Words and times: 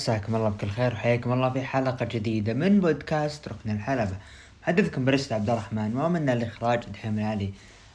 مساكم 0.00 0.36
الله 0.36 0.48
بكل 0.48 0.68
خير 0.68 0.92
وحياكم 0.92 1.32
الله 1.32 1.50
في 1.50 1.62
حلقة 1.62 2.08
جديدة 2.10 2.54
من 2.54 2.80
بودكاست 2.80 3.48
ركن 3.48 3.70
الحلبة. 3.70 4.16
محدثكم 4.62 5.04
برست 5.04 5.32
عبد 5.32 5.50
الرحمن 5.50 5.96
ومن 5.96 6.28
الإخراج 6.28 6.80
دحيم 6.92 7.18
العلي. 7.18 7.50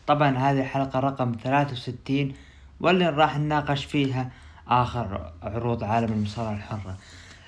طبعا 0.07 0.37
هذه 0.37 0.59
الحلقة 0.59 0.99
رقم 0.99 1.35
63 1.43 2.33
واللي 2.79 3.09
راح 3.09 3.39
نناقش 3.39 3.85
فيها 3.85 4.31
آخر 4.67 5.31
عروض 5.43 5.83
عالم 5.83 6.13
المصارعة 6.13 6.53
الحرة. 6.53 6.97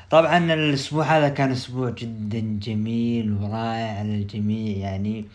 طبعا 0.09 0.37
الأسبوع 0.53 1.05
هذا 1.05 1.29
كان 1.29 1.51
أسبوع 1.51 1.89
جدا 1.89 2.59
جميل 2.61 3.33
ورائع 3.33 4.01
للجميع 4.01 4.77
يعني 4.77 5.25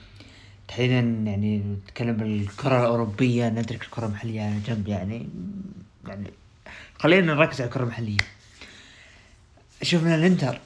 تحديدا 0.69 0.95
يعني 1.31 1.59
نتكلم 1.59 2.17
بالكرة 2.17 2.81
الأوروبية 2.81 3.49
نترك 3.49 3.83
الكرة 3.83 4.07
المحلية 4.07 4.43
على 4.43 4.61
جنب 4.67 4.89
يعني 4.89 5.29
يعني 6.09 6.31
خلينا 6.99 7.35
نركز 7.35 7.61
على 7.61 7.69
الكرة 7.69 7.83
المحلية. 7.83 8.42
شفنا 9.83 10.15
الانتر 10.15 10.61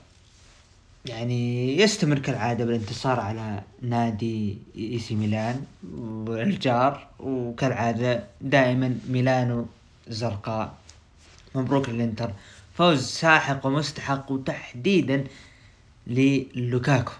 يعني 1.06 1.76
يستمر 1.80 2.18
كالعادة 2.18 2.64
بالانتصار 2.64 3.20
على 3.20 3.62
نادي 3.82 4.58
AC 4.78 5.14
ميلان 5.14 5.64
والجار 6.26 7.06
وكالعادة 7.18 8.24
دائما 8.40 8.98
ميلانو 9.08 9.66
زرقاء. 10.08 10.74
مبروك 11.54 11.88
للإنتر. 11.88 12.30
فوز 12.74 13.02
ساحق 13.04 13.66
ومستحق 13.66 14.32
وتحديدا 14.32 15.24
للوكاكو 16.06 17.12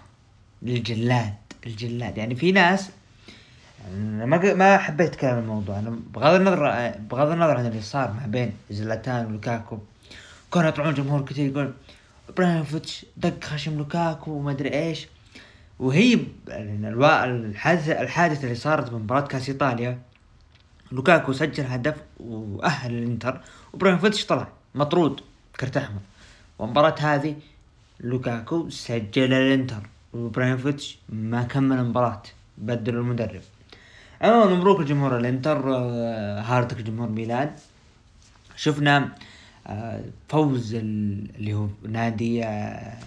للجلاد 0.61 1.33
الجلاد. 1.65 2.17
يعني 2.17 2.35
في 2.35 2.51
ناس 2.51 2.89
ما 3.97 4.53
ما 4.53 4.77
حبيت 4.77 5.15
كلام 5.15 5.39
الموضوع. 5.39 5.79
أنا 5.79 5.99
بغض 6.13 6.33
النظر 6.33 6.91
بغض 7.11 7.31
النظر 7.31 7.57
عن 7.57 7.65
اللي 7.65 7.81
صار 7.81 8.13
ما 8.13 8.27
بين 8.27 8.51
زلاتان 8.69 9.25
ولوكاكو 9.25 9.77
كانوا 10.53 10.69
يطلعون 10.69 10.93
جمهور 10.93 11.25
كثير 11.25 11.51
يقول 11.51 11.73
ابراهيموفيتش 12.29 13.05
دق 13.17 13.43
خشم 13.43 13.77
لوكاكو 13.77 14.31
وما 14.31 14.51
أدري 14.51 14.73
إيش. 14.73 15.07
وهي 15.79 16.19
الحادثة 16.49 18.01
الحادثة 18.01 18.43
اللي 18.43 18.55
صارت 18.55 18.89
بمباراة 18.89 19.27
كأس 19.27 19.49
إيطاليا. 19.49 19.99
لوكاكو 20.91 21.33
سجل 21.33 21.63
هدف 21.63 21.95
وأهل 22.19 22.93
الإنتر. 22.93 23.41
وإبراهيموفيتش 23.73 24.25
طلع 24.25 24.47
مطرود 24.75 25.21
كرت 25.59 25.77
احمر 25.77 25.99
والمباراة 26.59 26.95
هذه 26.99 27.35
لوكاكو 27.99 28.69
سجل 28.69 29.33
الإنتر. 29.33 29.89
وإبراهيموفيتش 30.13 30.97
ما 31.09 31.43
كمل 31.43 31.79
المباراة 31.79 32.23
بدل 32.57 32.95
المدرب. 32.95 33.41
عموما 34.21 34.55
مبروك 34.55 34.79
لجمهور 34.79 35.17
الإنتر 35.17 35.75
آه، 35.75 36.41
hard 36.41 36.61
luck 36.61 36.81
جمهور 36.81 37.09
ميلان. 37.09 37.51
شفنا 38.55 39.09
فوز 40.29 40.75
اللي 40.75 41.53
هو 41.53 41.67
نادي 41.89 42.45
آه، 42.45 42.97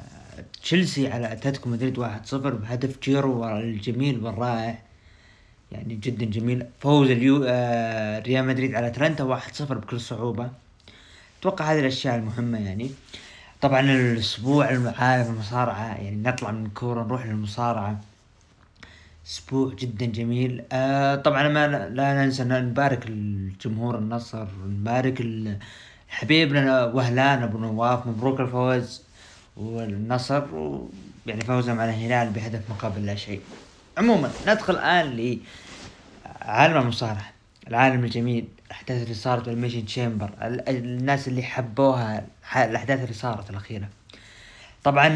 تشيلسي 0.62 1.08
على 1.08 1.32
أتلتيكو 1.32 1.70
مدريد 1.70 1.98
واحد 1.98 2.26
صفر 2.26 2.54
بهدف 2.54 3.00
جيرو 3.02 3.48
الجميل 3.48 4.24
والرائع. 4.24 4.78
يعني 5.72 5.94
جدا 5.94 6.24
جميل. 6.24 6.66
فوز 6.80 7.10
اليو 7.10 7.36
ريال 8.26 8.46
مدريد 8.46 8.74
على 8.74 8.86
أتلانتا 8.86 9.24
واحد 9.24 9.54
صفر 9.54 9.78
بكل 9.78 10.00
صعوبة. 10.00 10.50
أتوقع 11.40 11.72
هذه 11.72 11.80
الأشياء 11.80 12.16
المهمة 12.16 12.58
يعني. 12.58 12.90
طبعا 13.60 13.80
الأسبوع 13.80 14.66
عالم 14.98 15.32
المصارعة 15.32 15.96
يعني 15.96 16.16
نطلع 16.16 16.50
من 16.50 16.66
الكورة 16.66 17.04
نروح 17.04 17.26
للمصارعة. 17.26 18.00
أسبوع 19.26 19.74
جدا 19.74 20.06
جميل. 20.06 20.62
آه 20.72 21.14
طبعا 21.14 21.48
ما 21.48 21.88
لا 21.88 22.24
ننسى 22.24 22.44
نبارك 22.44 23.06
الجمهور 23.06 23.98
النصر 23.98 24.46
نبارك 24.66 25.20
حبيبنا 26.10 26.84
وهلان 26.84 27.42
ابو 27.42 27.58
نواف 27.58 28.06
مبروك 28.06 28.40
الفوز 28.40 29.02
والنصر 29.56 30.42
يعني 31.26 31.40
فوزهم 31.40 31.80
على 31.80 31.90
الهلال 31.90 32.30
بهدف 32.30 32.70
مقابل 32.70 33.06
لا 33.06 33.14
شيء. 33.14 33.40
عموما 33.98 34.30
ندخل 34.48 34.72
الآن 34.72 35.38
لعالم 36.46 36.76
المصارعة 36.76 37.32
العالم 37.68 38.04
الجميل 38.04 38.48
الأحداث 38.66 39.02
اللي 39.02 39.14
صارت 39.14 39.48
بال 39.48 39.54
elimination 39.54 39.86
chamber 39.86 40.30
الناس 40.68 41.28
اللي 41.28 41.42
حبوها 41.42 42.26
الأحداث 42.56 43.00
اللي 43.02 43.14
صارت 43.14 43.50
الأخيرة. 43.50 43.88
طبعا 44.84 45.08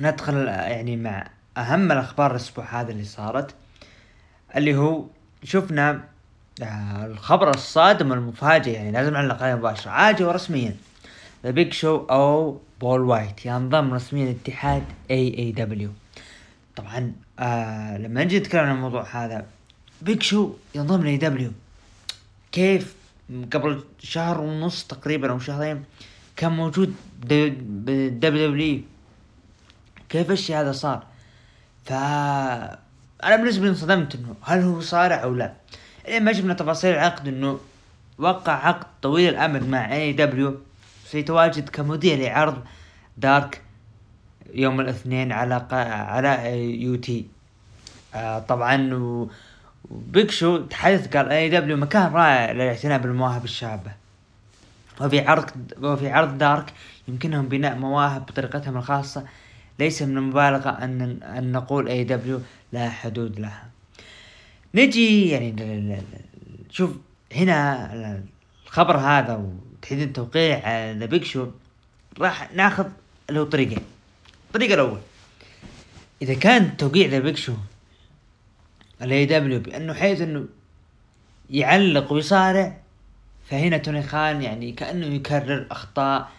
ندخل 0.00 0.46
يعني 0.46 0.96
مع 0.96 1.26
أهم 1.56 1.92
الأخبار 1.92 2.30
الأسبوع 2.30 2.80
هذا 2.80 2.92
اللي 2.92 3.04
صارت 3.04 3.54
اللي 4.56 4.76
هو 4.76 5.04
شفنا 5.44 6.04
آه 6.62 7.06
الخبر 7.06 7.50
الصادم 7.50 8.12
المفاجئ 8.12 8.70
يعني 8.70 8.92
لازم 8.92 9.12
نعلق 9.12 9.42
عليه 9.42 9.54
مباشرة. 9.54 9.90
عاجل 9.90 10.24
ورسميا. 10.24 10.76
The 11.44 11.50
Big 11.50 11.72
Show 11.72 11.96
أو 11.96 12.60
بول 12.80 13.00
وايت 13.00 13.46
ينضم 13.46 13.94
رسميا 13.94 14.30
اتحاد 14.30 14.82
AEW 15.10 15.90
طبعا 16.76 17.12
آه 17.38 17.98
لما 17.98 18.24
نجي 18.24 18.38
نتكلم 18.38 18.60
عن 18.60 18.74
الموضوع 18.74 19.06
هذا 19.10 19.46
بيج 20.02 20.22
شو 20.22 20.52
ينضم 20.74 21.02
لاي 21.04 21.16
دبليو 21.16 21.50
كيف 22.52 22.94
قبل 23.52 23.84
شهر 23.98 24.40
ونص 24.40 24.84
تقريبا 24.84 25.30
أو 25.30 25.38
شهرين 25.38 25.84
كان 26.36 26.52
موجود 26.52 26.94
بال 27.20 28.48
WWE 28.48 28.80
كيف 30.08 30.30
الشيء 30.30 30.56
هذا 30.56 30.72
صار؟ 30.72 31.06
ف 31.84 31.92
أنا 31.92 33.36
بالنسبة 33.36 33.64
لي 33.64 33.70
انصدمت 33.70 34.14
إنه 34.14 34.34
هل 34.42 34.60
هو 34.62 34.80
صارع 34.80 35.22
أو 35.22 35.34
لا. 35.34 35.52
لين 36.08 36.24
ما 36.24 36.32
شفنا 36.32 36.54
تفاصيل 36.54 36.94
العقد 36.94 37.28
أنه 37.28 37.60
وقع 38.18 38.52
عقد 38.52 38.86
طويل 39.02 39.34
الامد 39.34 39.68
مع 39.68 39.92
AEW 39.92 40.60
سيتواجد 41.06 41.68
كمذيع 41.68 42.16
لعرض 42.16 42.64
Dark 43.16 43.62
يوم 44.54 44.80
الاثنين 44.80 45.32
على. 45.32 45.66
على 45.70 46.60
يو 46.82 46.96
تي 46.96 47.26
آه 48.14 48.38
طبعا 48.38 48.94
و... 48.94 49.30
و 49.90 50.00
Big 50.00 50.30
Show 50.30 50.56
تحدث 50.56 51.16
قال 51.16 51.28
AEW 51.32 51.76
مكان 51.76 52.12
رائع 52.12 52.52
للاعتناء 52.52 52.98
بالمواهب 52.98 53.44
الشابة. 53.44 53.92
وفي 55.00 55.20
عرض 55.20 55.50
وفي 55.82 56.10
عرض 56.10 56.38
Dark 56.38 56.72
يمكنهم 57.08 57.48
بناء 57.48 57.74
مواهب 57.74 58.26
بطريقتهم 58.26 58.76
الخاصة. 58.76 59.24
ليس 59.78 60.02
من 60.02 60.18
المبالغة 60.18 60.70
ان 60.70 61.22
أن 61.22 61.52
نقول 61.52 61.88
AEW 61.88 62.40
لا 62.72 62.90
حدود 62.90 63.40
لها. 63.40 63.73
نجي 64.74 65.28
يعني 65.28 66.02
شوف 66.70 66.90
هنا 67.32 67.90
الخبر 68.66 68.96
هذا 68.96 69.34
وتحديدا 69.34 70.12
توقيع 70.12 70.58
The 70.92 71.06
Big 71.06 71.24
Show 71.24 71.46
راح 72.18 72.52
ناخذ 72.52 72.88
له 73.30 73.44
طريقين. 73.44 73.78
الطريقة 74.46 74.74
الأول 74.74 75.00
إذا 76.22 76.34
كان 76.34 76.76
توقيع 76.76 77.08
ذا 77.08 77.18
بيج 77.18 77.36
شو 77.36 77.54
الاي 79.02 79.26
دبليو 79.26 79.60
بأنه 79.60 79.94
حيث 79.94 80.20
إنه 80.20 80.46
يعلق 81.50 82.12
ويصارع 82.12 82.76
فهنا 83.50 83.78
توني 83.78 84.02
خان 84.02 84.42
يعني 84.42 84.72
كأنه 84.72 85.06
يكرر 85.06 85.66
أخطاء 85.70 86.30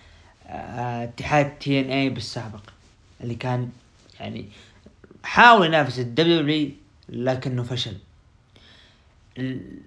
آه، 0.47 1.03
اتحاد 1.03 1.59
TNA 1.59 2.09
بالسابق 2.09 2.61
اللي 3.21 3.35
كان 3.35 3.69
يعني 4.19 4.45
حاول 5.23 5.65
ينافس 5.65 5.99
ال 5.99 6.35
W 6.35 6.71
لكنه 7.09 7.63
فشل. 7.63 7.97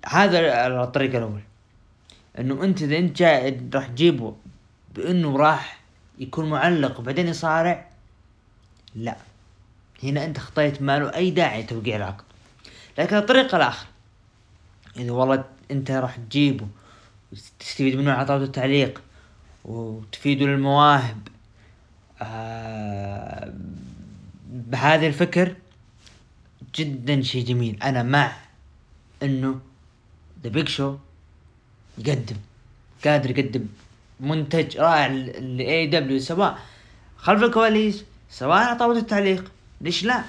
هذا 0.07 0.67
الطريق 0.83 1.15
الأول. 1.15 1.41
إنه 2.39 2.65
أنت 2.65 2.83
إذا 2.83 2.99
أنت 2.99 3.17
جاي 3.17 3.61
راح 3.75 3.87
تجيبه 3.87 4.37
بإنه 4.95 5.37
راح 5.37 5.81
يكون 6.19 6.51
معلق 6.51 7.01
وبعدين 7.01 7.29
يصارع؟ 7.29 7.89
لا. 8.95 9.17
هنا 10.03 10.25
أنت 10.25 10.39
خطيت 10.39 10.83
ما 10.83 10.99
له 10.99 11.15
أي 11.15 11.31
داعي 11.31 11.63
توقيع 11.63 11.97
العقد. 11.97 12.25
لكن 12.99 13.17
الطريقة 13.17 13.57
الآخر 13.57 13.87
إذا 14.97 15.13
والله 15.13 15.45
أنت 15.71 15.91
راح 15.91 16.17
تجيبه 16.17 16.67
وتستفيد 17.33 17.97
منه 17.97 18.13
على 18.13 18.37
التعليق 18.37 19.03
وتفيده 19.65 20.47
للمواهب 20.47 21.29
آه 22.23 23.55
بهذا 24.51 25.07
الفكر 25.07 25.55
جدا 26.75 27.23
شيء 27.23 27.45
جميل. 27.45 27.83
أنا 27.83 28.03
مع 28.03 28.33
إنه 29.23 29.61
The 30.45 30.51
Big 30.51 30.69
Show 30.69 30.97
يقدم 31.99 32.37
قادر 33.05 33.31
يقدم 33.39 33.67
منتج 34.21 34.79
رائع 34.79 35.07
ل 35.07 35.87
AEW 35.87 36.21
سواء 36.21 36.59
خلف 37.17 37.43
الكواليس 37.43 38.05
سواء 38.31 38.59
على 38.59 38.79
طاولة 38.79 38.99
التعليق. 38.99 39.53
ليش 39.81 40.05
لا؟ 40.05 40.25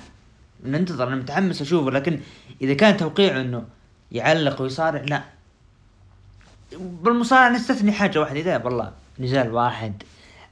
ننتظر 0.64 1.08
أنا 1.08 1.16
متحمس 1.16 1.62
أشوفه 1.62 1.92
لكن 1.92 2.20
إذا 2.62 2.74
كان 2.74 2.98
توقيعه 2.98 3.42
إنه 3.42 3.66
يعلق 4.12 4.62
ويصارع 4.62 5.02
لا. 5.02 5.24
بالمصارعة 6.80 7.50
نستثني 7.50 7.92
حاجة 7.92 8.20
واحدة 8.20 8.40
إذا 8.40 8.64
والله 8.64 8.92
نزال 9.20 9.52
واحد 9.52 10.04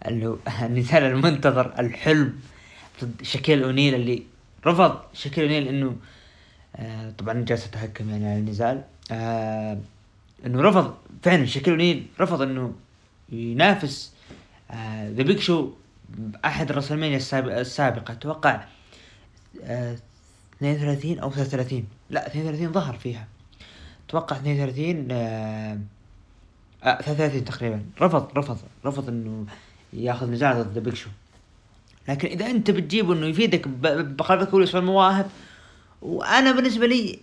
اللي 0.06 0.28
هو 0.28 0.36
النزال 0.66 1.04
المنتظر 1.04 1.80
الحلم. 1.80 2.40
ضد 3.04 3.24
شكيل 3.24 3.64
أونيل 3.64 3.96
اللي 3.96 4.24
رفض 4.66 5.00
شكيل 5.14 5.44
أونيل 5.44 5.68
إنه 5.68 5.96
آه 6.80 7.10
طبعا 7.18 7.46
جالس 7.46 7.66
اتهكم 7.66 8.10
يعني 8.10 8.28
على 8.28 8.40
النزال. 8.40 8.84
آه 9.12 9.78
إنه 10.46 10.62
رفض 10.62 10.94
فعلا 11.24 11.46
شكيل 11.46 11.74
اونيل 11.74 12.06
رفض 12.20 12.42
إنه 12.42 12.74
ينافس 13.30 14.14
The 15.10 15.24
Big 15.24 15.40
Show 15.40 15.72
احد 16.46 16.72
WrestleMania 16.72 17.18
السابقة. 17.18 18.12
أتوقع 18.12 18.64
32 19.64 21.20
أو 21.20 21.32
33 21.32 21.84
لا 22.10 22.28
32 22.28 22.72
ظهر 22.72 22.98
فيها. 22.98 23.28
أتوقع 24.10 24.36
32 24.36 25.08
آه 25.12 25.80
33 26.84 27.46
تقريبا. 27.46 27.82
رفض 28.02 28.38
رفض 28.38 28.58
رفض 28.86 29.10
إنه 29.10 29.46
ياخذ 29.94 30.32
نزال 30.32 30.64
ضد 30.64 30.74
The 30.74 30.80
Big 30.80 30.94
Show 30.94 31.10
لكن 32.08 32.28
إذا 32.28 32.46
أنت 32.46 32.72
بتجيبه 32.72 33.14
إنه 33.14 33.26
يفيدك 33.26 33.68
بخلفك 33.68 34.50
كل 34.50 34.70
المواهب 34.76 35.30
وأنا 36.02 36.52
بالنسبة 36.52 36.88
لي 36.88 37.20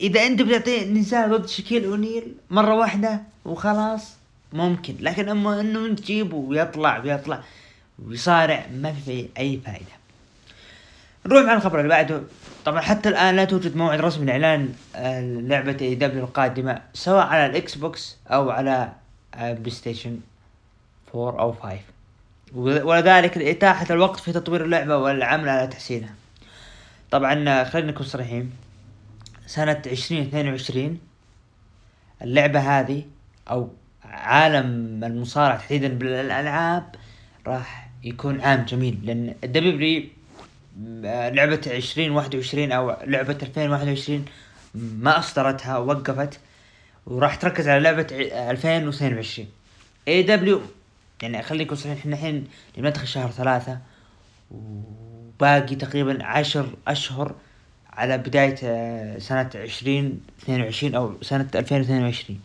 إذا 0.00 0.26
أنت 0.26 0.42
بتعطيه 0.42 0.84
نزال 0.84 1.30
ضد 1.30 1.46
شكيل 1.48 1.84
اونيل 1.84 2.34
مرة 2.50 2.74
واحدة 2.74 3.20
وخلاص 3.44 4.16
ممكن. 4.52 4.94
لكن 5.00 5.28
أما 5.28 5.60
إنه 5.60 5.94
تجيبه 5.94 6.36
ويطلع 6.36 6.98
ويطلع 6.98 7.42
ويصارع 8.06 8.66
ما 8.74 8.92
في 8.92 9.28
أي 9.38 9.60
فائده 9.66 9.92
نروح 11.26 11.44
مع 11.44 11.54
الخبر 11.54 11.78
اللي 11.78 11.88
بعده. 11.88 12.22
طبعا 12.64 12.80
حتى 12.80 13.08
الآن 13.08 13.36
لا 13.36 13.44
توجد 13.44 13.76
موعد 13.76 14.00
رسمي 14.00 14.26
لإعلان 14.26 14.74
آه، 14.96 15.20
لعبه 15.20 15.76
AEW 15.80 16.24
القادمة 16.24 16.82
سواء 16.94 17.26
على 17.26 17.46
ال 17.46 17.74
Xbox 17.74 18.16
أو 18.28 18.50
على 18.50 18.92
PlayStation 19.36 20.18
4 21.14 21.40
أو 21.40 21.52
5 21.52 21.78
ولذلك 22.54 23.38
لإتاحة 23.38 23.86
الوقت 23.90 24.20
في 24.20 24.32
تطوير 24.32 24.64
اللعبة 24.64 24.96
والعمل 24.96 25.48
على 25.48 25.66
تحسينها. 25.66 26.14
طبعا 27.12 27.64
خلينا 27.64 27.90
نكون 27.90 28.06
صريحين. 28.06 28.50
سنة 29.46 29.82
عشرين 29.86 30.22
اثنين 30.22 30.48
وعشرين 30.48 31.00
اللعبة 32.22 32.60
هذه 32.60 33.04
أو 33.50 33.70
عالم 34.04 35.04
المصارعة 35.04 35.58
تحديدا 35.58 35.88
بالألعاب 35.88 36.94
راح 37.46 37.90
يكون 38.04 38.40
عام 38.40 38.64
جميل 38.64 38.98
لأن 39.02 39.34
ال 39.44 39.76
W 39.76 40.08
لعبة 41.34 41.60
عشرين 41.66 42.10
واحد 42.10 42.34
وعشرين 42.34 42.72
أو 42.72 42.96
لعبة 43.04 43.38
الفين 43.42 43.70
واحد 43.70 43.88
وعشرين 43.88 44.24
ما 44.74 45.18
أصدرتها 45.18 45.78
ووقفت 45.78 46.40
وراح 47.06 47.34
تركز 47.34 47.68
على 47.68 47.80
لعبة 47.80 48.06
الفين 48.50 48.86
واثنين 48.86 49.14
وعشرين. 49.14 49.48
AEW 50.08 50.60
يعني 51.22 51.42
خلينا 51.42 51.64
نكون 51.64 51.76
صحيح 51.76 51.98
إحنا 51.98 52.14
الحين 52.14 52.48
ندخل 52.78 53.06
شهر 53.06 53.30
ثلاثة 53.30 53.78
وباقي 55.42 55.74
تقريبا 55.74 56.24
عشر 56.24 56.66
أشهر 56.88 57.34
على 57.92 58.18
بداية 58.18 58.56
آه، 58.64 59.18
سنة 59.18 59.50
عشرين 59.54 60.20
اثنين 60.42 60.62
وعشرين 60.62 60.94
أو 60.94 61.22
سنة 61.22 61.48
ألفين 61.54 61.78
واثنين 61.78 62.02
وعشرين. 62.02 62.40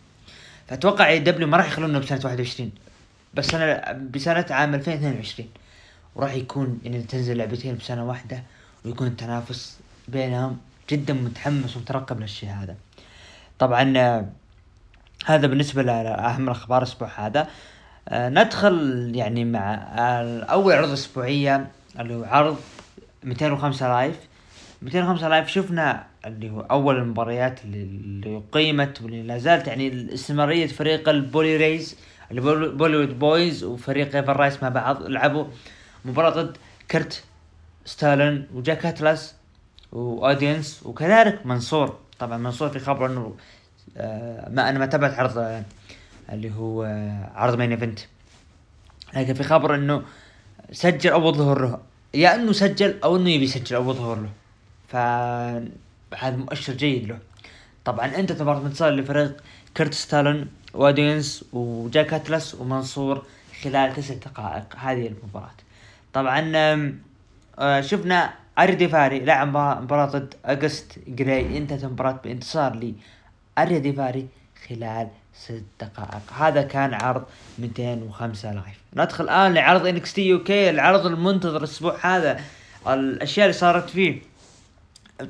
فأتوقع 0.68 1.08
AEW 1.08 1.48
ما 1.48 1.56
راح 1.56 1.66
يخلونا 1.66 1.98
بسنة 1.98 2.20
واحد 2.24 2.40
وعشرين 2.40 2.72
بس 3.34 3.54
أنا 3.54 3.92
بسنة 3.92 4.46
عام 4.50 4.74
ألفين 4.74 4.94
اثنين 4.94 5.14
وعشرين 5.14 5.48
وراح 6.14 6.34
يكون 6.34 6.80
إن 6.86 7.06
تنزل 7.06 7.36
لعبتين 7.36 7.76
بسنة 7.76 8.04
واحدة 8.04 8.42
ويكون 8.84 9.06
التنافس 9.06 9.78
بينهم 10.08 10.58
جدا 10.90 11.14
متحمس 11.14 11.76
ومترقب 11.76 12.20
للشيء 12.20 12.50
هذا. 12.50 12.76
طبعا 13.58 13.92
آه، 13.96 14.26
هذا 15.26 15.46
بالنسبة 15.46 15.82
لأهم 15.82 16.44
الأخبار 16.44 16.82
الأسبوع 16.82 17.08
هذا. 17.16 17.48
آه، 18.08 18.28
ندخل 18.28 19.12
يعني 19.14 19.44
مع 19.44 19.74
أول 20.50 20.72
عرض 20.72 20.90
أسبوعية 20.90 21.66
اللي 22.00 22.14
هو 22.14 22.24
عرض 22.24 22.58
205 23.24 23.88
Live. 23.88 24.16
205 24.82 25.28
Live 25.28 25.48
شفنا 25.48 26.06
اللي 26.26 26.50
هو 26.50 26.60
أول 26.60 26.96
المباريات 26.96 27.64
اللي, 27.64 28.42
قيمت 28.52 29.02
واللي 29.02 29.22
لا 29.22 29.38
زالت 29.38 29.66
يعني 29.66 30.14
استمراريه 30.14 30.66
فريق 30.66 31.08
البولي 31.08 31.56
ريز 31.56 31.96
اللي 32.30 32.40
Bollywood 32.70 33.18
Boyz 33.18 33.64
وفريق 33.64 34.16
Ever-Rise 34.16 34.62
مع 34.62 34.68
بعض 34.68 35.02
لعبوا 35.02 35.44
مباراة 36.04 36.30
ضد 36.30 36.56
كرت 36.90 37.24
ستالن 37.84 38.46
وجاك 38.54 38.86
اتلاس 38.86 39.34
وأودينس 39.92 40.82
وكذلك 40.86 41.46
منصور. 41.46 41.98
طبعا 42.18 42.38
منصور 42.38 42.68
في 42.68 42.78
خبر 42.78 43.06
إنه 43.06 43.36
آه 43.96 44.48
ما 44.50 44.68
أنا 44.70 44.78
ما 44.78 44.86
تابعت 44.86 45.14
عرض 45.14 45.62
اللي 46.32 46.52
هو 46.54 46.82
عرض 47.34 47.58
مين 47.58 47.70
ايفنت 47.70 47.98
لكن 49.16 49.34
في 49.34 49.42
خبر 49.42 49.74
إنه 49.74 50.02
سجل 50.72 51.10
أول 51.10 51.34
ظهور 51.34 51.62
له 51.62 51.78
يا 52.14 52.34
إنه 52.34 52.52
سجل 52.52 53.00
أو 53.04 53.16
إنه 53.16 53.30
يبي 53.30 53.44
يسجل 53.44 53.76
اول 53.76 53.94
ظهور 53.94 54.16
له. 54.16 54.30
فهذا 54.88 56.36
مؤشر 56.36 56.72
جيد 56.72 57.08
له. 57.08 57.18
طبعا 57.84 58.06
أنت 58.06 58.42
مباراة 58.42 58.66
انتصار 58.66 58.90
لفريق 58.90 59.42
كرت 59.76 59.94
ستالون 59.94 60.48
وادينس 60.74 61.44
وجاك 61.52 62.14
أتلس 62.14 62.54
ومنصور 62.54 63.24
خلال 63.62 63.94
تسع 63.94 64.14
دقائق. 64.14 64.76
هذه 64.76 65.06
المباراة. 65.06 65.58
طبعا 66.12 66.52
آه، 67.58 67.80
شفنا 67.80 68.34
آريا 68.58 68.88
ديفاري 68.88 69.20
لعب 69.20 69.48
مباراة 69.82 70.06
ضد 70.06 70.34
اجست 70.44 70.98
جراي. 71.08 71.58
انتهت 71.58 71.84
المباراة 71.84 72.20
بانتصار 72.24 72.74
لآريا 72.74 72.94
ديفاري 73.58 74.28
خلال 74.68 75.08
ست 75.38 75.64
دقائق. 75.80 76.32
هذا 76.38 76.62
كان 76.62 76.94
عرض 76.94 77.24
205 77.58 78.52
Live. 78.52 78.78
ندخل 78.96 79.24
الآن 79.24 79.54
لعرض 79.54 79.86
NXT 79.86 80.28
UK 80.28 80.70
العرض 80.70 81.06
المنتظر 81.06 81.56
الأسبوع 81.56 81.96
هذا. 82.02 82.40
الأشياء 82.88 83.46
اللي 83.46 83.58
صارت 83.58 83.90
فيه. 83.90 84.22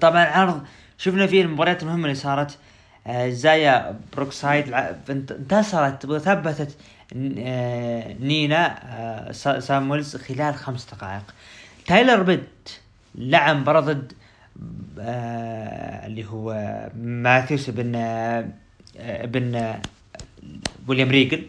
طبعا 0.01 0.25
عرض 0.25 0.65
شفنا 0.99 1.27
فيه 1.27 1.43
المباريات 1.43 1.83
المهمة 1.83 2.05
اللي 2.05 2.15
صارت. 2.15 2.59
آه 3.07 3.29
زايا 3.29 4.01
بروكسايد 4.17 4.73
انتصرت 5.11 6.05
وثبتت 6.05 6.77
آه 7.39 8.13
نينا 8.21 8.79
آه 8.85 9.33
سامويلز 9.61 10.17
خلال 10.17 10.55
خمس 10.55 10.95
دقائق. 10.95 11.35
تايلر 11.87 12.23
بيت 12.23 12.71
لعب 13.15 13.57
مباراة 13.57 13.81
ضد 13.81 14.13
اللي 14.99 16.25
هو 16.29 16.55
ماثيوس 16.97 17.71
بن 17.71 17.95
آه 17.97 19.25
بن 19.25 19.75
ويليام 20.89 21.11
ريجل 21.11 21.47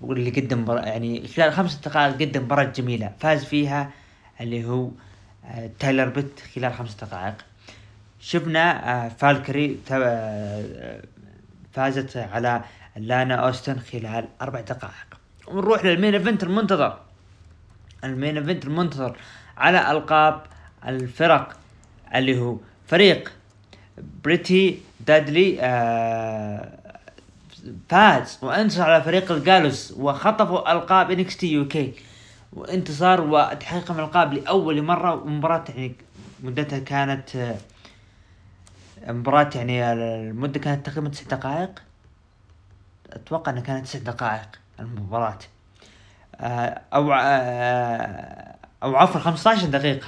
واللي 0.00 0.30
قدم 0.30 0.70
يعني 0.70 1.28
خلال 1.28 1.52
خمس 1.52 1.74
دقائق 1.74 2.14
قدم 2.14 2.42
مباراة 2.42 2.64
جميلة 2.64 3.12
فاز 3.20 3.44
فيها 3.44 3.90
اللي 4.40 4.64
هو 4.64 4.90
آه، 5.44 5.70
تايلر 5.78 6.08
بيت 6.08 6.40
خلال 6.54 6.74
خمس 6.74 6.94
دقائق. 6.94 7.34
شفنا 8.20 8.94
آه، 9.06 9.08
فالكري 9.08 9.78
آه، 9.90 11.02
فازت 11.72 12.16
على 12.16 12.64
لانا 12.96 13.34
أوستن 13.34 13.78
خلال 13.78 14.28
أربع 14.42 14.60
دقائق. 14.60 15.18
ونروح 15.46 15.84
لل 15.84 15.94
main 15.94 16.14
event 16.14 16.42
المنتظر. 16.42 16.98
ال 18.04 18.10
main 18.10 18.36
event 18.38 18.64
المنتظر 18.64 19.16
على 19.56 19.90
ألقاب 19.90 20.42
الفرق 20.86 21.56
اللي 22.14 22.38
هو 22.38 22.56
فريق 22.86 23.32
Pretty 24.24 24.78
Deadly 25.06 25.60
آه 25.60 26.77
فاز 27.88 28.38
وانتصر 28.42 28.82
على 28.82 29.02
فريق 29.04 29.32
الجالوس 29.32 29.92
وخطفوا 29.96 30.72
ألقاب 30.72 31.10
NXT 31.10 31.52
UK. 31.52 31.94
وانتصار 32.52 33.20
وتحقيق 33.20 33.92
من 33.92 34.00
القاب 34.00 34.32
لأول 34.34 34.82
مرة 34.82 35.14
ومباراة 35.14 35.64
يعني 35.68 35.94
مدتها 36.42 36.78
كانت 36.78 37.36
آه، 37.36 37.56
مباراة 39.08 39.50
يعني 39.54 39.92
المدة 39.92 40.60
كانت 40.60 40.86
تقريبا 40.86 41.08
تسع 41.08 41.24
دقائق. 41.36 41.70
أتوقع 43.12 43.52
إنها 43.52 43.62
كانت 43.62 43.86
تسع 43.86 43.98
دقائق 43.98 44.48
المباراة. 44.80 45.38
آه، 46.36 46.80
أو 46.94 47.12
آه، 47.12 48.54
أو 48.82 48.96
عفوا 48.96 49.20
15 49.20 49.66
دقيقة. 49.66 50.06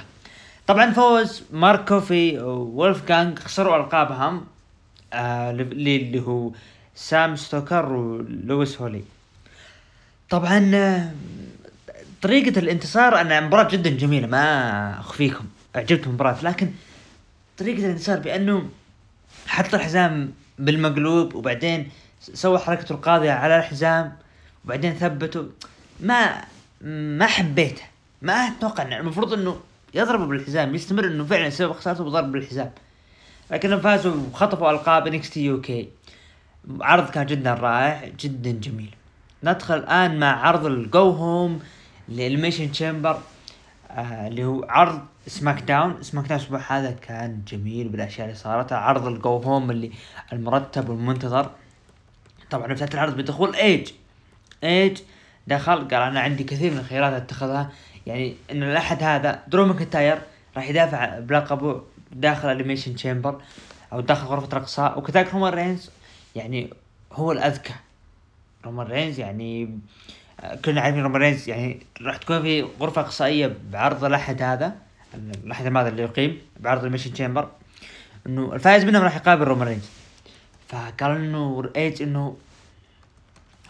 طبعا 0.67 0.91
فوز 0.91 1.43
مارك 1.51 2.39
كوفي 2.39 3.05
وولفجانج 3.07 3.39
خسروا 3.39 3.77
ألقابهم 3.77 4.45
اللي 5.13 6.21
هو 6.21 6.51
سام 6.95 7.35
ستوكر 7.35 7.93
ولويس 7.93 8.81
هولي. 8.81 9.03
طبعا 10.29 11.13
طريقة 12.21 12.59
الانتصار 12.59 13.21
أنا 13.21 13.41
مباراة 13.41 13.69
جدا 13.69 13.89
جميلة 13.89 14.27
ما 14.27 14.99
أخفيكم 14.99 15.45
اعجبت 15.75 16.07
المباراة 16.07 16.37
لكن 16.43 16.71
طريقة 17.57 17.85
الانتصار 17.85 18.19
بأنه 18.19 18.69
حط 19.47 19.73
الحزام 19.75 20.33
بالمقلوب 20.59 21.35
وبعدين 21.35 21.89
سوى 22.21 22.59
حركته 22.59 22.93
القاضية 22.93 23.31
على 23.31 23.57
الحزام 23.57 24.17
وبعدين 24.65 24.93
ثبته. 24.93 25.49
ما 25.99 26.41
ما 26.81 27.25
حبيته 27.25 27.83
ما 28.21 28.33
أتوقع 28.33 28.83
إنه 28.83 28.97
المفروض 28.97 29.33
إنه 29.33 29.59
يضربه 29.93 30.25
بالحزام 30.25 30.75
يستمر 30.75 31.05
إنه 31.05 31.25
فعلا 31.25 31.49
سبب 31.49 31.71
خسارته 31.71 32.03
بضرب 32.03 32.31
بالحزام. 32.31 32.71
لكنهم 33.51 33.79
فازوا 33.79 34.15
وخطفوا 34.15 34.71
ألقاب 34.71 35.07
NXT 35.07 35.45
UK. 35.45 35.89
عرض 36.81 37.09
كان 37.09 37.25
جدا 37.25 37.53
رائع 37.53 38.07
جدا 38.19 38.51
جميل. 38.51 38.95
ندخل 39.43 39.77
الآن 39.77 40.19
مع 40.19 40.47
عرض 40.47 40.65
ال 40.65 40.80
go 40.80 41.09
home 41.09 41.59
لل 42.09 42.19
Elimination 42.19 42.71
Chamber 42.71 43.19
آه 43.91 44.27
اللي 44.27 44.45
هو 44.45 44.65
عرض 44.69 45.01
SmackDown 45.27 46.03
SmackDown 46.03 46.39
الأسبوع 46.39 46.61
هذا 46.67 46.91
كان 46.91 47.41
جميل 47.47 47.89
بالأشياء 47.89 48.27
اللي 48.27 48.37
صارت 48.37 48.73
عرض 48.73 49.07
ال 49.07 49.17
go 49.17 49.37
home 49.37 49.71
اللي 49.71 49.91
المرتب 50.33 50.89
والمنتظر. 50.89 51.49
طبعا 52.51 52.73
افتتح 52.73 52.93
العرض 52.93 53.17
بدخول 53.17 53.55
ايج 53.55 53.91
ايج 54.63 54.97
دخل 55.47 55.75
قال 55.75 55.93
أنا 55.93 56.19
عندي 56.19 56.43
كثير 56.43 56.71
من 56.71 56.77
الخيارات 56.77 57.13
أتخذها. 57.13 57.71
يعني 58.07 58.35
إن 58.51 58.63
الأحد 58.63 59.03
هذا 59.03 59.43
درو 59.47 59.65
ماكنتاير 59.65 60.21
راح 60.55 60.69
يدافع 60.69 61.19
بلقبه 61.19 61.81
داخل 62.11 62.51
ال 62.51 62.55
Elimination 62.55 62.95
Chamber 62.95 63.41
أو 63.93 64.01
داخل 64.01 64.27
غرفة 64.27 64.57
الأقصاء. 64.57 64.99
وكذلك 64.99 65.33
رومان 65.33 65.53
رينز 65.53 65.89
يعني 66.35 66.69
هو 67.11 67.31
الأذكى. 67.31 67.73
رومان 68.65 68.87
رينز 68.87 69.19
يعني 69.19 69.79
كلنا 70.65 70.81
عارفين 70.81 71.03
رومان 71.03 71.21
رينز 71.21 71.49
يعني 71.49 71.79
راح 72.01 72.17
تكون 72.17 72.41
في 72.41 72.61
غرفة 72.61 73.01
إقصائية 73.01 73.57
بعرض 73.71 74.03
الأحد 74.03 74.41
هذا 74.41 74.75
الأحد 75.15 75.77
هذا 75.77 75.89
اللي 75.89 76.01
يقيم 76.01 76.41
بعرض 76.59 76.85
ال 76.85 76.87
Elimination 76.87 77.13
Chamber 77.13 77.49
إنه 78.27 78.53
الفائز 78.53 78.83
منهم 78.83 79.03
راح 79.03 79.15
يقابل 79.15 79.43
رومان 79.43 79.67
رينز. 79.67 79.89
فقال 80.67 81.11
إنه 81.11 81.69
ايج 81.75 82.01
إنه 82.01 82.37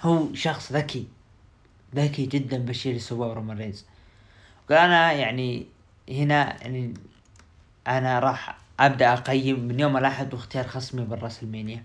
هو 0.01 0.33
شخص 0.33 0.71
ذكي 0.71 1.07
ذكي 1.95 2.25
جدا 2.25 2.57
بالشيء 2.57 2.91
اللي 2.91 3.01
سواه 3.01 3.33
رومان 3.33 3.57
رينز. 3.57 3.85
قال 4.69 4.77
أنا 4.77 5.11
يعني 5.11 5.65
هنا 6.09 6.61
يعني 6.61 6.93
أنا 7.87 8.19
راح 8.19 8.57
أبدأ 8.79 9.13
أقيم 9.13 9.59
من 9.59 9.79
يوم 9.79 9.97
الأحد 9.97 10.33
واختيار 10.33 10.67
خصمي 10.67 11.05
بال 11.05 11.43
WrestleMania 11.43 11.83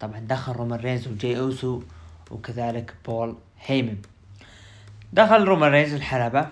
طبعا 0.00 0.18
دخل 0.20 0.52
رومان 0.52 0.80
رينز 0.80 1.08
وجاي 1.08 1.38
أوسو 1.38 1.82
وكذلك 2.30 2.94
بول 3.06 3.36
هيمن. 3.60 4.02
دخل 5.12 5.44
رومان 5.44 5.72
رينز 5.72 5.92
الحلبة 5.92 6.48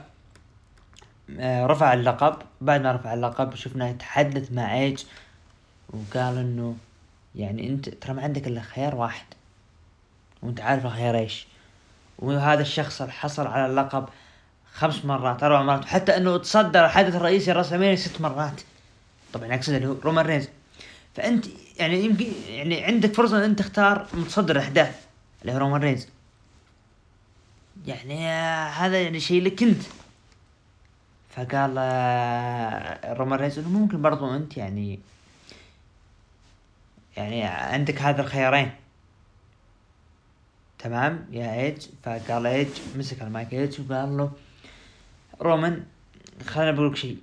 آه، 1.38 1.66
رفع 1.66 1.92
اللقب. 1.92 2.36
بعد 2.60 2.82
ما 2.82 2.92
رفع 2.92 3.14
اللقب 3.14 3.54
شفنا 3.54 3.88
يتحدث 3.88 4.52
مع 4.52 4.74
ايج 4.74 5.04
وقال 5.90 6.38
إنه 6.38 6.76
يعني 7.34 7.68
أنت 7.68 7.88
ترى 7.88 8.14
ما 8.14 8.22
عندك 8.22 8.46
إلا 8.46 8.60
خيار 8.60 8.94
واحد 8.94 9.26
وأنت 10.42 10.60
عارف 10.60 10.86
الخيار 10.86 11.16
إيش. 11.18 11.46
وهذا 12.18 12.60
الشخص 12.60 13.02
حصل 13.02 13.46
على 13.46 13.66
اللقب 13.66 14.08
خمس 14.72 15.04
مرات 15.04 15.42
أربع 15.42 15.62
مرات 15.62 15.84
وحتى 15.84 16.16
إنه 16.16 16.36
تصدر 16.36 16.84
الحدث 16.84 17.14
الرئيسي 17.14 17.52
الرسميني 17.52 17.96
ست 17.96 18.20
مرات. 18.20 18.60
طبعا 19.32 19.54
اقصد 19.54 19.72
اللي 19.72 19.88
هو 19.88 19.94
رومان 20.04 20.26
رينز. 20.26 20.48
فأنت 21.14 21.46
يعني 21.78 22.04
يمكن 22.04 22.26
يعني 22.48 22.84
عندك 22.84 23.14
فرصة 23.14 23.38
إن 23.38 23.42
انت 23.42 23.58
تختار 23.58 24.06
متصدر 24.14 24.56
الاحداث 24.56 25.06
اللي 25.42 25.52
هو 25.52 25.58
رومان 25.58 25.80
رينز. 25.80 26.08
يعني 27.86 28.28
هذا 28.68 29.02
يعني 29.02 29.20
شيء 29.20 29.42
لك 29.42 29.62
أنت. 29.62 29.82
فقال 31.30 31.74
آه، 31.78 33.12
رومان 33.12 33.38
رينز 33.38 33.58
إنه 33.58 33.68
ممكن 33.68 34.02
برضو 34.02 34.36
أنت 34.36 34.56
يعني 34.56 35.00
يعني 37.16 37.44
عندك 37.44 38.02
هذا 38.02 38.20
الخيارين. 38.22 38.70
تمام؟ 40.78 41.26
يا 41.30 41.54
إيج. 41.54 41.86
فقال 42.02 42.46
إيج. 42.46 42.68
مسك 42.96 43.22
المايك 43.22 43.52
إيج 43.52 43.80
وقال 43.80 44.16
له 44.16 44.32
رومان 45.40 45.84
خليني 46.46 46.72
بقول 46.72 46.90
لك 46.90 46.96
شيء. 46.96 47.18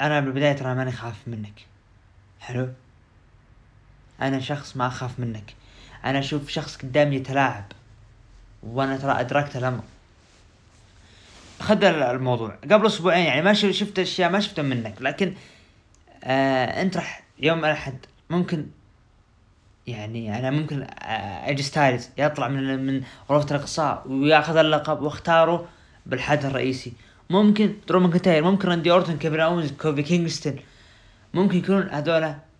أنا 0.00 0.20
بالبداية 0.20 0.52
ترى 0.52 0.74
ماني 0.74 0.92
خاف 0.92 1.28
منك. 1.28 1.66
حلو؟ 2.40 2.68
أنا 4.22 4.40
شخص 4.40 4.76
ما 4.76 4.86
أخاف 4.86 5.20
منك. 5.20 5.54
أنا 6.04 6.18
أشوف 6.18 6.48
شخص 6.48 6.76
قدامي 6.76 7.16
يتلاعب 7.16 7.64
وأنا 8.62 8.96
ترى 8.96 9.20
ادركت 9.20 9.56
الأمر. 9.56 9.82
خذ 11.60 11.84
الموضوع. 11.84 12.58
قبل 12.70 12.86
أسبوعين 12.86 13.24
يعني 13.24 13.42
ما 13.42 13.52
شفت 13.52 13.98
أشياء 13.98 14.30
ما 14.30 14.40
شفتها 14.40 14.62
منك 14.62 14.94
لكن 15.00 15.34
آه 16.24 16.82
أنت 16.82 16.96
راح 16.96 17.22
يوم 17.38 17.58
الأحد 17.58 17.94
ممكن 18.30 18.66
يعني 19.86 20.38
أنا 20.38 20.50
ممكن 20.50 20.82
آه، 20.82 21.50
أجي 21.50 21.62
ستايلز. 21.62 22.08
يطلع 22.18 22.48
من 22.48 22.86
من 22.86 23.02
غرفة 23.30 23.56
الأقصاء 23.56 24.04
ويأخذ 24.08 24.56
اللقب 24.56 25.02
واختاره 25.02 25.68
بالحدث 26.06 26.44
الرئيسي. 26.44 26.92
ممكن 27.30 27.74
درو 27.88 28.00
ماكنتاير 28.00 28.44
ممكن 28.44 28.68
راندي 28.68 28.90
أورتون 28.90 29.18
كيفن 29.18 29.40
اونز 29.40 29.72
كوفي 29.72 30.02
كينغستون. 30.02 30.56
ممكن 31.34 31.58
يكونون 31.58 31.88
هذولا 31.88 32.51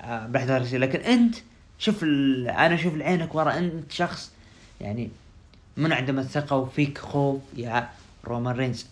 آه 0.00 0.26
بالاحداث 0.26 0.50
الرئيسية 0.50 0.78
لكن 0.78 1.00
أنت 1.00 1.36
شوف 1.78 2.04
أنا 2.04 2.74
أشوف 2.74 2.94
لعينك 2.94 3.34
ورا 3.34 3.58
أنت 3.58 3.92
شخص 3.92 4.32
يعني 4.80 5.10
منعدم 5.76 6.18
الثقة 6.18 6.56
وفيك 6.56 6.98
خوف 6.98 7.40
يا 7.56 7.90
رومان 8.24 8.56
رينز. 8.56 8.86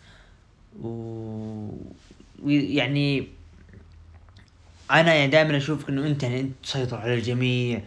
و 0.83 1.71
يعني 2.47 3.29
أنا 4.91 5.15
يعني 5.15 5.31
دائما 5.31 5.57
أشوفك 5.57 5.89
إنه 5.89 6.07
أنت 6.07 6.23
يعني 6.23 6.41
أنت 6.41 6.53
تسيطر 6.63 6.97
على 6.97 7.15
الجميع 7.15 7.81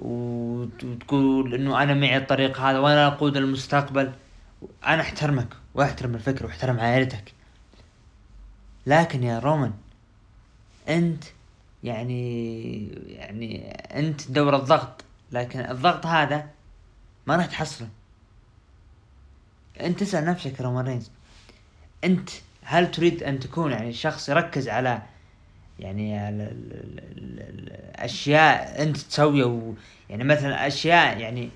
وتقول 0.00 1.54
إنه 1.54 1.82
أنا 1.82 1.94
معي 1.94 2.16
الطريق 2.16 2.60
هذا 2.60 2.78
وأنا 2.78 3.06
أقود 3.06 3.36
المستقبل. 3.36 4.12
أنا 4.86 5.00
أحترمك 5.00 5.48
وأحترم 5.74 6.14
الفكر 6.14 6.46
وأحترم 6.46 6.80
عائلتك. 6.80 7.32
لكن 8.86 9.22
يا 9.22 9.38
رومان 9.38 9.72
أنت 10.88 11.24
يعني 11.84 12.86
يعني 13.08 13.70
أنت 13.72 14.30
دور 14.30 14.56
الضغط 14.56 15.04
لكن 15.32 15.60
الضغط 15.60 16.06
هذا 16.06 16.48
ما 17.26 17.36
راح 17.36 17.46
تحصله. 17.46 17.88
أنت 19.80 20.00
تسأل 20.00 20.24
نفسك 20.24 20.60
رومان 20.60 20.86
رينز 20.86 21.10
أنت 22.04 22.30
هل 22.62 22.90
تريد 22.90 23.22
أن 23.22 23.38
تكون 23.38 23.72
يعني 23.72 23.92
شخص 23.92 24.28
يركز 24.28 24.68
على 24.68 25.02
يعني 25.78 26.28
الاشياء 27.18 28.82
أنت 28.82 28.96
تسويها؟ 28.96 29.74
يعني 30.10 30.24
مثلا 30.24 30.66
أشياء 30.66 31.18
يعني 31.18 31.50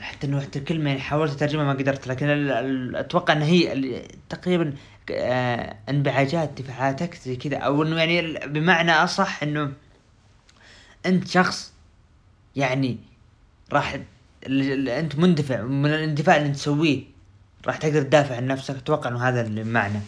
حتى 0.00 0.26
إنه 0.26 0.40
حتى 0.40 0.58
الكلمة 0.58 0.90
يعني 0.90 1.00
حاولت 1.00 1.32
أترجمها 1.32 1.64
ما 1.64 1.72
قدرت 1.72 2.06
لكن 2.06 2.50
أتوقع 2.96 3.34
إن 3.34 3.42
هي 3.42 4.02
تقريبا 4.28 4.74
انبعاجات 5.88 6.62
دفاعاتك 6.62 7.14
زي 7.14 7.36
كذا 7.36 7.56
أو 7.56 7.82
إنه 7.82 7.96
يعني 7.96 8.46
بمعنى 8.46 8.92
أصح 8.92 9.42
إنه 9.42 9.72
أنت 11.06 11.28
شخص 11.28 11.72
يعني 12.56 12.98
راح 13.72 13.98
أنت 14.46 15.18
مندفع 15.18 15.62
من 15.62 15.90
الاندفاع 15.90 16.36
اللي 16.36 16.46
أنت 16.46 16.56
تسويه 16.56 17.02
راح 17.66 17.76
تقدر 17.76 18.02
تدافع 18.02 18.36
عن 18.36 18.46
نفسك 18.46 18.76
أتوقع 18.76 19.10
إنه 19.10 19.28
هذا 19.28 19.40
المعنى 19.40 20.00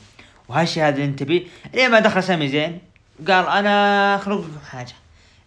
وهالشيء 0.49 0.82
هذا 0.82 0.94
اللي 0.94 1.04
أنت 1.04 1.23
بيه 1.23 1.47
لين 1.75 1.90
ما 1.90 2.00
دخل 2.00 2.23
سامي 2.23 2.49
زين 2.49 2.78
قال 3.28 3.47
أنا 3.47 4.18
خلق 4.18 4.40
لكم 4.40 4.59
حاجة. 4.71 4.92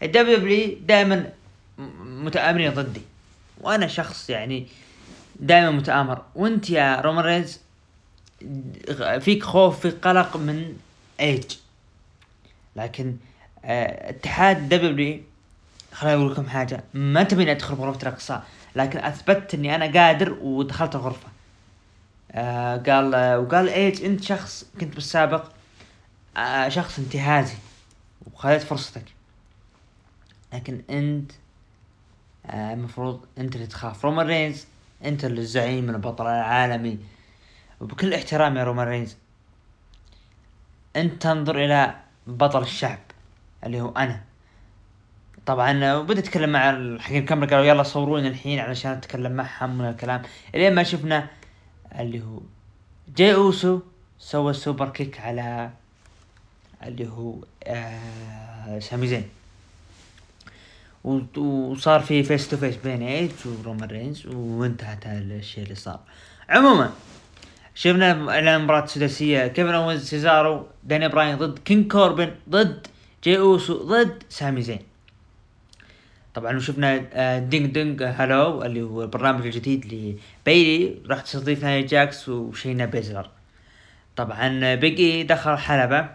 الدبليو 0.04 0.38
دبليو 0.38 0.78
دائما 0.82 1.30
متآمرين 2.06 2.74
ضدي 2.74 3.02
وأنا 3.62 3.88
شخص 3.88 4.30
يعني 4.30 4.68
دائما 5.40 5.72
متآمر. 5.72 6.22
وأنت 6.36 6.70
يا 6.70 7.02
رومان 7.02 7.26
رينز 7.26 7.60
فيك 9.20 9.44
خوف 9.44 9.80
فيك 9.80 10.08
قلق 10.08 10.38
من 10.38 10.78
إيج. 11.20 11.44
لكن 12.76 13.18
آه 13.66 14.10
اتحاد 14.10 14.70
دبليو 14.70 15.22
خليني 15.94 16.16
أقول 16.18 16.32
لكم 16.32 16.50
حاجة 16.50 16.84
ما 16.94 17.24
تبيني 17.24 17.52
ادخل 17.52 17.74
غرفة 17.76 18.02
الاقصاء 18.02 18.44
لكن 18.76 19.00
أثبتت 19.00 19.54
إني 19.54 19.76
أنا 19.76 20.02
قادر 20.02 20.38
ودخلت 20.42 20.96
الغرفة. 20.96 21.28
آه 22.32 22.78
قال 22.78 23.16
آه 23.16 23.40
وقال 23.40 23.70
إيج 23.70 24.04
أنت 24.04 24.24
شخص 24.24 24.66
كنت 24.80 24.96
بالسابق 24.96 25.52
آه 26.38 26.70
شخص 26.70 27.00
انتهازي 27.00 27.56
وخذيت 28.34 28.62
فرصتك. 28.62 29.04
لكن 30.54 30.82
أنت 30.90 31.32
آه، 32.46 32.74
المفروض 32.74 33.22
آه 33.38 33.42
أنت 33.42 33.56
اللي 33.56 33.68
تخاف. 33.68 34.06
رومان 34.06 34.28
رينز 34.28 34.66
أنت 35.06 35.26
اللي 35.26 35.42
الزعيم 35.42 35.90
البطل 35.90 36.28
العالمي. 36.28 36.98
وبكل 37.82 38.14
احترام 38.14 38.58
يا 38.58 38.64
رومان 38.64 38.88
رينز 38.88 39.18
أنت 40.96 41.22
تنظر 41.22 41.66
إلى 41.66 41.96
بطل 42.28 42.62
الشعب 42.62 43.00
اللي 43.64 43.82
هو 43.82 43.90
أنا. 43.90 44.22
طبعا 45.46 45.94
وبدا 45.96 46.20
يتكلم 46.20 46.50
مع 46.50 46.62
حق 47.00 47.14
الكاميرا 47.14 47.50
قالوا 47.50 47.66
يلا 47.66 47.84
صوروني 47.84 48.28
الحين 48.28 48.60
علشان 48.60 48.92
أتكلم 48.92 49.32
معهم 49.32 49.78
من 49.78 49.90
الكلام. 49.90 50.22
إلين 50.56 50.76
ما 50.76 50.84
شفنا 50.84 51.28
اللي 52.00 52.22
هو 52.22 52.40
جاي 53.16 53.34
أوسو 53.34 53.80
سوى 54.20 54.54
super 54.54 54.90
kick 54.90 55.20
على 55.20 55.70
اللي 56.84 57.08
هو 57.08 57.36
آه 57.64 58.80
سامي 58.80 59.08
زين. 59.08 59.30
وصار 61.04 62.00
في 62.00 62.24
face 62.24 62.48
to 62.48 62.58
face 62.58 62.76
بين 62.76 63.02
ايج 63.02 63.32
ورومان 63.46 63.90
رينز 63.90 64.26
وانتهت 64.28 65.06
الشيء 65.06 65.64
اللي 65.64 65.76
صار. 65.76 66.00
عموما 66.50 66.94
شفنا 67.76 68.30
إعلان 68.30 68.62
مباراة 68.62 68.86
سداسية 68.86 69.48
كيفن 69.48 69.74
اونز 69.74 70.04
سيزارو 70.04 70.68
داني 70.84 71.08
براين 71.08 71.36
ضد 71.36 71.60
كينج 71.60 71.92
كوربن 71.92 72.32
ضد 72.50 72.88
جي 73.24 73.38
أوسو 73.38 73.84
ضد 73.84 74.24
سامي 74.30 74.62
زين. 74.62 74.80
طبعا 76.34 76.56
وشفنا 76.56 77.06
آه، 77.14 77.40
Ding 77.40 77.66
Dong 77.66 78.04
Hello 78.04 78.64
اللي 78.64 78.82
هو 78.82 79.04
البرنامج 79.04 79.46
الجديد 79.46 79.86
لبيلي 79.86 80.96
راح 81.10 81.22
تستضيف 81.22 81.64
ناي 81.64 81.84
جاكس 81.84 82.30
وشينا 82.30 82.86
بيزلر. 82.86 83.30
طبعا 84.16 84.76
بيج 84.76 85.12
إي 85.12 85.24
دخل 85.24 85.58
حلبة 85.58 86.10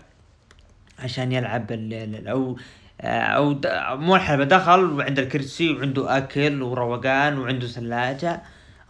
عشان 0.98 1.32
يلعب 1.32 1.66
أو 2.26 2.58
آه، 3.00 3.20
أو 3.20 3.60
مو 3.96 4.16
الحلبة 4.16 4.44
دخل 4.44 4.84
وعند 4.84 5.18
الكرسي 5.18 5.72
وعنده 5.72 6.16
أكل 6.16 6.62
وروقان 6.62 7.38
وعنده 7.38 7.66
ثلاجة. 7.66 8.42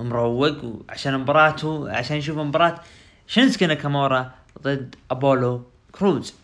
مروق 0.02 0.83
عشان 0.88 1.19
مباراته 1.19 1.92
عشان 1.92 2.16
يشوف 2.16 2.38
مباراة 2.38 2.80
شينسكي 3.26 3.66
ناكامورا 3.66 4.30
ضد 4.62 4.95
أبولو 5.11 5.62
كروز. 5.92 6.35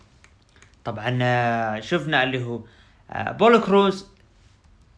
طبعا 0.84 1.18
آه، 1.22 1.80
شفنا 1.80 2.22
اللي 2.22 2.44
هو 2.44 2.60
أبولو 3.10 3.60
كروز 3.60 4.06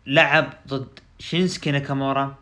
لعب 0.06 0.52
ضد 0.68 0.88
شينسكي 1.18 1.70
ناكامورا 1.70 2.34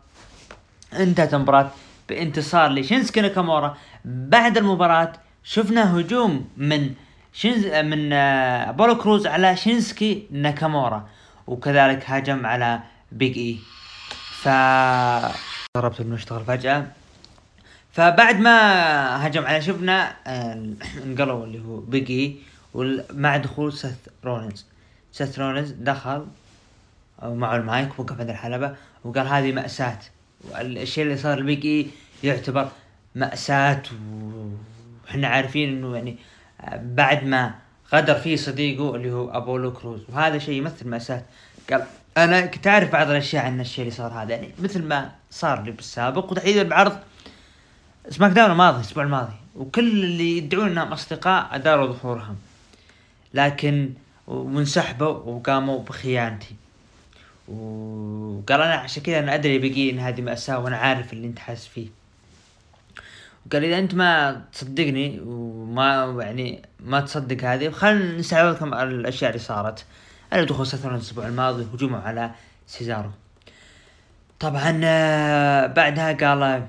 انتهت 0.93 1.33
المباراة 1.33 1.71
بانتصار 2.09 2.71
لشينسكي 2.71 3.21
ناكامورا 3.21 3.77
بعد 4.05 4.57
المباراة 4.57 5.13
شفنا 5.43 5.99
هجوم 5.99 6.49
من 6.57 6.93
شينز 7.33 7.65
من 7.65 8.13
آه، 8.13 8.71
أبولو 8.71 8.97
كروز 8.97 9.27
على 9.27 9.55
شينسكي 9.57 10.27
ناكامورا. 10.31 11.09
وكذلك 11.47 12.09
هاجم 12.09 12.45
على 12.45 12.79
بيج 13.11 13.37
إي. 13.37 13.57
ف 14.41 14.47
ضربت 15.77 16.01
انه 16.01 16.15
اشتغل 16.15 16.45
فجأة. 16.45 16.87
فبعد 17.91 18.39
ما 18.39 19.27
هجم 19.27 19.45
على 19.45 19.61
شفنا 19.61 20.15
آه، 20.27 20.73
انقلوا 21.03 21.45
اللي 21.45 21.59
هو 21.59 21.77
بيج 21.77 22.11
اي 22.11 22.35
ومع 22.73 23.37
دخول 23.37 23.73
سيث 23.73 23.95
رولينز. 24.25 24.65
سيث 25.11 25.39
رولينز 25.39 25.71
دخل 25.71 26.25
معه 27.23 27.55
المايك 27.55 27.99
وقف 27.99 28.19
عند 28.19 28.29
الحلبة 28.29 28.75
وقال 29.03 29.27
هذه 29.27 29.51
مأساة. 29.51 29.99
الشيء 30.55 31.03
اللي 31.03 31.17
صار 31.17 31.39
لبيج 31.39 31.65
اي 31.65 31.87
يعتبر 32.23 32.69
مأساة 33.15 33.81
وحنا 35.05 35.27
عارفين 35.27 35.69
إنه 35.69 35.95
يعني 35.95 36.17
بعد 36.75 37.23
ما 37.23 37.55
غدر 37.93 38.15
فيه 38.15 38.35
صديقه 38.35 38.95
اللي 38.95 39.11
هو 39.11 39.29
أبولو 39.29 39.73
كروز. 39.73 40.01
وهذا 40.09 40.37
شيء 40.37 40.53
يمثل 40.53 40.87
مأساة. 40.87 41.23
قال 41.69 41.85
أنا 42.17 42.45
كنت 42.45 42.67
أعرف 42.67 42.91
بعض 42.91 43.09
الأشياء 43.09 43.45
عن 43.45 43.61
الشيء 43.61 43.85
اللي 43.85 43.95
صار 43.95 44.11
هذا. 44.13 44.35
يعني 44.35 44.53
مثل 44.59 44.83
ما 44.83 45.11
صار 45.31 45.63
لي 45.63 45.71
بالسابق 45.71 46.31
وتحديدا 46.31 46.63
بعرض 46.63 46.97
سماك 48.09 48.31
داون 48.31 48.51
الماضي 48.51 48.77
الأسبوع 48.77 49.03
الماضي. 49.03 49.33
وكل 49.55 49.87
اللي 49.89 50.37
يدعون 50.37 50.69
إنهم 50.69 50.93
أصدقاء 50.93 51.47
أداروا 51.51 51.93
ظهورهم. 51.93 52.35
لكن 53.33 53.93
وانسحبوا 54.27 55.07
وقاموا 55.07 55.83
بخيانتي. 55.83 56.55
وقال 57.47 58.61
أنا 58.61 58.73
عشان 58.73 59.03
كذا 59.03 59.19
أنا 59.19 59.35
أدري 59.35 59.59
بقي 59.59 59.89
إن 59.89 59.99
هذه 59.99 60.21
مأساة 60.21 60.59
وأنا 60.59 60.77
عارف 60.77 61.13
اللي 61.13 61.27
أنت 61.27 61.39
حاسس 61.39 61.67
فيه. 61.67 61.87
قال 63.51 63.65
إذا 63.65 63.79
أنت 63.79 63.95
ما 63.95 64.41
تصدقني 64.53 65.19
وما 65.25 66.15
يعني 66.19 66.61
ما 66.79 66.99
تصدق 66.99 67.43
هذه 67.43 67.69
خلينا 67.69 68.17
نستعرض 68.17 68.55
لكم 68.55 68.73
الأشياء 68.73 69.31
اللي 69.31 69.43
صارت. 69.43 69.85
على 70.31 70.45
دخول 70.45 70.67
ساترن 70.67 70.95
الأسبوع 70.95 71.27
الماضي 71.27 71.67
هجومه 71.73 71.99
على 71.99 72.31
سيزارو 72.67 73.11
طبعا 74.39 74.81
آه، 74.83 75.67
بعدها 75.67 76.13
قال 76.13 76.67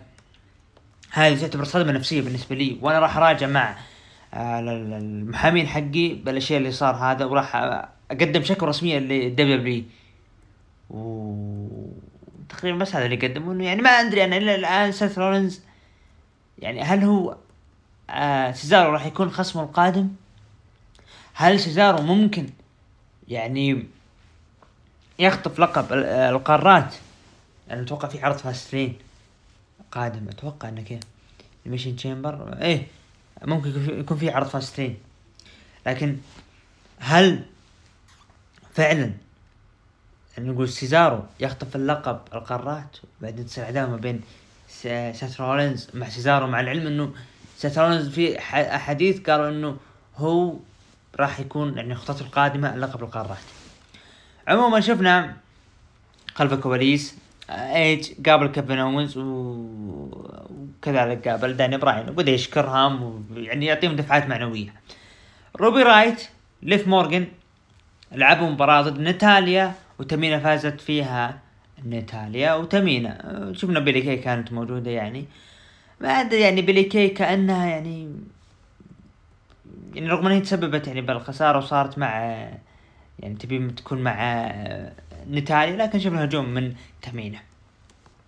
هذه 1.11 1.41
تعتبر 1.41 1.65
صدمة 1.65 1.93
نفسية 1.93 2.21
بالنسبة 2.23 2.57
لي 2.57 2.79
وأنا 2.83 2.99
راح 2.99 3.17
أراجع 3.17 3.47
مع 3.47 3.77
آه، 4.35 4.61
المحامين 4.61 5.67
حقي 5.67 6.09
بالأشياء 6.09 6.59
اللي 6.59 6.73
صار 6.73 6.95
هذا 6.95 7.25
وراح 7.25 7.57
أقدم 8.11 8.43
شكوى 8.43 8.69
رسمية 8.69 8.99
لل 8.99 9.57
WWE 9.57 11.89
تقريبا 12.49 12.79
بس 12.79 12.97
هذا 12.97 13.05
اللي 13.05 13.17
قدمه 13.17 13.65
يعني 13.65 13.83
ما 13.83 13.91
أدري 13.91 14.25
أنا 14.25 14.37
إلى 14.37 14.55
الآن 14.55 14.93
سيث 14.93 15.19
رولينز 15.19 15.61
يعني 16.59 16.83
هل 16.83 17.05
هو 17.05 17.37
آه 18.11 18.53
سيزارو 18.53 18.93
راح 18.93 19.07
يكون 19.07 19.31
خصمه 19.31 19.63
القادم؟ 19.63 20.09
هل 21.35 21.61
سيزارو 21.61 22.03
ممكن 22.03 22.47
يعني 23.29 23.87
يخطف 25.19 25.59
لقب 25.61 25.93
القارات؟ 25.93 26.95
أنا 27.71 27.83
أتوقع 27.83 28.09
في 28.09 28.23
عرض 28.23 28.37
Fastlane 28.37 28.99
قادم. 29.93 30.29
أتوقع 30.29 30.69
إنه 30.69 30.83
كذا. 30.83 31.01
Elimination 31.67 31.97
Chamber 31.97 32.59
إيه 32.63 32.87
ممكن 33.45 34.01
يكون 34.01 34.17
في 34.17 34.31
عرض 34.31 34.47
Fastlane 34.47 34.97
لكن 35.87 36.17
هل 36.99 37.45
فعلا 38.75 39.13
نقول 40.39 40.69
سيزارو 40.69 41.23
يخطف 41.41 41.77
اللقب 41.77 42.21
القارات؟ 42.35 42.97
وبعدين 43.21 43.47
تصير 43.47 43.65
عداوة 43.65 43.91
ما 43.91 43.97
بين 43.97 44.21
سيث 44.69 45.41
رولينز 45.41 45.89
مع 45.95 46.09
سيزارو 46.09 46.47
مع 46.47 46.61
العلم 46.61 46.87
إنه 46.87 47.15
سيث 47.57 47.79
رولينز 47.79 48.09
في 48.09 48.39
أحاديث 48.75 49.21
قالوا 49.21 49.49
إنه 49.49 49.77
هو 50.17 50.55
راح 51.21 51.41
يكون 51.41 51.77
يعني 51.77 51.95
خطته 51.95 52.23
القادمة 52.23 52.77
لقب 52.77 53.03
القارات 53.03 53.39
عموما 54.49 54.81
شفنا 54.81 55.37
خلف 56.35 56.53
الكواليس 56.53 57.19
إيج 57.51 58.29
قابل 58.29 58.47
كيفن 58.47 58.79
اونز 58.79 59.15
وكذلك 60.79 61.29
قابل 61.29 61.57
داني 61.57 61.77
براين. 61.77 62.09
وبدا 62.09 62.33
يشكرهم 62.33 63.25
ويعني 63.31 63.67
يعطيهم 63.67 63.97
دفعات 63.97 64.27
معنوية. 64.27 64.75
روبي 65.57 65.83
رايوت 65.83 66.29
ليف 66.63 66.89
مورجن 66.89 67.27
لعبوا 68.13 68.49
مباراة 68.49 68.83
ضد 68.83 69.01
ناتاليا 69.01 69.75
وتمينا 69.99 70.39
فازت 70.39 70.81
فيها 70.81 71.39
ناتاليا 71.85 72.55
وتمينا 72.55 73.53
شفنا 73.57 73.81
بيلي 73.81 74.03
كي 74.03 74.17
كانت 74.17 74.53
موجودة 74.53 74.91
يعني. 74.91 75.27
ما 76.01 76.09
أدري 76.09 76.41
يعني 76.41 76.63
بيلي 76.63 76.85
كي 76.85 77.09
كأنها 77.09 77.67
يعني 77.67 78.13
يعني 79.95 80.09
رغم 80.09 80.27
إنها 80.27 80.41
تسببت 80.41 80.87
يعني 80.87 81.01
بالخسارة 81.01 81.59
وصارت 81.59 81.99
مع 81.99 82.15
يعني 83.19 83.35
تبي 83.41 83.71
تكون 83.71 83.99
مع 83.99 84.49
نتاليا 85.31 85.77
لكن 85.77 85.99
شفنا 85.99 86.25
هجوم 86.25 86.55
من 86.55 86.75
تمينا 87.03 87.39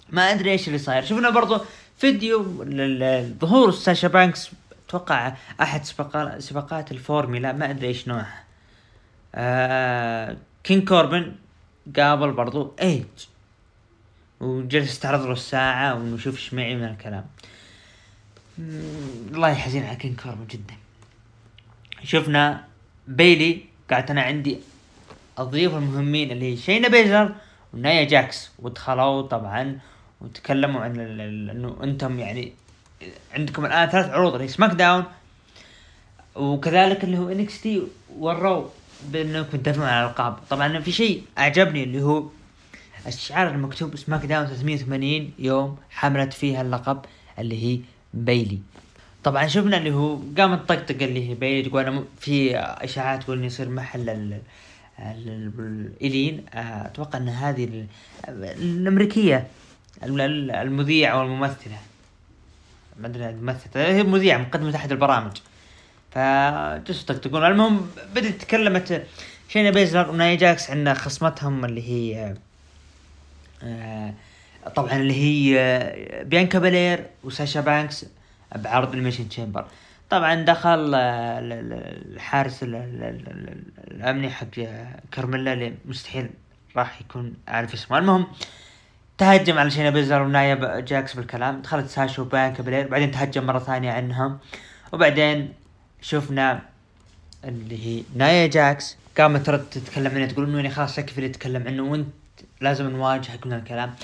ما 0.08 0.22
أدري 0.22 0.50
إيش 0.50 0.68
اللي 0.68 0.78
صاير. 0.78 1.04
شفنا 1.04 1.30
برضو 1.30 1.60
فيديو 1.96 2.64
لظهور 2.64 3.70
ساشا 3.70 4.08
بانكس 4.08 4.50
أتوقع 4.88 5.32
أحد 5.60 5.84
سباقات 6.38 6.92
الفورمولا 6.92 7.52
ما 7.52 7.70
أدري 7.70 7.86
إيش 7.86 8.08
نوعها. 8.08 8.44
آه 9.34 10.36
كينج 10.64 10.84
كوربن 10.84 11.32
قابل 11.96 12.32
برضو 12.32 12.74
إيج. 12.82 13.04
وجلس 14.40 14.90
استعرض 14.90 15.26
له 15.26 15.32
الساعة 15.32 15.94
ونشوف 15.94 16.34
إيش 16.34 16.54
معي 16.54 16.76
من 16.76 16.84
الكلام. 16.84 17.26
الله 18.58 19.48
يحزن 19.48 19.82
على 19.82 19.96
كينج 19.96 20.16
كوربن 20.16 20.46
جدا. 20.46 20.74
شفنا 22.04 22.64
بيلي 23.08 23.60
قالت 23.90 24.10
أنا 24.10 24.22
عندي 24.22 24.58
الضيوف 25.38 25.74
المهمين 25.74 26.30
اللي 26.30 26.52
هي 26.52 26.56
شينا 26.56 26.88
بيزلر 26.88 27.34
ونايا 27.74 28.04
جاكس 28.04 28.50
ودخلوا 28.58 29.22
طبعا 29.22 29.78
وتكلموا 30.20 30.80
عن 30.80 31.00
إنه 31.00 31.76
أنتم 31.82 32.18
يعني 32.18 32.52
عندكم 33.34 33.64
الآن 33.64 33.88
ثلاث 33.88 34.10
عروض 34.10 34.34
اللي 34.34 34.48
SmackDown 34.48 35.04
وكذلك 36.36 37.04
اللي 37.04 37.18
هو 37.18 37.28
NXT 37.28 37.60
و 37.60 37.82
Raw 38.18 38.68
بانكم 39.08 39.58
تدافعون 39.58 39.88
على 39.88 40.04
الألقاب. 40.04 40.36
طبعا 40.50 40.80
في 40.80 40.92
شيء 40.92 41.22
أعجبني 41.38 41.82
اللي 41.82 42.02
هو 42.02 42.24
الشعار 43.06 43.48
المكتوب 43.48 43.96
SmackDown 43.96 44.46
380 44.46 45.30
يوم 45.38 45.78
حملت 45.90 46.32
فيها 46.32 46.62
اللقب 46.62 47.04
اللي 47.38 47.64
هي 47.64 47.80
بيلي. 48.14 48.58
طبعا 49.24 49.46
شفنا 49.46 49.76
اللي 49.76 49.92
هو 49.92 50.18
قامت 50.38 50.68
طقطقه 50.68 51.04
اللي 51.04 51.30
هي 51.30 51.34
بيلي 51.34 51.68
تقول 51.68 51.86
أنا 51.86 52.04
في 52.18 52.56
إشاعات 52.56 53.22
تقول 53.22 53.36
انه 53.36 53.46
يصير 53.46 53.68
محل 53.68 54.40
الين 56.02 56.44
أتوقع 56.54 57.18
إن 57.18 57.28
هذه 57.28 57.86
الأمريكية 58.28 59.46
المذيعة 60.02 61.18
والممثلة. 61.18 61.78
ما 63.00 63.06
أدري 63.06 63.28
الممثله 63.28 63.86
هي 63.86 64.02
مذيعة 64.02 64.38
مقدمة 64.38 64.76
احد 64.76 64.92
البرامج. 64.92 65.36
فجلسوا 66.10 67.02
يطقطقون. 67.02 67.46
المهم 67.46 67.90
بدت 68.14 68.42
تكلمت 68.42 69.06
شينا 69.48 69.70
بيزلر 69.70 70.10
ونايا 70.10 70.36
جاكس 70.36 70.70
عندنا 70.70 70.94
خصمتهم 70.94 71.64
اللي 71.64 71.88
هي 71.88 72.34
آه 73.62 74.14
طبعا 74.76 74.96
اللي 74.96 75.14
هي 75.14 75.60
آه، 75.60 76.22
بيانكا 76.22 76.58
بلير 76.58 77.06
وساشا 77.24 77.60
بانكس. 77.60 78.06
بعرض 78.56 78.94
Elimination 78.94 79.28
Chamber 79.28 79.66
طبعا 80.10 80.34
دخل 80.34 80.92
آه، 80.94 81.38
الحارس 82.14 82.58
الأمني 83.90 84.30
حق 84.30 84.46
كارميلا 85.12 85.52
اللي 85.52 85.74
مستحيل 85.84 86.30
راح 86.76 87.00
يكون 87.00 87.34
عارف 87.48 87.74
اسمه. 87.74 87.98
المهم 87.98 88.26
تهجم 89.18 89.58
على 89.58 89.70
شينا 89.70 89.90
بيزلر 89.90 90.22
ونايا 90.22 90.80
جاكس 90.80 91.14
بالكلام. 91.14 91.62
دخلت 91.62 91.86
ساشا 91.86 92.22
وبيانكا 92.22 92.62
بلير 92.62 92.88
بعدين 92.88 93.10
تهجم 93.10 93.46
مرة 93.46 93.58
ثانية 93.58 93.92
عنهم. 93.92 94.38
وبعدين 94.92 95.52
شفنا 96.00 96.60
اللي 97.44 97.86
هي 97.86 98.02
نايا 98.16 98.46
جاكس 98.46 98.96
قامت 99.18 99.46
ترد 99.46 99.70
تتكلم 99.70 100.14
عنه 100.14 100.26
تقول 100.26 100.44
إنه 100.44 100.56
يعني 100.56 100.70
خلاص 100.70 100.98
يكفي 100.98 101.18
اللي 101.18 101.28
تتكلم 101.28 101.66
عنه 101.66 101.82
وأنت 101.82 102.06
لازم 102.60 102.90
نواجهك 102.90 103.46
من 103.46 103.52
الكلام. 103.52 103.94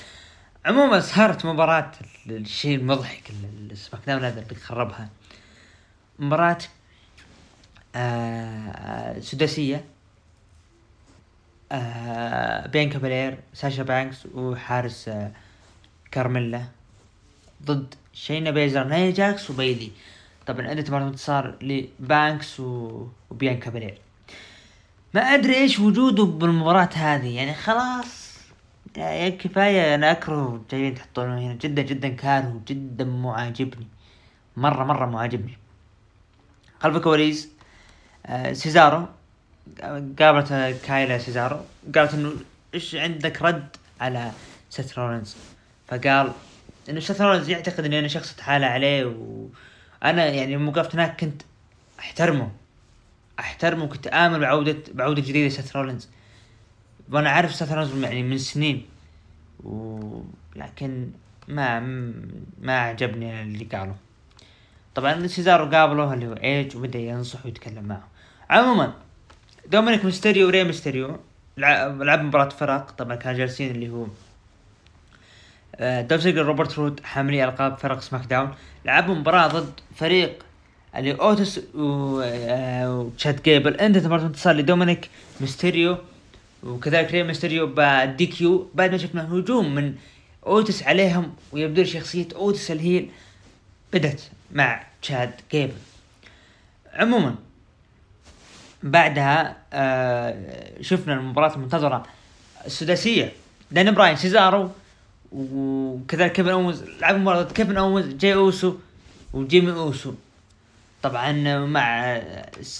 عموما 0.65 0.99
صارت 0.99 1.45
مباراة 1.45 1.91
الشيء 2.29 2.75
المضحك 2.77 3.31
ال 3.71 4.01
SmackDown 4.07 4.23
هذا 4.23 4.41
اللي 4.41 4.55
خربها 4.55 5.09
مباراة 6.19 6.57
آه 7.95 9.19
سداسية 9.19 9.85
آه 11.71 12.67
بيانكا 12.67 12.99
بلير 12.99 13.37
ساشا 13.53 13.83
بانكس 13.83 14.25
وحارس 14.33 15.07
آه 15.07 15.31
كارميلا 16.11 16.63
ضد 17.63 17.95
شينا 18.13 18.51
بيزلر 18.51 18.83
نايا 18.83 19.11
جاكس 19.11 19.49
وبيلي. 19.49 19.91
طبعا 20.47 20.67
عندك 20.67 20.89
مباراة 20.89 21.07
انتصار 21.07 21.55
لبانكس 21.61 22.59
وبيانكا 22.59 23.69
بلير 23.69 23.97
ما 25.13 25.21
أدري 25.21 25.55
إيش 25.55 25.79
وجوده 25.79 26.23
بالمباراة 26.23 26.89
هذه 26.93 27.35
يعني 27.35 27.53
خلاص 27.53 28.26
يعني 28.97 29.31
كفاية 29.31 29.95
أنا 29.95 30.11
أكره 30.11 30.61
جايين 30.71 30.95
تحطونه 30.95 31.39
هنا. 31.39 31.53
جدا 31.53 31.81
جدا 31.81 32.07
كاره 32.07 32.61
جدا 32.67 33.05
مو 33.05 33.31
عاجبني 33.31 33.87
مرة 34.57 34.83
مرة 34.83 35.05
مو 35.05 35.17
عاجبني 35.17 35.57
خلف 36.79 36.95
الكواليس 36.95 37.49
آه 38.25 38.53
سيزارو. 38.53 39.05
قابلت 40.19 40.53
كايلا 40.87 41.17
سيزارو. 41.17 41.57
قالت 41.95 42.13
إنه 42.13 42.31
إيش 42.73 42.95
عندك 42.95 43.41
رد 43.41 43.75
على 44.01 44.31
سيث 44.69 44.99
رولينز؟ 44.99 45.35
فقال 45.87 46.31
إنه 46.89 46.99
سيث 46.99 47.21
رولينز 47.21 47.49
يعتقد 47.49 47.85
إني 47.85 47.99
أنا 47.99 48.07
شخص 48.07 48.33
اتعالى 48.33 48.65
عليه 48.65 49.05
وأنا 49.05 50.25
يعني 50.25 50.55
لما 50.55 50.69
وقفت 50.69 50.93
هناك 50.95 51.19
كنت 51.21 51.41
أحترمه. 51.99 52.51
أحترمه 53.39 53.83
وكنت 53.83 54.07
امل 54.07 54.39
بعودة 54.39 54.77
بعودة 54.93 55.21
جديدة 55.21 55.49
سيث 55.55 55.75
رولينز. 55.75 56.09
وأنا 57.11 57.29
عارف 57.29 57.63
رولينز 57.73 58.03
يعني 58.03 58.23
من 58.23 58.37
سنين 58.37 58.85
ولكن 59.63 61.09
ما 61.47 61.79
ما 62.61 62.79
عجبني 62.79 63.41
اللي 63.41 63.65
قاله. 63.65 63.95
طبعا 64.95 65.27
سيزارو 65.27 65.65
قابله 65.65 66.13
اللي 66.13 66.27
هو 66.27 66.33
إيج 66.33 66.75
وبدأ 66.75 66.99
ينصح 66.99 67.45
ويتكلم 67.45 67.83
معه. 67.83 68.07
عموما 68.49 68.93
دومينيك 69.71 70.05
ميستيريو 70.05 70.47
وري 70.47 70.63
ميستيريو 70.63 71.17
لعب 71.57 72.23
مباراة 72.23 72.49
فرق. 72.49 72.91
طبعا 72.91 73.15
كانوا 73.15 73.37
جالسين 73.37 73.71
اللي 73.71 73.89
هو 73.89 74.05
آه، 75.75 76.01
دولف 76.01 76.25
روبرت 76.25 76.79
رود 76.79 76.99
حاملي 76.99 77.43
ألقاب 77.43 77.77
فرق 77.77 77.99
SmackDown. 77.99 78.53
لعبوا 78.85 79.15
مباراة 79.15 79.47
ضد 79.47 79.73
فريق 79.95 80.43
اللي 80.95 81.13
أوتيس 81.13 81.61
آه، 81.79 82.99
وتشاد 82.99 83.43
جيبل. 83.43 83.73
إنت 83.73 83.97
مباراة 83.97 84.25
انتصار 84.25 84.55
لدومينيك 84.55 85.09
ميستيريو. 85.41 85.97
وكذلك 86.63 87.11
ري 87.11 87.23
ميستيريو 87.23 87.67
بال 87.67 88.25
DQ 88.25 88.69
بعد 88.75 88.91
ما 88.91 88.97
شفنا 88.97 89.33
هجوم 89.33 89.75
من 89.75 89.95
أوتيس 90.45 90.83
عليهم 90.83 91.33
ويبدو 91.51 91.83
شخصية 91.83 92.27
أوتيس 92.35 92.71
ال 92.71 92.79
heel 92.79 93.09
بدت 93.93 94.31
مع 94.51 94.83
تشاد 95.01 95.31
جيبل 95.51 95.73
عموما 96.93 97.35
بعدها 98.83 99.57
آه 99.73 100.81
شفنا 100.81 101.13
المباراة 101.13 101.55
المنتظرة 101.55 102.05
السداسية. 102.65 103.31
داني 103.71 103.91
براين 103.91 104.15
سيزارو 104.15 104.71
وكذلك 105.31 106.31
كيفن 106.31 106.49
اونز 106.49 106.83
لعبوا 106.83 107.19
مباراة 107.19 107.43
كيفن 107.43 107.77
اونز 107.77 108.05
جاي 108.05 108.33
أوسو 108.33 108.75
وجيمي 109.33 109.71
أوسو. 109.71 110.13
طبعا 111.03 111.31
مع 111.65 112.05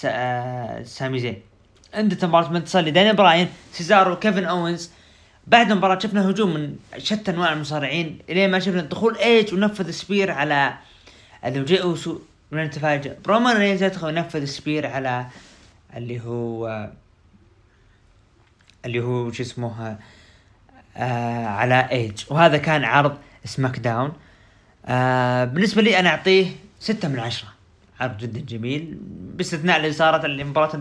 آه، 0.06 0.84
سامي 0.84 1.20
زين. 1.20 1.42
عندك 1.98 2.24
مباراة 2.24 2.52
منتصر 2.52 2.82
لدانيال 2.82 3.13
براين 3.14 3.50
سيزارو 3.72 4.20
كيفن 4.20 4.46
أوينز. 4.46 4.92
بعد 5.48 5.72
المباراة 5.72 6.00
شفنا 6.00 6.30
هجوم 6.30 6.54
من 6.54 6.76
شتى 6.98 7.32
أنواع 7.32 7.54
المصارعين. 7.54 8.20
إلين 8.30 8.52
ما 8.52 8.60
شفنا 8.60 8.82
دخول 8.82 9.16
ايج 9.18 9.54
ونفذ 9.54 9.92
spear 9.92 10.32
على 10.32 10.78
اللي 11.46 11.64
جاي 11.64 11.82
أوسو 11.82 12.20
ونتفاجئ 12.52 13.16
برومان 13.26 13.58
رينز 13.58 13.84
يدخل 13.84 14.08
ونفذ 14.08 14.46
spear 14.46 14.88
على 14.88 15.28
اللي 15.96 16.22
هو 16.22 16.90
اللي 18.86 19.00
هو 19.00 19.32
شو 19.32 19.44
اسمه 19.44 19.98
آه 20.98 21.46
على 21.46 21.90
ايج 21.92 22.24
وهذا 22.30 22.58
كان 22.58 22.84
عرض 22.84 23.18
SmackDown. 23.46 24.13
آه 24.86 25.46
بالنسبة 25.46 25.82
لي 25.82 26.00
أنا 26.00 26.10
أعطيه 26.10 26.48
ستة 26.80 27.08
من 27.08 27.20
عشرة. 27.20 27.57
عرض 28.00 28.18
جدا 28.18 28.40
جميل 28.40 28.98
باستثناء 29.36 29.78
اللي 29.78 29.92
صارت 29.92 30.26
المباراة 30.26 30.80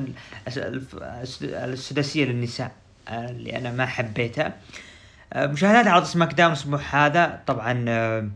السداسية 1.43 2.25
للنساء 2.25 2.73
آه 3.09 3.31
اللي 3.31 3.57
أنا 3.59 3.73
ما 3.73 3.87
حبيتها. 3.87 4.57
آه 5.33 5.47
مشاهدات 5.47 5.87
عرض 5.87 6.05
SmackDown 6.05 6.53
الأسبوع 6.53 6.81
هذا 6.91 7.43
طبعا 7.47 7.85
آه 7.89 8.29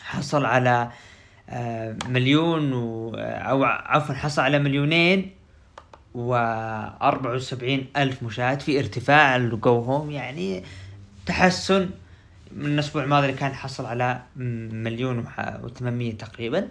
حصل 0.00 0.44
على 0.44 0.90
مليون 2.08 2.72
و 2.72 3.14
أو 3.16 3.64
عفوا 3.64 4.14
حصل 4.14 4.42
على 4.42 4.58
مليونين 4.58 5.30
و 6.14 6.34
74 6.34 7.86
ألف 7.96 8.22
مشاهد 8.22 8.60
في 8.60 8.78
ارتفاع 8.78 9.38
go 9.38 9.78
home 9.78 10.10
يعني 10.10 10.64
تحسن. 11.26 11.90
من 12.52 12.66
الأسبوع 12.66 13.04
الماضي 13.04 13.26
اللي 13.26 13.38
كان 13.38 13.54
حصل 13.54 13.86
على 13.86 14.20
مليون 14.36 15.26
و800 15.26 16.16
تقريبا. 16.18 16.68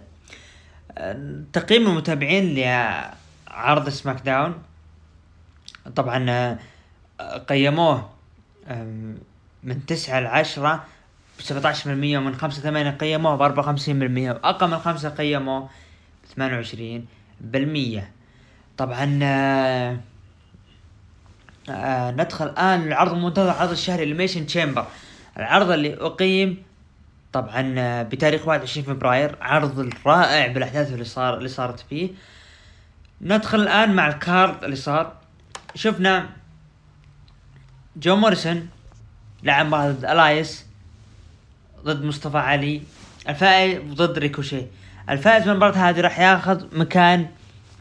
تقييم 1.52 1.86
المتابعين 1.86 2.54
لعرض 2.54 3.88
سماك 3.88 4.20
داون. 4.20 4.62
طبعا 5.96 6.30
آه، 6.30 7.38
قيموه 7.48 8.10
من 9.62 9.86
تسعة 9.86 10.20
لعشرة 10.20 10.84
ب 11.38 11.42
17% 11.42 11.86
ومن 11.86 12.34
5 12.34 12.62
8 12.62 12.90
قيموه 12.90 13.36
ب 13.36 13.42
54% 13.42 13.88
واقل 13.88 14.70
من 14.70 14.78
5 14.78 15.08
قيموه 15.08 15.68
ب 16.36 17.98
28% 18.00 18.02
طبعا 18.76 19.18
آه 19.22 20.00
آه 21.70 22.10
ندخل 22.10 22.46
الآن 22.46 22.82
العرض 22.82 23.12
المنتظر 23.12 23.50
عرض 23.50 23.70
الشهري 23.70 24.04
Elimination 24.04 24.46
Chamber 24.46 24.86
العرض 25.36 25.70
اللي 25.70 25.94
أقيم 25.94 26.62
طبعا 27.36 27.74
آه 27.78 28.02
بتاريخ 28.02 28.48
21 28.48 28.86
فبراير 28.86 29.36
عرض 29.40 29.92
رائع 30.06 30.46
بالأحداث 30.46 30.92
اللي 30.92 31.04
صار 31.04 31.38
اللي 31.38 31.48
صارت 31.48 31.80
فيه. 31.80 32.10
ندخل 33.20 33.60
الآن 33.60 33.94
مع 33.94 34.08
ال 34.08 34.19
card 34.19 34.64
اللي 34.64 34.76
صار. 34.76 35.12
شفنا 35.74 36.28
جون 37.96 38.16
موريسون 38.16 38.68
لعب 39.42 39.74
ضد 39.74 40.04
إلايس 40.04 40.66
ضد 41.84 42.04
مصطفى 42.04 42.38
علي 42.38 42.82
الفائز 43.28 43.80
ضد 43.94 44.18
ريكوشي. 44.18 44.62
الفائز 45.10 45.44
من 45.44 45.50
المباراة 45.50 45.76
هذه 45.76 46.00
راح 46.00 46.18
ياخذ 46.18 46.78
مكان 46.78 47.26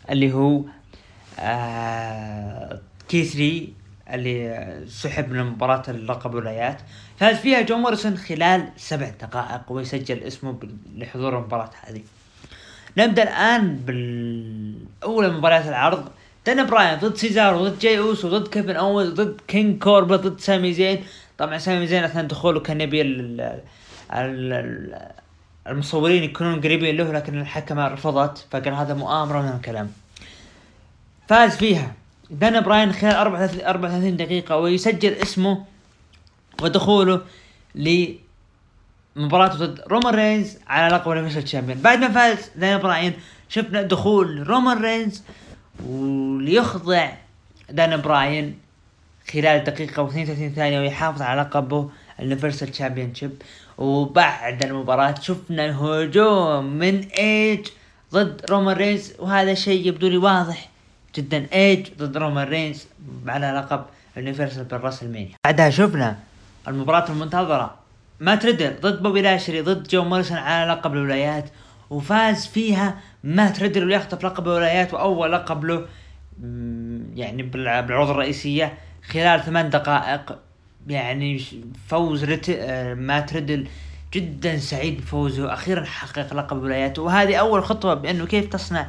اللي 0.10 0.34
هو 0.34 0.62
آه 1.39 2.82
كيث 3.10 3.52
لي 3.52 3.74
اللي 4.13 4.84
سحب 4.88 5.32
من 5.32 5.44
مباراة 5.44 5.84
اللقب 5.88 6.32
الولايات 6.32 6.78
فاز 7.20 7.36
فيها 7.36 7.62
جون 7.62 7.80
موريسون 7.80 8.18
خلال 8.18 8.70
سبع 8.78 9.10
دقائق 9.10 9.72
ويسجل 9.72 10.24
اسمه 10.24 10.60
لحضور 10.96 11.38
المباراة 11.38 11.70
هذه. 11.82 12.02
نبدأ 12.98 13.24
الآن 13.24 13.76
بالأولى 13.76 15.30
مباريات 15.30 15.68
العرض. 15.68 16.10
دانيال 16.45 16.63
براين 16.63 17.00
ضد 17.00 17.15
سيزارو 17.15 17.68
ضد 17.68 17.80
جاي 17.80 18.00
أوسو 18.00 18.30
ضد 18.30 18.48
كيفن 18.48 18.76
اوينز 18.76 19.10
ضد 19.10 19.41
كينج 19.48 19.84
كوربن 19.84 20.15
ضد 20.15 20.39
سامي 20.39 20.74
زين. 20.74 21.04
طبعا 21.38 21.58
سامي 21.58 21.88
زين 21.88 22.04
أثناء 22.04 22.26
دخوله 22.26 22.60
كان 22.60 22.82
يبي 22.82 23.02
المصورين 25.68 26.24
يكونون 26.24 26.62
قريبين 26.62 26.98
له 26.98 27.12
لكن 27.12 27.41
الحكمة 27.41 27.88
رفضت 27.88 28.48
فقال 28.52 28.74
هذا 28.74 28.94
مؤامرة 28.94 29.41
من 29.41 29.56
الكلام. 29.56 29.91
فاز 31.28 31.56
فيها 31.58 31.94
دانيال 32.30 32.60
براين 32.60 32.92
خلال 32.94 33.16
34 33.16 34.18
دقيقة 34.18 34.58
ويسجل 34.58 35.14
اسمه 35.14 35.66
ودخوله 36.62 37.22
لمباراة 37.76 39.56
ضد 39.56 39.82
رومان 39.88 40.16
رينز 40.16 40.58
على 40.68 40.96
لقب 40.96 41.12
ال 41.12 41.15
universal 41.15 41.43
champion 41.43 41.82
بعد 41.82 42.00
ما 42.00 42.12
فاز 42.12 42.50
دانيال 42.56 42.78
براين 42.78 43.14
شفنا 43.50 43.82
دخول 43.82 44.48
رومان 44.48 44.82
رينز 44.82 45.24
وليخضع 45.86 47.12
دانيال 47.69 47.95
براين 47.96 48.60
خلال 49.34 49.64
دقيقة 49.64 50.10
و32 50.10 50.56
ثانية 50.56 50.80
ويحافظ 50.80 51.22
على 51.22 51.42
لقبه 51.42 51.90
ال 52.19 52.67
universal 52.67 53.15
championship 53.15 53.41
وبعد 53.78 54.64
المباراة 54.64 55.16
شفنا 55.22 55.82
هجوم 55.82 56.66
من 56.66 57.00
إيج 57.00 57.68
ضد 58.14 58.42
رومان 58.50 58.78
رينز 58.78 59.14
وهذا 59.20 59.54
شيء 59.54 59.88
يبدو 59.88 60.08
لي 60.08 60.18
واضح 60.18 60.75
جدا 61.15 61.45
ايج 61.54 61.88
ضد 61.97 62.17
رومان 62.17 62.47
رينز 62.47 62.88
على 63.28 63.51
لقب 63.51 63.86
ال 64.17 64.22
universal 64.22 64.63
بال 64.63 65.04
WrestleMania 65.04 65.36
بعدها 65.45 65.69
شفنا 65.69 66.19
المباراة 66.67 67.12
المنتظرة. 67.12 67.75
مات 68.19 68.36
ريدل 68.36 68.76
ضد 68.82 69.04
بوبي 69.04 69.21
لاشلي 69.21 69.62
ضد 69.62 69.88
جون 69.88 70.04
موريسون 70.04 70.38
على 70.38 70.71
لقب 70.71 70.93
الولايات 70.93 71.49
وفاز 71.89 72.47
فيها 72.47 72.99
مات 73.24 73.50
ريدل 73.50 73.88
ويخطف 73.88 74.25
لقب 74.25 74.47
الولايات 74.47 74.93
وأول 74.93 75.32
لقب 75.32 75.65
له 75.65 75.86
يعني 77.15 77.43
بالعروض 77.43 78.10
الرئيسية 78.10 78.73
خلال 79.10 79.43
ثمان 79.43 79.69
دقائق. 79.69 80.39
يعني 80.88 81.41
فوز 81.88 82.23
رت... 82.23 82.49
آه، 82.49 82.93
مات 82.93 83.34
جدا 84.13 84.58
سعيد 84.58 84.97
بفوزه 84.97 85.54
أخيرا 85.54 85.86
حقق 85.86 86.34
لقب 86.34 86.63
ولاياته 86.63 87.01
وهذه 87.01 87.36
أول 87.36 87.63
خطوة 87.63 87.93
بأنه 87.93 88.25
كيف 88.25 88.45
تصنع 88.45 88.88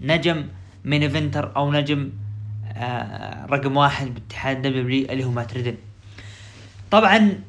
نجم 0.00 0.46
main 0.84 1.02
eventer 1.02 1.56
أو 1.56 1.72
نجم 1.72 2.12
آه 2.76 3.46
رقم 3.46 3.76
واحد 3.76 4.14
باتحاد 4.14 4.62
W 4.62 5.06
اللي 5.10 5.24
هو 5.24 5.30
مات 5.30 5.54
ريدل 5.54 5.76
طبعا 6.90 7.40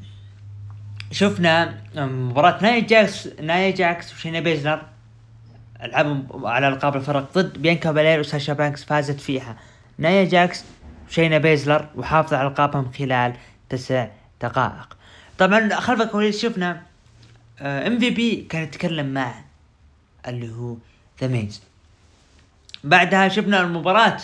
شفنا 1.12 1.82
مباراة 1.95 2.60
ناي 2.62 2.82
جاكس 2.82 3.28
ناي 3.41 3.71
جاكس 3.71 4.13
وشينا 4.13 4.39
بيزلر 4.39 4.82
لعبوا 5.84 6.50
على 6.50 6.67
ألقاب 6.67 6.95
الفرق 6.95 7.34
ضد 7.34 7.58
بيانكا 7.58 7.91
بيلير 7.91 8.19
وساشا 8.19 8.54
بانكس 8.54 8.84
فازت 8.84 9.19
فيها. 9.19 9.58
ناي 9.98 10.26
جاكس 10.26 10.63
وشينا 11.10 11.38
بيزلر 11.38 11.89
وحافظ 11.95 12.34
على 12.34 12.48
ألقابهم 12.48 12.91
خلال 12.91 13.34
تسع 13.69 14.08
دقائق. 14.41 14.98
طبعا 15.38 15.80
خلف 15.80 16.02
الكواليس 16.02 16.41
شفنا 16.41 16.82
إم 17.62 18.00
في 18.00 18.10
بي 18.10 18.48
كان 18.50 18.63
يتكلم 18.63 19.13
مع 19.13 19.34
اللي 20.28 20.50
هو 20.50 20.78
ذا 21.21 21.28
ميز. 21.28 21.62
بعدها 22.86 23.28
شفنا 23.28 23.62
المباراة. 23.62 24.17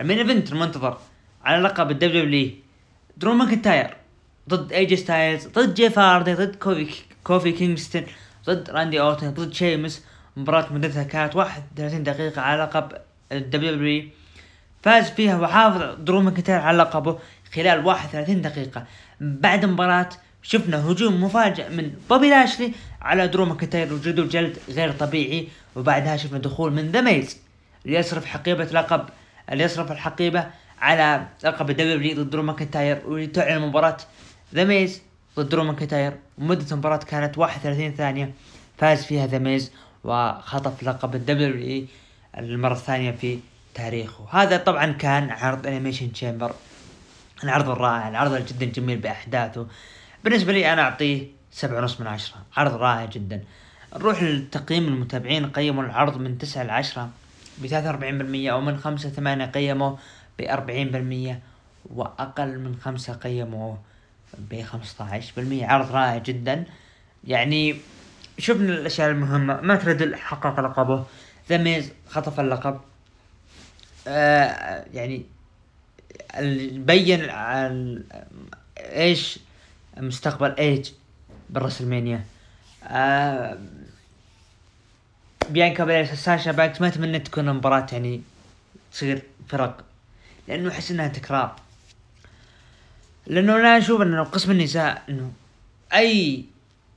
ال 0.00 0.04
main 0.04 0.18
event 0.18 0.52
المنتظر. 0.52 0.98
على 1.44 1.62
لقب 1.62 1.90
ال 1.90 2.24
WW 2.24 2.50
درو 3.16 3.34
ماكنتاير. 3.34 3.96
ضد 4.48 4.72
اي 4.72 4.80
جي 4.80 4.96
ستايلز 4.96 5.46
ضد 5.46 5.74
جيف 5.74 5.98
هاردي 5.98 6.34
ضد 6.34 6.56
كوفي 6.56 6.86
كوفي 7.24 7.52
كينغستون 7.52 8.02
ضد 8.46 8.70
راندي 8.70 9.00
اورتن 9.00 9.30
ضد 9.30 9.52
شيمس 9.52 10.04
مباراة 10.36 10.72
مدتها 10.72 11.02
كانت 11.02 11.36
31 11.36 12.02
دقيقة 12.02 12.42
على 12.42 12.62
لقب 12.62 12.92
ال 13.32 13.74
WW 13.74 14.08
فاز 14.82 15.10
فيها 15.10 15.40
وحافظ 15.40 15.94
درو 15.98 16.20
ماكنتاير 16.20 16.60
على 16.60 16.78
لقبه 16.78 17.18
خلال 17.54 17.86
31 17.86 18.42
دقيقة. 18.42 18.84
بعد 19.20 19.64
المباراة 19.64 20.08
شفنا 20.42 20.90
هجوم 20.90 21.24
مفاجئ 21.24 21.70
من 21.70 21.94
بوبي 22.10 22.30
لاشلي 22.30 22.72
على 23.02 23.28
درو 23.28 23.44
ماكنتاير 23.44 23.92
وجوده 23.92 24.22
جلد 24.22 24.58
غير 24.68 24.92
طبيعي. 24.92 25.48
وبعدها 25.76 26.16
شفنا 26.16 26.38
دخول 26.38 26.72
من 26.72 26.90
ذا 26.90 27.00
ميز 27.00 27.41
ليصرف 27.84 28.24
حقيبة 28.24 28.64
لقب 28.64 29.08
ليصرف 29.52 29.92
الحقيبة 29.92 30.46
على 30.80 31.26
لقب 31.44 31.70
ال 31.70 31.93
W 31.93 32.16
ضد 32.16 32.30
درو 32.30 32.42
ماكنتاير 32.42 33.02
ولتعلن 33.06 33.62
مباراة 33.62 33.96
ذا 34.54 34.64
ميز 34.64 35.02
ضد 35.36 35.48
درو 35.48 35.64
ماكنتاير 35.64 36.16
ومدة 36.38 36.66
المباراة 36.72 36.96
كانت 36.96 37.38
31 37.38 37.94
ثانية 37.94 38.32
فاز 38.78 39.04
فيها 39.04 39.26
ذا 39.26 39.38
ميز 39.38 39.72
وخطف 40.04 40.82
لقب 40.82 41.14
ال 41.14 41.50
W 41.50 41.86
المرة 42.38 42.72
الثانية 42.72 43.10
في 43.10 43.38
تاريخه. 43.74 44.26
هذا 44.30 44.56
طبعا 44.56 44.92
كان 44.92 45.30
عرض 45.30 45.66
Elimination 45.66 46.12
Chamber 46.12 46.54
العرض 47.44 47.70
الرائع 47.70 48.08
العرض 48.08 48.46
جدا 48.46 48.66
جميل 48.66 48.98
بأحداثه. 48.98 49.66
بالنسبة 50.24 50.52
لي 50.52 50.72
أنا 50.72 50.82
أعطيه 50.82 51.26
سبعة 51.50 51.78
ونص 51.78 52.00
من 52.00 52.06
عشرة 52.06 52.36
عرض 52.56 52.74
رائع 52.74 53.04
جدا. 53.04 53.44
نروح 53.96 54.22
لتقييم 54.22 54.88
المتابعين 54.88 55.50
قيموا 55.50 55.82
العرض 55.84 56.16
من 56.16 56.38
تسعة 56.38 56.62
لعشرة. 56.62 57.10
بثلاثة 57.58 57.86
وأربعين 57.86 58.18
بالمية 58.18 58.52
أو 58.52 58.60
من 58.60 58.78
خمسة 58.78 59.08
ثمانية 59.08 59.46
قيموا 59.46 59.96
بأربعين 60.38 60.88
بالمية 60.88 61.40
وأقل 61.94 62.58
من 62.58 62.76
خمسة 62.76 63.14
بخمسة 64.38 65.04
عشر 65.04 65.32
بالمية. 65.36 65.66
عرض 65.66 65.92
رائع 65.92 66.18
جدا. 66.18 66.64
يعني 67.24 67.76
شفنا 68.38 68.72
الأشياء 68.72 69.10
المهمة. 69.10 69.60
مات 69.60 69.76
ريدل 69.76 70.14
حقق 70.14 70.60
لقبه 70.60 71.04
ذا 71.48 71.56
ميز 71.56 71.92
خطف 72.08 72.40
اللقب. 72.40 72.80
آه 74.08 74.84
يعني 74.94 75.26
بين 76.72 77.30
إيش؟ 78.78 79.38
مستقبل 79.96 80.56
إيج 80.58 80.90
بال 81.50 81.60
WrestleMania. 81.60 82.24
آه 82.84 83.58
بيانكا 85.50 85.84
بيلير 85.84 86.14
ساشا 86.14 86.52
بانكس 86.52 86.80
ما 86.80 86.88
أتمنى 86.88 87.18
تكون 87.18 87.52
مباراة 87.52 87.86
يعني 87.92 88.22
تصير 88.92 89.22
فرق 89.48 89.84
لأنه 90.48 90.70
أحس 90.70 90.90
إنها 90.90 91.08
تكرار. 91.08 91.56
لأنه 93.26 93.56
أنا 93.56 93.78
أشوف 93.78 94.02
إنه 94.02 94.22
قسم 94.22 94.50
النساء 94.50 95.02
إنه 95.08 95.32
أي 95.94 96.44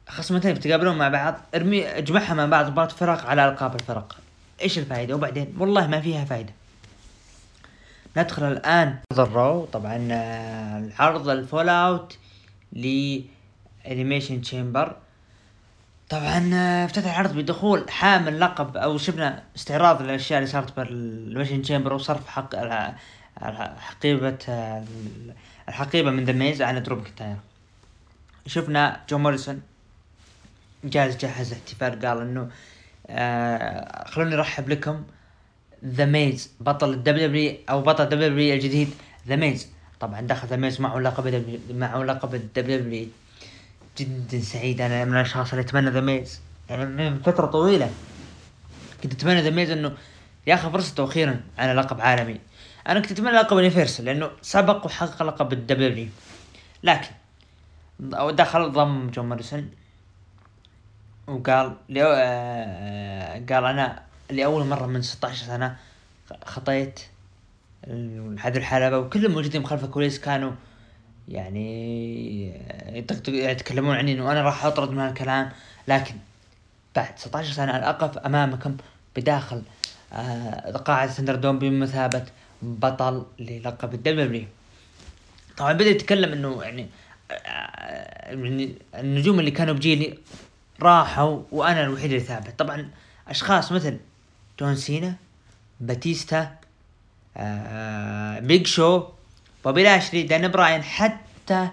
خصمتين 0.08 0.54
بتقابلون 0.54 0.98
مع 0.98 1.10
بعض 1.10 1.40
ارمي 1.56 1.88
اجمعها 1.88 2.34
مع 2.34 2.46
بعض 2.46 2.72
مباراة 2.72 2.88
فرق 2.88 3.26
على 3.26 3.50
ألقاب 3.50 3.76
الفرق. 3.76 4.18
إيش 4.62 4.80
الفائدة 4.80 5.16
وبعدين 5.16 5.56
والله 5.60 5.88
ما 5.88 6.02
فيها 6.02 6.26
فائدة 6.26 6.54
ندخل 8.18 8.44
الآن 8.44 8.98
ال 9.12 9.25
Raw 9.25 9.66
طبعا 9.66 10.08
آه، 10.12 10.78
العرض 10.78 11.30
ال 11.30 11.70
fallout 11.70 12.18
ل 12.74 13.20
Elimination 13.88 14.42
Chamber 14.42 14.96
طبعا 16.10 16.52
آه، 16.54 16.86
افتتح 16.86 17.06
العرض 17.06 17.38
بدخول 17.38 17.90
حامل 17.90 18.40
لقب 18.40 18.78
أو 18.78 18.98
شفنا 18.98 19.44
استعراض 19.56 20.02
للأشياء 20.02 20.40
اللي 20.40 20.52
صارت 20.52 20.78
بال 20.78 20.91
Elimination 20.91 21.62
Chamber 21.62 21.94
وصرف 21.94 22.28
حق 22.28 22.56
حقيبة 23.80 24.38
آه، 24.50 24.84
الحقيبة 25.70 26.12
من 26.12 26.24
ذا 26.24 26.34
ميز 26.34 26.62
على 26.62 26.80
درو 26.80 27.04
مكنتاير 27.04 27.36
شفنا 28.48 29.02
جون 29.10 29.18
موريسون 29.18 29.62
جاهز 30.84 31.18
جهز 31.18 31.54
احتفال 31.54 32.06
قال 32.06 32.22
إنه 32.22 32.50
آه 33.10 34.08
خلوني 34.08 34.36
أرحب 34.36 34.70
لكم. 34.70 35.04
ذا 35.86 36.06
ميز 36.06 36.52
بطل 36.60 36.94
الدبليو 36.94 37.58
أو 37.70 37.82
بطل 37.82 38.06
دبليو 38.06 38.54
الجديد 38.54 38.90
ذا 39.28 39.36
ميز 39.36 39.68
طبعا 40.00 40.22
دخل 40.22 40.48
ذا 40.48 40.56
ميز 40.56 40.82
معه 40.82 41.00
لقب 41.00 41.60
معه 41.70 42.04
لقب 42.04 42.36
الدبليو 42.36 43.08
جدا 43.98 44.42
سعيد. 44.42 44.82
أنا 44.82 45.06
من 45.06 45.14
الأشخاص 45.14 45.50
اللي 45.50 45.62
أتمنى 45.62 45.90
ذا 45.90 46.02
ميز. 46.02 46.42
يعني 46.70 46.86
من 46.86 47.20
فترة 47.20 47.46
طويلة 47.46 47.92
كنت 49.04 49.14
أتمنى 49.14 49.42
ذا 49.42 49.50
ميز 49.50 49.70
إنه 49.70 49.92
ياخذ 50.48 50.72
فرصته 50.72 51.04
أخيرا 51.04 51.42
على 51.58 51.74
لقب 51.74 52.02
عالمي. 52.02 52.40
أنا 52.88 53.00
كنت 53.00 53.12
أتمنى 53.12 53.32
لقب 53.32 53.58
Universal 53.58 54.06
لأنه 54.06 54.30
سبق 54.42 54.86
وحقق 54.86 55.24
لقب 55.24 55.54
الدبليو 55.54 56.08
لكن 56.84 57.12
دخل 58.30 58.72
ضم 58.72 59.10
جون 59.10 59.26
موريسون 59.26 59.72
وقال 61.28 61.76
آه، 61.98 63.34
قال 63.50 63.66
أنا 63.66 64.04
لأول 64.30 64.66
مرة 64.66 64.86
من 64.86 65.02
16 65.02 65.46
سنة 65.46 65.78
خطيت 66.46 67.00
هذه 68.40 68.58
الحلبة 68.58 68.98
وكل 68.98 69.26
الموجودين 69.26 69.66
خلف 69.66 69.84
الكواليس 69.84 70.20
كانوا 70.20 70.52
يعني 71.28 72.48
يتكلمون 73.28 73.96
عني 73.96 74.12
إنه 74.14 74.32
أنا 74.32 74.42
راح 74.42 74.66
أطرد 74.66 74.90
من 74.90 75.00
الكلام 75.00 75.52
لكن 75.88 76.16
بعد 76.96 77.20
16 77.20 77.54
سنة 77.54 77.76
أنا 77.76 77.90
اقف 77.90 78.18
أمامكم 78.18 78.78
بداخل 79.16 79.62
آه 80.14 80.72
قاعة 80.72 81.08
ThunderDome 81.08 81.60
بمثابة 81.60 82.24
بطل 82.62 83.26
للقب 83.40 83.94
الدبليو 83.94 84.46
طبعا 85.58 85.74
بدأ 85.74 85.90
يتكلم 85.90 86.32
إنه 86.34 86.64
يعني 86.64 86.88
آه 87.32 88.34
النجوم 88.96 89.40
اللي 89.40 89.52
كانوا 89.52 89.74
بجيلي 89.74 90.18
راحوا 90.82 91.42
وأنا 91.52 91.84
الوحيد 91.84 92.12
اللي 92.12 92.24
ثابت. 92.24 92.60
طبعا 92.60 92.90
أشخاص 93.28 93.72
مثل 93.72 93.98
جون 94.60 94.76
سينا 94.76 95.16
باتيستا 95.80 96.56
آه 97.38 98.40
بيج 98.40 98.68
شو 98.68 99.04
بوبي 99.66 99.84
لاشلي 99.84 100.24
دان 100.24 100.48
براين 100.48 100.84
حتى 100.84 101.70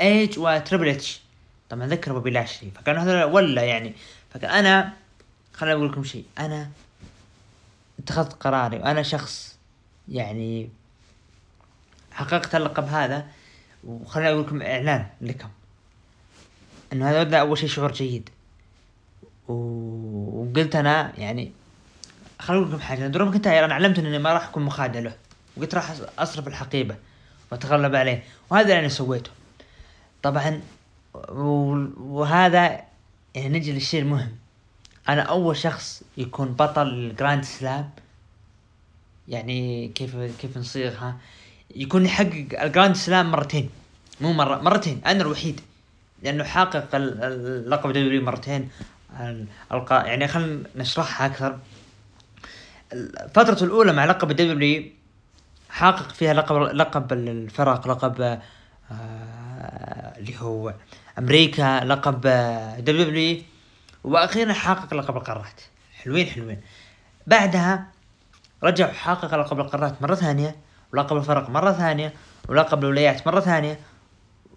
ايج 0.00 0.38
وتريبل 0.38 0.88
اتش 0.88 1.20
طبعا 1.68 1.86
ذكر 1.86 2.12
بوبي 2.12 2.30
لاشلي 2.30 2.70
فكانوا 2.70 3.02
هذول 3.02 3.32
ولا 3.32 3.62
يعني. 3.62 3.94
فكان 4.30 4.50
أنا 4.50 4.92
خليني 5.52 5.76
أقول 5.76 5.92
لكم 5.92 6.04
شيء. 6.04 6.24
أنا 6.38 6.70
اتخذت 7.98 8.32
قراري 8.32 8.76
وأنا 8.76 9.02
شخص 9.02 9.58
يعني 10.08 10.68
حققت 12.12 12.54
اللقب 12.54 12.84
هذا. 12.84 13.26
وخليني 13.84 14.30
أقول 14.30 14.42
لكم 14.42 14.62
إعلان 14.62 15.06
لكم. 15.20 15.48
إنه 16.92 17.10
هذا 17.10 17.36
أول 17.36 17.58
شيء 17.58 17.68
شعور 17.68 17.92
جيد. 17.92 18.30
وقلت 19.48 20.76
أنا 20.76 21.12
يعني 21.18 21.52
خليني 22.38 22.62
أقول 22.62 22.72
لكم 22.72 22.82
حاجة. 22.82 23.06
درو 23.06 23.32
مكنتاير 23.32 23.46
أنا 23.46 23.74
علمت 23.74 23.98
إني 23.98 24.18
ما 24.18 24.32
راح 24.32 24.48
أكون 24.48 24.62
مخادع 24.62 25.00
له. 25.00 25.16
وقلت 25.56 25.74
راح 25.74 25.94
أصرف 26.18 26.48
الحقيبة. 26.48 26.96
واتغلب 27.52 27.94
عليه. 27.94 28.24
وهذا 28.50 28.62
اللي 28.62 28.78
أنا 28.78 28.88
سويته. 28.88 29.30
طبعا 30.22 30.60
وهذا 31.98 32.80
يعني 33.34 33.58
نجي 33.58 33.72
للشيء 33.72 34.00
المهم. 34.00 34.36
أنا 35.08 35.22
أول 35.22 35.56
شخص 35.56 36.02
يكون 36.16 36.48
بطل 36.48 36.88
ال 36.88 36.97
Grand 36.97 37.44
Slam. 37.44 37.90
يعني 39.28 39.88
كيف 39.88 40.16
كيف 40.16 40.58
نصيغها 40.58 41.16
يكون 41.76 42.04
يحقق 42.04 42.62
ال 42.62 42.68
Grand 42.68 42.96
Slam 42.96 43.30
مرتين. 43.30 43.70
مو 44.20 44.32
مرة 44.32 44.62
مرتين. 44.62 45.00
أنا 45.06 45.22
الوحيد. 45.22 45.60
لأنه 46.22 46.44
حقق 46.44 46.88
اللقب 46.94 47.90
دبليو 47.90 48.22
مرتين. 48.22 48.68
القا 49.72 50.04
يعني 50.04 50.28
خلينا 50.28 50.62
نشرحها 50.76 51.26
أكثر. 51.26 51.58
فترته 53.34 53.64
الأولى 53.64 53.92
مع 53.92 54.04
لقب 54.04 54.30
الدبليو 54.30 54.84
حقق 55.76 56.12
فيها 56.12 56.34
لقب 56.34 56.56
لقب 56.56 57.12
الفرق 57.12 57.88
لقب 57.88 58.20
آه 58.20 58.40
اللي 60.18 60.40
هو 60.40 60.74
أمريكا 61.18 61.84
لقب 61.84 62.20
دبليو 62.78 63.42
وأخيرا 64.04 64.52
حقق 64.52 64.94
لقب 64.94 65.16
القارات. 65.16 65.60
حلوين 65.94 66.26
حلوين. 66.26 66.60
بعدها 67.26 67.86
رجع 68.62 68.92
حقق 68.92 69.34
لقب 69.34 69.60
القارات 69.60 70.02
مرة 70.02 70.14
ثانية 70.14 70.56
ولقب 70.92 71.16
الفرق 71.16 71.50
مرة 71.50 71.72
ثانية 71.72 72.12
ولقب 72.48 72.84
الولايات 72.84 73.26
مرة 73.26 73.40
ثانية 73.40 73.80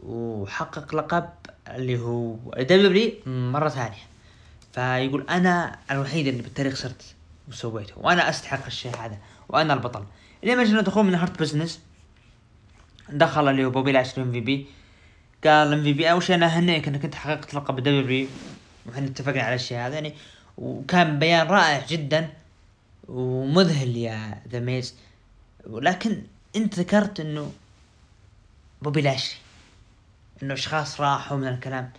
وحقق 0.03 0.95
لقب 0.95 1.29
اللي 1.67 1.99
هو 1.99 2.35
دبليو 2.57 3.11
مرة 3.25 3.69
ثانية. 3.69 4.03
فيقول 4.73 5.25
أنا 5.29 5.79
الوحيد 5.91 6.27
اللي 6.27 6.41
بالتاريخ 6.41 6.75
صرت 6.75 7.15
وسويته 7.49 7.93
وأنا 7.97 8.29
أستحق 8.29 8.65
الشيء 8.65 8.95
هذا 8.95 9.17
وأنا 9.49 9.73
البطل. 9.73 10.03
جينا 10.43 10.81
دخول 10.81 11.05
من 11.05 11.15
Hurt 11.15 11.39
Business. 11.39 11.79
دخل 13.09 13.49
اللي 13.49 13.65
هو 13.65 13.69
بوبي 13.69 13.91
لاشلي 13.91 14.19
MVP. 14.19 14.67
قال 15.43 15.73
MVP 15.73 16.11
أول 16.11 16.23
شيء 16.23 16.35
أنا 16.35 16.45
اهنيك 16.45 16.87
انك 16.87 17.05
انت 17.05 17.15
حققت 17.15 17.53
لقب 17.53 17.77
الدبليو 17.77 18.27
وإحنا 18.85 19.07
اتفقنا 19.07 19.41
على 19.41 19.55
الشيء 19.55 19.77
هذا 19.77 19.93
يعني. 19.93 20.13
وكان 20.57 21.19
بيان 21.19 21.47
رائع 21.47 21.85
جدا 21.87 22.29
ومذهل 23.07 23.97
يا 23.97 24.41
ذا 24.47 24.59
ميز 24.59 24.95
ولكن 25.67 26.23
أنت 26.55 26.79
ذكرت 26.79 27.19
إنه 27.19 27.51
بوبي 28.81 29.01
لاشلي 29.01 29.39
إنه 30.43 30.53
أشخاص 30.53 31.01
راحوا 31.01 31.37
من 31.37 31.47
الكلام. 31.47 31.91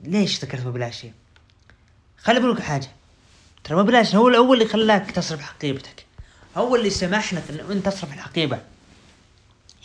ليش 0.00 0.44
ذكرت 0.44 0.62
بوبي 0.62 0.78
لاشلي 0.78 1.12
خلي 2.16 2.38
أقول 2.38 2.52
لك 2.52 2.60
حاجة. 2.60 2.88
ترى 3.64 3.76
بوبي 3.76 3.92
لاشلي 3.92 4.18
هو 4.18 4.28
الأول 4.28 4.62
اللي 4.62 4.72
خلاك 4.72 5.10
تصرف 5.10 5.40
حقيبتك 5.40 6.06
هو 6.56 6.76
اللي 6.76 6.90
سمح 6.90 7.34
لك 7.34 7.42
انه 7.50 7.72
أنت 7.72 7.88
تصرف 7.88 8.12
الحقيبه 8.12 8.60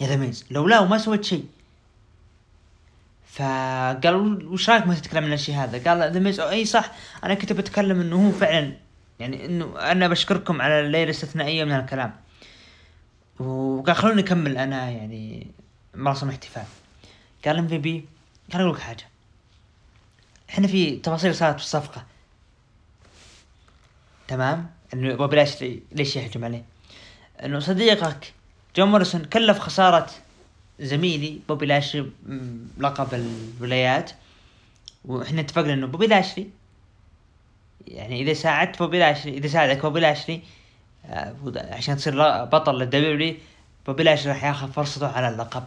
يا 0.01 0.07
ذا 0.07 0.15
ميز 0.15 0.45
لولاه 0.51 0.79
ما 0.79 0.97
سويت 0.97 1.23
شيء 1.23 1.45
فقال 3.31 4.47
وش 4.47 4.69
رأيك 4.69 4.87
ما 4.87 4.95
تتكلم 4.95 5.23
عن 5.23 5.33
الشيء 5.33 5.55
هذا؟ 5.55 5.89
قال 5.89 6.11
ذا 6.13 6.19
ميز 6.19 6.39
أي 6.39 6.65
صح 6.65 6.91
أنا 7.23 7.33
كنت 7.33 7.53
بتكلم 7.53 8.01
إنه 8.01 8.27
هو 8.27 8.31
فعلا 8.31 8.73
يعني 9.19 9.45
إنه 9.45 9.79
أنا 9.79 10.07
بشكركم 10.07 10.61
على 10.61 10.79
الليلة 10.79 11.03
الاستثنائيه 11.03 11.63
من 11.63 11.71
الكلام. 11.71 12.15
وقال 13.39 13.95
خلوني 13.95 14.21
أكمل 14.21 14.57
أنا 14.57 14.89
يعني 14.89 15.51
مراسم 15.95 16.29
احتفال. 16.29 16.63
قال 17.45 17.57
MVP 17.57 18.05
قال 18.53 18.61
أقول 18.61 18.73
لك 18.73 18.79
حاجة. 18.79 19.07
إحنا 20.49 20.67
في 20.67 20.95
تفاصيل 20.95 21.35
صارت 21.35 21.55
في 21.55 21.63
الصفقة. 21.63 22.05
تمام؟ 24.27 24.69
إنه 24.93 25.15
بوبي 25.15 25.35
لاشلي 25.35 25.79
ليش 25.91 26.15
يهجم 26.15 26.45
عليه؟ 26.45 26.63
إنه 27.43 27.59
صديقك 27.59 28.33
جون 28.75 28.87
موريسون 28.87 29.25
كلف 29.25 29.59
خسارة 29.59 30.09
زميلي 30.79 31.39
بوبي 31.49 31.65
لاشلي 31.65 32.09
لقب 32.77 33.07
الولايات. 33.13 34.11
وإحنا 35.05 35.41
اتفقنا 35.41 35.73
إنه 35.73 35.87
بوبي 35.87 36.07
لاشلي. 36.07 36.49
يعني 37.87 38.21
إذا 38.21 38.33
ساعدت 38.33 38.79
بوبي 38.79 38.99
لاشلي 38.99 39.37
إذا 39.37 39.47
ساعدك 39.47 39.81
بوبي 39.81 39.99
لاشلي 39.99 40.41
آه، 41.05 41.35
عشان 41.55 41.97
تصير 41.97 42.45
بطل 42.45 42.79
للدبليو 42.79 43.35
بوبي 43.87 44.03
لاشلي 44.03 44.31
راح 44.31 44.43
ياخذ 44.43 44.71
فرصته 44.71 45.07
على 45.07 45.29
اللقب. 45.29 45.63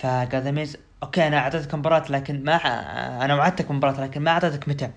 فقال 0.00 0.52
ميز 0.52 0.76
okay 1.02 1.26
أنا 1.26 1.38
أعطيتك 1.38 1.74
مباراة 1.74 2.04
لكن 2.10 2.44
ما 2.44 2.56
أنا 3.24 3.34
وعدتك 3.34 3.70
مباراة 3.70 4.00
لكن 4.00 4.20
ما 4.20 4.30
أعطيتك 4.30 4.68
متى 4.68 4.90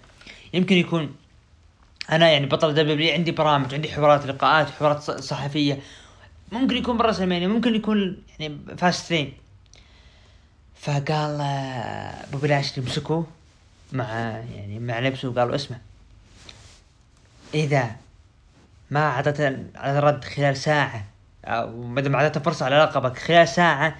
يمكن 0.53 0.75
يكون 0.75 1.15
أنا 2.11 2.29
يعني 2.29 2.45
بطل 2.45 2.73
دبليو 2.73 3.13
عندي 3.13 3.31
برامج 3.31 3.73
عندي 3.73 3.91
حوارات 3.91 4.25
لقاءات 4.25 4.69
حوارات 4.69 5.01
صحفية. 5.01 5.79
ممكن 6.51 6.77
يكون 6.77 6.97
بريسلمانيا 6.97 7.47
ممكن 7.47 7.75
يكون 7.75 8.23
يعني 8.39 8.57
Fastlane 8.77 9.33
فقال 10.75 11.41
آه، 11.41 12.25
بوبي 12.31 12.47
لاشلي 12.47 12.85
مسكوه 12.85 13.27
مع 13.91 14.05
يعني 14.55 14.79
مع 14.79 14.99
لبسه 14.99 15.29
وقالوا 15.29 15.55
اسمع. 15.55 15.77
إذا 17.53 17.95
ما 18.91 18.99
أعطيت 18.99 19.41
على 19.75 20.21
خلال 20.35 20.57
ساعة 20.57 21.05
أو 21.45 21.81
ما 21.81 22.01
دام 22.01 22.29
فرصة 22.41 22.65
على 22.65 22.75
لقبك 22.75 23.17
خلال 23.17 23.47
ساعة 23.47 23.95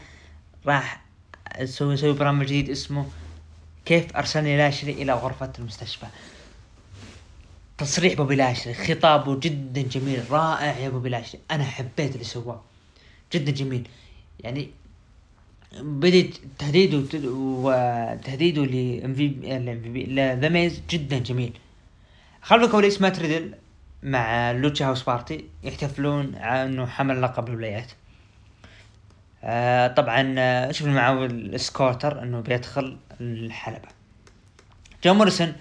راح 0.65 1.01
نسوي 1.61 1.93
نسوي 1.93 2.13
برنامج 2.13 2.45
جديد 2.45 2.69
اسمه 2.69 3.05
كيف 3.85 4.17
أرسلني 4.17 4.57
لاشلي 4.57 4.91
إلى 4.91 5.13
غرفة 5.13 5.53
المستشفى. 5.59 6.05
تصريح 7.83 8.13
بوبي 8.13 8.35
لاشلي 8.35 8.73
خطابه 8.73 9.39
جدا 9.39 9.81
جميل 9.81 10.31
رائع 10.31 10.77
يا 10.77 10.89
بوبي 10.89 11.09
لاشلي 11.09 11.41
أنا 11.51 11.63
حبيت 11.63 12.13
اللي 12.13 12.23
سواه. 12.23 12.61
جدا 13.33 13.51
جميل. 13.51 13.87
يعني 14.39 14.69
بديت 15.79 16.37
تهديده 16.59 17.03
وتهديده 17.29 18.65
ل 18.65 19.13
MVP 19.13 20.05
ذا 20.41 20.49
ميز 20.49 20.81
جدا 20.89 21.17
جميل. 21.19 21.53
خلف 22.41 22.63
الكواليس 22.63 23.01
مات 23.01 23.09
ريدل 23.09 23.53
مع 24.03 24.51
Lucha 24.51 24.85
House 24.85 25.03
Party 25.03 25.45
يحتفلون 25.63 26.35
إنه 26.35 26.85
حمل 26.85 27.21
لقب 27.21 27.47
الولايات. 27.47 27.91
آه 29.43 29.87
طبعا 29.87 30.35
آه، 30.37 30.71
شفنا 30.71 30.93
معه 30.93 31.25
السكوتر 31.25 32.23
إنه 32.23 32.39
بيدخل 32.41 32.97
الحلبة. 33.21 33.87
جون 35.03 35.17
موريسون 35.17 35.53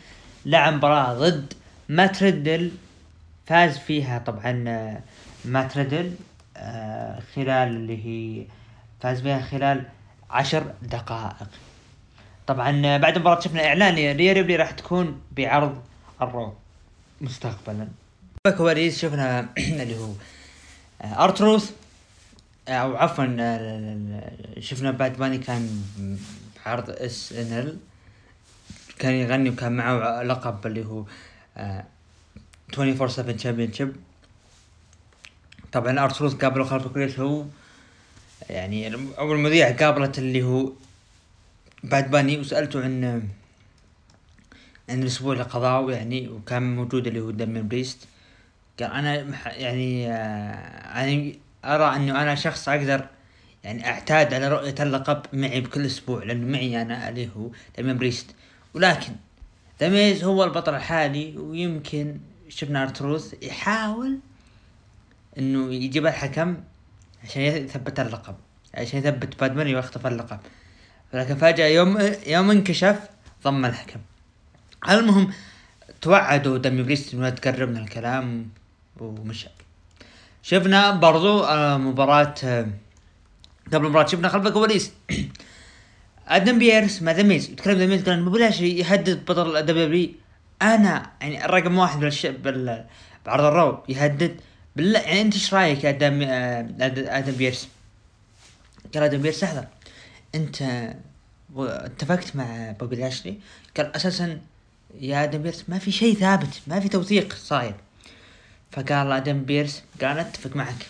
لعب 0.47 0.75
مباراة 0.75 1.15
ضد 1.15 1.53
مات 1.93 2.23
ريدل 2.23 2.71
فاز 3.47 3.79
فيها 3.79 4.19
طبعا 4.19 4.65
آه، 4.69 5.01
مات 5.45 5.77
ريدل 5.77 6.15
آه، 6.57 7.21
خلال 7.35 7.69
اللي 7.69 8.07
هي 8.07 8.47
فاز 9.01 9.21
فيها 9.21 9.41
خلال 9.41 9.85
عشر 10.31 10.75
دقائق. 10.83 11.49
طبعا 12.47 12.87
آه، 12.87 12.97
بعد 12.97 13.17
المباراة 13.17 13.41
شفنا 13.41 13.67
إعلان 13.67 13.95
ريا 13.95 14.33
ريبلي 14.33 14.57
راح 14.57 14.71
تكون 14.71 15.21
بعرض 15.33 15.83
ال 16.23 16.31
Raw 16.31 16.55
مستقبلا. 17.21 17.89
كواليس 18.57 18.99
شفنا 18.99 19.49
اللي 19.83 19.99
هو 19.99 20.13
R-Truth 21.05 21.73
أو 22.69 22.97
عفوا 22.97 23.25
شفنا 24.61 24.91
باد 24.91 25.19
باني 25.19 25.39
كان 25.39 25.83
بعرض 26.67 26.91
SNL 26.91 27.79
كان 28.99 29.15
يغني 29.15 29.51
وكان 29.51 29.73
معه 29.73 30.23
لقب 30.23 30.67
اللي 30.67 30.85
هو 30.85 31.05
24 31.57 33.09
7 33.09 33.37
champion 33.37 33.95
طبعا 35.73 36.05
ارتروث 36.05 36.35
قابله 36.35 36.65
خلف 36.65 36.87
الكواليس 36.87 37.21
هو. 37.21 37.45
يعني 38.51 38.95
أول 39.19 39.39
مذيع 39.39 39.71
قابلت 39.71 40.19
اللي 40.19 40.43
هو 40.43 40.73
بعد 41.85 42.11
باني 42.11 42.39
وسألته 42.39 42.85
عن 42.85 43.05
عن 44.89 45.03
الأسبوع 45.03 45.33
اللي 45.33 45.45
قضاه 45.45 45.91
يعني 45.91 46.29
وكان 46.29 46.77
موجود 46.77 47.07
اللي 47.07 47.21
هو 47.21 47.31
دمين 47.31 47.69
بريست. 47.69 47.99
قال 48.81 48.91
أنا 48.93 49.15
يعني 49.47 50.03
يعني 50.03 51.39
أرى 51.65 51.97
إنه 51.97 52.23
أنا 52.23 52.35
شخص 52.35 52.69
أقدر 52.69 53.07
يعني 53.65 53.87
أعتاد 53.87 54.35
على 54.35 54.49
رؤية 54.49 54.75
اللقب 54.81 55.23
معي 55.33 55.61
بكل 55.61 55.87
أسبوع 55.87 56.25
لأنه 56.25 56.47
معي 56.53 56.83
أنا 56.83 57.09
اللي 57.09 57.29
هو 57.37 57.51
دمين 57.79 57.99
بريست. 57.99 58.27
ولكن 58.75 59.13
دميز 59.81 60.25
هو 60.25 60.45
البطل 60.45 60.75
الحالي 60.75 61.39
ويمكن 61.39 62.21
شفنا 62.49 62.83
أرتروث 62.83 63.35
يحاول 63.43 64.19
إنه 65.39 65.75
يجيب 65.75 66.07
الحكم 66.07 66.57
عشان 67.25 67.43
يثبت 67.43 68.01
اللقب 68.01 68.37
عشان 68.75 68.99
يثبت 68.99 69.41
بادماني 69.41 69.75
ويخطف 69.75 70.07
اللقب. 70.07 70.39
لكن 71.15 71.35
فجأة 71.35 71.67
يوم 71.67 71.99
يوم 72.27 72.51
انكشف 72.51 72.99
ضم 73.45 73.65
الحكم. 73.65 74.01
المهم 74.89 75.33
توعدوا 76.01 76.59
دمي 76.59 76.83
بريست 76.83 77.15
إنه 77.15 77.31
تقرب 77.31 77.69
من 77.69 77.77
الكلام 77.77 78.49
ومشى. 79.01 79.49
شفنا 80.43 80.91
برضو 80.91 81.45
آه، 81.45 81.77
مباراة 81.77 82.35
آه، 82.45 82.67
قبل 83.73 83.87
المباراة 83.87 84.07
شفنا 84.07 84.29
خلف 84.29 84.47
الكواليس. 84.47 84.93
أدم 86.29 86.59
بيرس 86.59 87.03
مع 87.03 87.13
ذا 87.13 87.23
ميز 87.23 87.51
يتكلم 87.51 87.79
ذا 87.79 87.87
ميز 87.87 88.03
قال 88.03 88.65
يهدد 88.65 89.25
بطل 89.25 89.67
دبليو 89.67 90.11
أنا 90.63 91.11
يعني 91.21 91.45
الرقم 91.45 91.79
واحد 91.79 92.01
بالش... 92.01 92.27
بال... 92.27 92.85
بعرض 93.27 93.45
الرو 93.45 93.83
يهدد 93.89 94.41
بالله. 94.77 95.01
يعني 95.01 95.21
أنت 95.21 95.35
إيش 95.35 95.55
رأيك 95.55 95.85
آدم 95.85 96.23
أدم 97.09 97.33
بيرس؟ 97.33 97.69
قال 98.95 99.03
أدم 99.03 99.23
بيرس 99.23 99.45
احذر 99.45 99.67
أنت 100.35 100.89
اتفقت 101.57 102.37
مع 102.37 102.71
بوبي 102.81 102.97
لاشلي؟ 102.97 103.39
قال 103.77 103.97
أساسا 103.97 104.41
يا 105.01 105.25
أدم 105.25 105.43
بيرس 105.43 105.65
ما 105.69 105.79
في 105.79 105.93
شيء 105.93 106.15
ثابت 106.17 106.61
ما 106.67 106.81
في 106.81 106.89
توثيق 106.89 107.35
صاير. 107.35 107.75
فقال 108.71 109.13
أدم 109.13 109.45
بيرس 109.45 109.83
قال 110.03 110.19
أتفق 110.19 110.57
معك. 110.57 110.87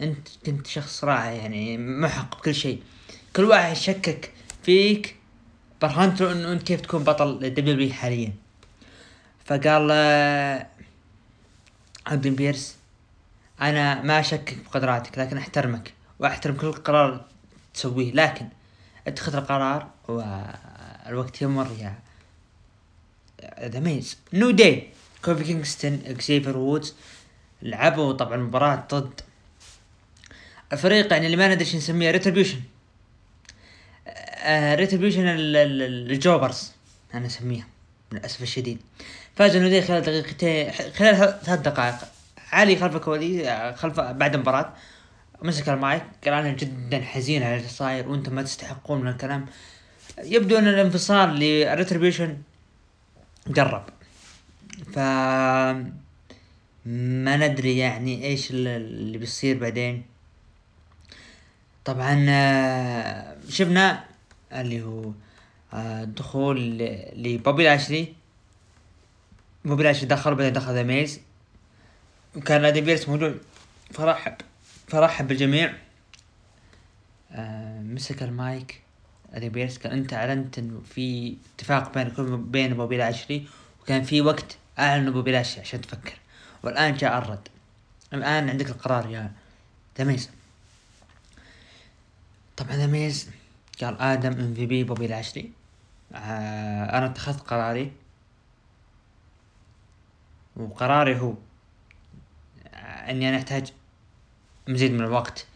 أنت 0.00 0.28
كنت 0.46 0.66
شخص 0.66 1.04
رائع 1.04 1.30
يعني 1.32 1.78
محق 1.78 2.38
بكل 2.38 2.54
شيء. 2.54 2.82
كل 3.36 3.44
واحد 3.44 3.76
شكك 3.76 4.30
فيك 4.62 5.16
برهنته 5.82 6.32
انه 6.32 6.52
إنت 6.52 6.62
كيف 6.62 6.80
تكون 6.80 7.04
بطل 7.04 7.54
دبليو 7.54 7.92
حاليا؟ 7.92 8.32
فقال 9.44 9.90
أدم 12.06 12.28
بيرس 12.28 12.76
أنا 13.60 14.02
ما 14.02 14.20
أشكك 14.20 14.58
بقدراتك 14.64 15.18
لكن 15.18 15.36
أحترمك 15.36 15.92
وأحترم 16.18 16.56
كل 16.56 16.72
قرار 16.72 17.24
تسويه 17.74 18.12
لكن 18.12 18.48
اتخذ 19.06 19.36
القرار 19.36 19.88
والوقت 20.08 21.42
يمر 21.42 21.68
يا 21.78 21.98
ذا 23.60 23.80
ميز. 23.80 24.18
New 24.32 24.50
Day 24.50 24.88
كوفي 25.24 25.44
كينغستون 25.44 26.02
اكسيفر 26.06 26.56
وودز 26.56 26.94
لعبوا 27.62 28.12
طبعا 28.12 28.36
مباراة 28.36 28.84
ضد 28.90 29.20
الفريق 30.72 31.12
يعني 31.12 31.26
اللي 31.26 31.36
ما 31.36 31.48
ندري 31.48 31.60
إيش 31.60 31.76
نسميه 31.76 32.10
Retribution 32.10 32.60
Retribution 34.74 35.24
ال 35.26 35.44
jobbers 35.44 36.72
أنا 37.14 37.26
اسميها 37.26 37.66
للأسف 38.12 38.42
الشديد. 38.42 38.78
فاز 39.36 39.56
ال 39.56 39.60
New 39.60 39.71
Day 39.71 39.82
خلال 39.82 40.02
دقيقتين 40.02 40.70
خلال 40.72 41.40
ثلاث 41.44 41.60
دقائق. 41.60 41.94
علي 42.52 42.76
خلف 42.76 42.96
الكواليس 42.96 43.46
خلف 43.76 44.00
بعد 44.00 44.34
المباراة 44.34 44.72
مسك 45.42 45.68
المايك 45.68 46.02
قال 46.24 46.34
أنا 46.34 46.52
جدا 46.52 47.00
حزين 47.00 47.42
على 47.42 47.56
اللي 47.56 47.68
صاير 47.68 48.08
وأنتم 48.08 48.34
ما 48.34 48.42
تستحقون 48.42 49.00
من 49.00 49.08
الكلام. 49.08 49.46
يبدو 50.18 50.58
أن 50.58 50.68
الانفصال 50.68 51.34
ل 51.40 51.48
Retribution 51.48 52.38
قرب 53.56 53.84
ف 54.94 54.98
ما 56.86 57.36
ندري 57.36 57.78
يعني 57.78 58.24
إيش 58.24 58.50
اللي 58.50 59.18
بيصير 59.18 59.58
بعدين. 59.58 60.02
طبعا 61.84 62.26
آه، 62.28 63.36
شفنا 63.48 64.04
اللي 64.60 64.82
هو 64.82 65.12
آه، 65.74 66.04
دخول 66.04 66.78
لبوبي 67.16 67.64
لاشلي 67.64 68.14
بوبي 69.64 69.82
لاشلي 69.82 70.06
دخل 70.08 70.34
بعدين 70.34 70.52
دخل 70.52 70.74
ذا 70.74 70.82
ميز 70.82 71.20
وكان 72.36 72.64
أدم 72.64 72.80
بيرس 72.80 73.08
موجود 73.08 73.40
فرحب 73.90 74.34
فرحب 74.88 75.28
بالجميع. 75.28 75.74
آه 77.32 77.80
مسك 77.80 78.22
المايك. 78.22 78.80
أدم 79.32 79.48
بيرس 79.48 79.78
قال 79.78 79.92
أنت 79.92 80.12
أعلنت 80.12 80.58
إنه 80.58 80.80
في 80.94 81.36
اتفاق 81.56 81.94
بين 81.94 82.44
بين 82.50 82.74
بوبي 82.74 82.96
لاشلي 82.96 83.46
وكان 83.82 84.02
في 84.02 84.20
وقت 84.20 84.56
أعلنوا 84.78 85.12
بوبي 85.12 85.32
لاشلي 85.32 85.60
عشان 85.60 85.80
تفكر. 85.80 86.18
والآن 86.62 86.96
جاء 86.96 87.18
الرد. 87.18 87.48
الآن 88.12 88.48
عندك 88.48 88.70
القرار 88.70 89.10
يا 89.10 89.32
ذا 89.94 90.08
ميز 90.08 90.30
طبعا 92.56 92.76
ذا 92.86 93.04
ميز 93.04 93.30
قال 93.80 94.00
آدم 94.00 94.32
ام 94.32 94.54
في 94.54 94.66
بي 94.66 94.84
بوبي 94.84 95.06
لاشلي 95.06 95.50
آه 96.14 96.98
أنا 96.98 97.06
اتخذت 97.06 97.40
قراري. 97.40 97.92
وقراري 100.56 101.20
هو 101.20 101.34
إني 103.08 103.28
أنا 103.28 103.36
أحتاج 103.36 103.72
مزيد 104.68 104.92
من 104.92 105.00
الوقت. 105.00 105.46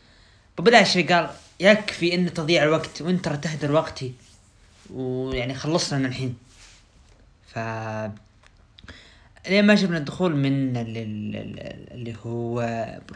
بوبي 0.56 0.70
لاشلي 0.70 1.02
قال 1.02 1.30
يكفي 1.60 2.14
إن 2.14 2.34
تضيع 2.34 2.62
الوقت 2.62 3.02
وانت 3.02 3.28
تهدر 3.28 3.72
وقتي. 3.72 4.14
ويعني 4.90 5.54
خلصنا 5.54 5.98
من 5.98 6.06
الحين. 6.06 6.36
ف 7.46 7.58
لين 9.48 9.66
ما 9.66 9.76
شفنا 9.76 9.98
الدخول 9.98 10.36
من 10.36 10.76
اللي, 10.76 11.02
اللي 11.90 12.16
هو 12.26 12.60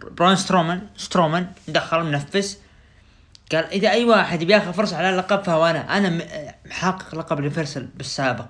برون 0.02 0.36
سترومان 0.36 0.86
سترومان 0.96 1.52
دخل 1.68 2.04
منفس 2.04 2.58
قال 3.52 3.64
إذا 3.64 3.90
أي 3.90 4.04
واحد 4.04 4.44
بياخذ 4.44 4.72
فرصة 4.72 4.96
على 4.96 5.10
اللقب 5.10 5.42
فهو 5.44 5.66
أنا 5.66 5.96
أنا 5.98 6.24
محقق 6.66 7.14
لقب 7.14 7.38
ال 7.38 7.43
Universal 7.43 7.86
بالسابق. 7.86 8.46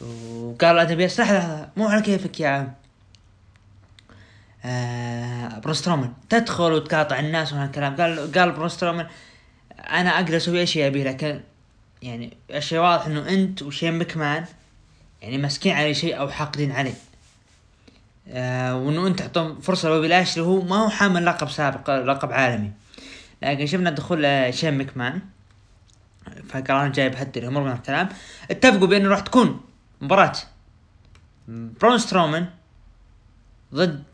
وقال 0.00 0.78
آدم 0.78 0.94
بيرس 0.94 1.20
لحظه 1.20 1.38
لحظة 1.38 1.68
مو 1.76 1.88
على 1.88 2.02
كيفك 2.02 2.40
يا 2.40 2.48
عم. 2.48 2.72
آه 4.64 5.58
برون 5.58 5.80
سترومان 5.80 6.12
تدخل 6.28 6.72
وتقاطع 6.72 7.18
الناس 7.18 7.52
وهالكلام 7.52 7.96
قال 7.96 8.32
قال 8.32 8.52
برون 8.52 8.74
سترومان 8.74 9.06
أنا 9.78 10.10
أقدر 10.16 10.36
أسوي 10.36 10.62
اشياء 10.62 10.88
أبي 10.88 11.04
لكن 11.04 11.40
يعني 12.02 12.36
الشيء 12.50 12.78
واضح 12.78 13.06
إنه 13.06 13.28
أنت 13.28 13.62
وشين 13.62 13.98
مكمان 13.98 14.44
يعني 15.22 15.38
ماسكين 15.38 15.76
علي 15.76 15.94
شيء 15.94 16.18
أو 16.18 16.28
حاقدين 16.28 16.72
علي 16.72 16.92
آه 18.28 18.76
وإنه 18.76 19.06
أنت 19.06 19.18
تعطون 19.18 19.60
فرصة 19.60 19.88
لبوبي 19.88 20.08
لاشلي 20.08 20.44
هو 20.44 20.62
ما 20.62 20.76
هو 20.76 20.88
حامل 20.88 21.26
لقب 21.26 21.50
سابق 21.50 21.90
لقب 21.90 22.32
عالمي. 22.32 22.72
لكن 23.42 23.66
شفنا 23.66 23.90
دخول 23.90 24.24
آه، 24.24 24.50
شين 24.50 24.78
مكمان 24.78 25.20
فقال 26.48 26.70
أنا 26.70 26.88
جايب 26.88 27.14
حد 27.14 27.36
الأمور 27.36 27.62
من 27.62 27.72
الكلام. 27.72 28.08
اتفقوا 28.50 28.86
بأنه 28.86 29.08
راح 29.08 29.20
تكون 29.20 29.60
مباراة 30.00 30.32
برون 31.48 31.98
سترومان 31.98 32.46
ضد 33.74 34.04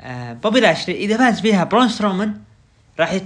آه 0.00 0.32
بوبي 0.32 0.60
لاشلي. 0.60 0.96
إذا 0.96 1.16
فاز 1.16 1.40
فيها 1.40 1.64
برون 1.64 1.88
سترومان 1.88 2.40
راح 3.00 3.20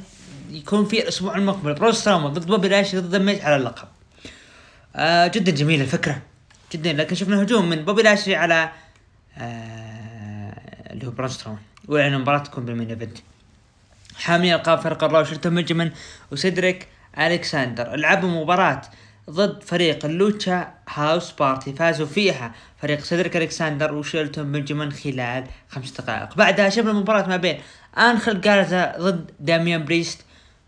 يكون 0.51 0.85
في 0.85 1.03
الأسبوع 1.03 1.37
المقبل 1.37 1.75
برون 1.75 1.93
سترومان 1.93 2.33
ضد 2.33 2.47
بوبي 2.47 2.69
لاشلي 2.69 3.01
ضد 3.01 3.17
ميز 3.17 3.41
على 3.41 3.57
اللقب. 3.57 3.89
آه 4.97 5.27
جدا 5.27 5.53
جميلة 5.53 5.83
الفكرة. 5.83 6.23
جدا 6.73 6.93
لكن 6.93 7.15
شفنا 7.15 7.43
هجوم 7.43 7.69
من 7.69 7.85
بوبي 7.85 8.03
لاشلي 8.03 8.37
على 8.37 8.73
آه 9.39 10.93
اللي 10.93 11.07
هو 11.07 11.11
برون 11.11 11.29
سترومان. 11.29 11.63
واعلن 11.89 12.15
المباراة 12.15 12.39
تكون 12.39 12.65
بال 12.65 12.73
main 12.73 12.91
event. 12.91 13.19
حاملين 14.19 14.55
القاب 14.55 14.81
فرق 14.81 15.05
الرو 15.05 15.25
شلتون 15.25 15.55
بنجمن 15.55 15.91
وسيدريك 16.33 16.89
الكساندر 17.19 17.97
لعبوا 17.97 18.29
مباراة 18.29 18.83
ضد 19.31 19.63
فريق 19.63 20.05
ال 20.05 20.16
Lucha 20.16 20.75
House 20.89 21.33
Party. 21.33 21.73
فازوا 21.73 22.07
فيها 22.07 22.55
فريق 22.83 23.01
سيدريك 23.01 23.37
الكساندر 23.37 23.95
وشيلتون 23.95 24.53
بنجمن 24.53 24.93
خلال 24.93 25.45
خمس 25.69 25.91
دقائق. 25.91 26.35
بعدها 26.37 26.69
شفنا 26.69 26.91
المباراة 26.91 27.29
ما 27.29 27.37
بين 27.37 27.61
انخل 27.99 28.41
جارزا 28.41 28.95
ضد 28.99 29.31
داميان 29.41 29.85
بريست. 29.85 30.25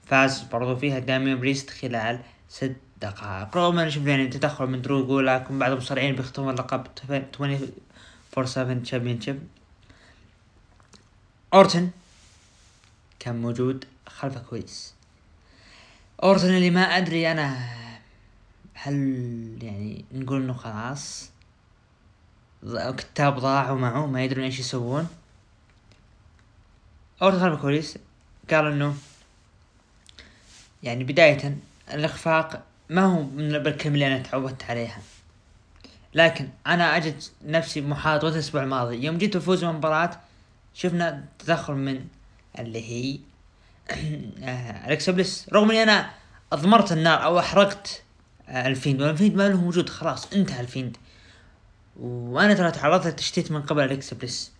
فاز 0.06 0.40
برضو 0.40 0.76
فيها 0.76 0.98
داميان 0.98 1.40
بريست 1.40 1.70
خلال 1.70 2.18
ست 2.48 2.76
دقائق. 3.02 3.56
رغم 3.56 3.78
أن 3.78 3.90
شفنا 3.90 4.10
يعني 4.10 4.26
تدخل 4.26 4.66
من 4.66 4.82
درو 4.82 5.06
جولاك 5.06 5.52
بعض 5.52 5.70
المصارعين 5.70 6.16
بيختمون 6.16 6.50
اللقب 6.50 6.86
24 7.10 7.72
7 8.46 8.74
champion 8.74 9.40
أورتن 11.54 11.90
كان 13.20 13.42
موجود 13.42 13.84
خلف 14.06 14.38
الكواليس 14.38 14.94
اورتن 16.22 16.56
اللي 16.56 16.70
ما 16.70 16.80
أدري 16.80 17.32
أنا. 17.32 17.70
هل 18.74 18.94
يعني 19.62 20.04
نقول 20.12 20.42
إنه 20.42 20.52
خلاص؟ 20.52 21.30
كتاب 22.96 23.38
ضاعوا 23.38 23.78
معه 23.78 24.06
ما 24.06 24.24
يدرون 24.24 24.44
إيش 24.44 24.58
يسوون. 24.58 25.08
اورتن 27.22 27.40
خلف 27.40 27.60
الكواليس 27.60 27.98
قال 28.50 28.66
إنه 28.66 28.94
يعني 30.82 31.04
بداية 31.04 31.56
الإخفاق 31.94 32.62
ما 32.88 33.02
هو 33.02 33.22
من 33.22 33.58
بالكلمة 33.58 33.94
اللي 33.94 34.06
أنا 34.06 34.18
تعودت 34.18 34.64
عليها. 34.64 35.02
لكن 36.14 36.48
أنا 36.66 36.96
أجد 36.96 37.22
نفسي 37.44 37.80
محاط 37.80 38.24
الأسبوع 38.24 38.62
الماضي 38.62 39.04
يوم 39.04 39.18
جيت 39.18 39.36
افوز 39.36 39.64
بمباراة 39.64 40.20
شفنا 40.74 41.24
تدخل 41.38 41.74
من 41.74 42.06
اللي 42.58 42.90
هي 42.90 43.18
الكسا 44.88 45.12
بليس. 45.12 45.46
رغم 45.52 45.70
إني 45.70 45.82
أنا 45.82 46.10
أضمرت 46.52 46.92
النار 46.92 47.24
أو 47.24 47.38
أحرقت 47.38 48.02
آه، 48.48 48.66
الفيند 48.66 49.02
والفيند 49.02 49.34
ما 49.36 49.48
له 49.48 49.60
موجود 49.60 49.88
خلاص 49.88 50.32
انتهى 50.32 50.60
الفيند. 50.60 50.96
وأنا 52.00 52.54
ترى 52.54 52.70
تعرضت 52.70 53.06
للتشتيت 53.06 53.52
من 53.52 53.62
قبل 53.62 53.84
الكسا 53.84 54.16
بليس. 54.16 54.52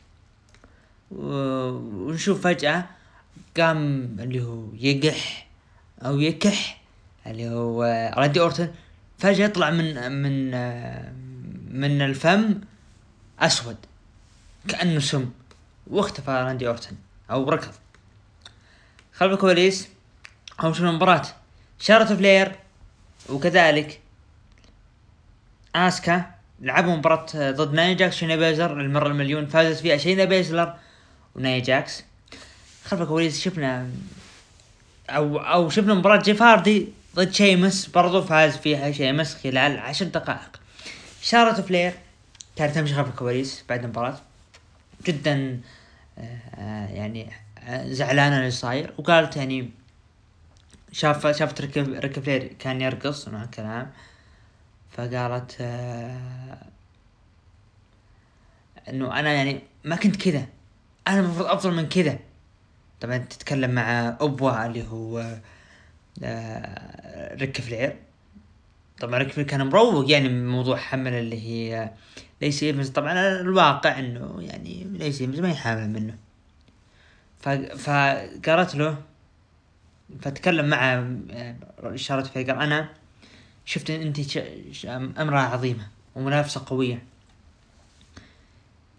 ونشوف 1.10 2.44
فجأة 2.44 2.84
قام 3.56 4.16
اللي 4.20 4.42
هو 4.42 4.64
يقح 4.74 5.48
أو 6.04 6.20
يكح 6.20 6.80
اللي 7.26 7.48
هو 7.48 7.82
راندي 8.16 8.40
أورتن. 8.40 8.70
فجأة 9.18 9.44
يطلع 9.44 9.70
من 9.70 10.12
من 10.12 10.54
آه، 10.54 11.12
من 11.70 12.02
الفم 12.02 12.60
أسود 13.40 13.76
كأنه 14.68 15.00
سم 15.00 15.30
واختفى 15.86 16.30
راندي 16.30 16.68
أورتن. 16.68 16.96
أو 17.30 17.50
ركض 17.50 17.72
خلف 19.12 19.32
الكواليس 19.32 19.88
هم 20.60 20.74
شنو 20.74 20.90
المباراة 20.90 21.22
شارلوت 21.80 22.12
فلير 22.12 22.52
وكذلك 23.28 24.00
آسكا 25.74 26.30
لعبوا 26.60 26.96
مباراة 26.96 27.26
ضد 27.34 27.74
ناي 27.74 27.94
جاكس 27.94 28.14
شينا 28.14 28.36
بيزلر 28.36 28.80
المرة 28.80 29.06
المليون. 29.06 29.46
فازت 29.46 29.80
فيها 29.80 29.96
شينا 29.96 30.24
بيزلر 30.24 30.74
وناي 31.34 31.60
جاكس. 31.60 32.04
خلف 32.84 33.00
الكواليس 33.02 33.40
شفنا 33.40 33.90
أو 35.10 35.38
أو 35.38 35.70
شفنا 35.70 35.94
مباراة 35.94 36.22
جيف 36.22 36.42
هاردي 36.42 36.88
ضد 37.16 37.32
شيمس 37.32 37.86
برضو 37.86 38.22
فاز 38.22 38.56
فيها 38.56 38.92
شيمس 38.92 39.34
خلال 39.34 39.78
عشر 39.78 40.06
دقائق. 40.06 40.60
شارلوت 41.22 41.60
فلير 41.60 41.92
كانت 42.56 42.74
تمشي 42.74 42.94
خلف 42.94 43.08
الكواليس 43.08 43.64
بعد 43.68 43.84
المباراة. 43.84 44.20
جدا 45.06 45.60
يعني 46.90 47.30
زعلانه 47.84 48.38
اللي 48.38 48.50
صاير. 48.50 48.94
وقالت 48.98 49.36
يعني 49.36 49.70
شاف 50.92 51.26
شافت 51.26 51.60
ريك 51.60 52.20
فلير 52.20 52.46
كان 52.58 52.80
يرقص 52.80 53.28
مع 53.28 53.44
الكلام. 53.44 53.90
فقالت 54.90 55.56
آه 55.60 56.58
إنه 58.88 59.20
أنا 59.20 59.32
يعني 59.32 59.62
ما 59.84 59.96
كنت 59.96 60.16
كذا. 60.16 60.46
أنا 61.08 61.20
المفروض 61.20 61.46
أفضل 61.46 61.74
من 61.74 61.88
كذا. 61.88 62.18
طبعا 63.00 63.18
تتكلم 63.18 63.70
مع 63.70 64.16
أبوه 64.20 64.66
اللي 64.66 64.84
هو 64.88 65.38
آه 66.24 67.34
ريك 67.36 67.60
فلير 67.60 67.96
طبعا 69.00 69.18
ريك 69.18 69.32
فلير 69.32 69.46
كان 69.46 69.66
مروق 69.66 70.10
يعني 70.10 70.28
من 70.28 70.48
موضوع 70.48 70.76
حمل 70.76 71.12
اللي 71.12 71.40
هي 71.48 71.90
ليسي 72.40 72.62
ايفنز 72.62 72.88
طبعا 72.88 73.40
الواقع 73.40 73.98
إنه 73.98 74.36
يعني 74.40 74.84
ليسي 74.84 75.20
ايفنز 75.20 75.40
ما 75.40 75.50
يحامل 75.50 75.90
منه. 75.90 76.16
فقالت 77.76 78.74
له 78.74 79.02
فتكلم 80.22 80.68
مع 80.68 81.04
إشارة 81.78 82.22
فيها. 82.22 82.42
قال 82.42 82.62
أنا 82.62 82.88
شفت 83.64 83.90
إن 83.90 84.00
أنت 84.00 84.36
أمرأة 85.18 85.40
عظيمة 85.40 85.88
ومنافسة 86.14 86.62
قوية. 86.66 87.02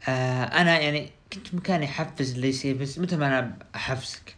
آه 0.08 0.44
أنا 0.44 0.80
يعني 0.80 1.10
كنت 1.34 1.56
مكاني 1.56 1.86
أحفز 1.86 2.38
يصير 2.46 2.78
بس 2.78 3.00
مثل 3.00 3.18
ما 3.18 3.28
أنا 3.28 3.58
أحفزك؟ 3.76 4.36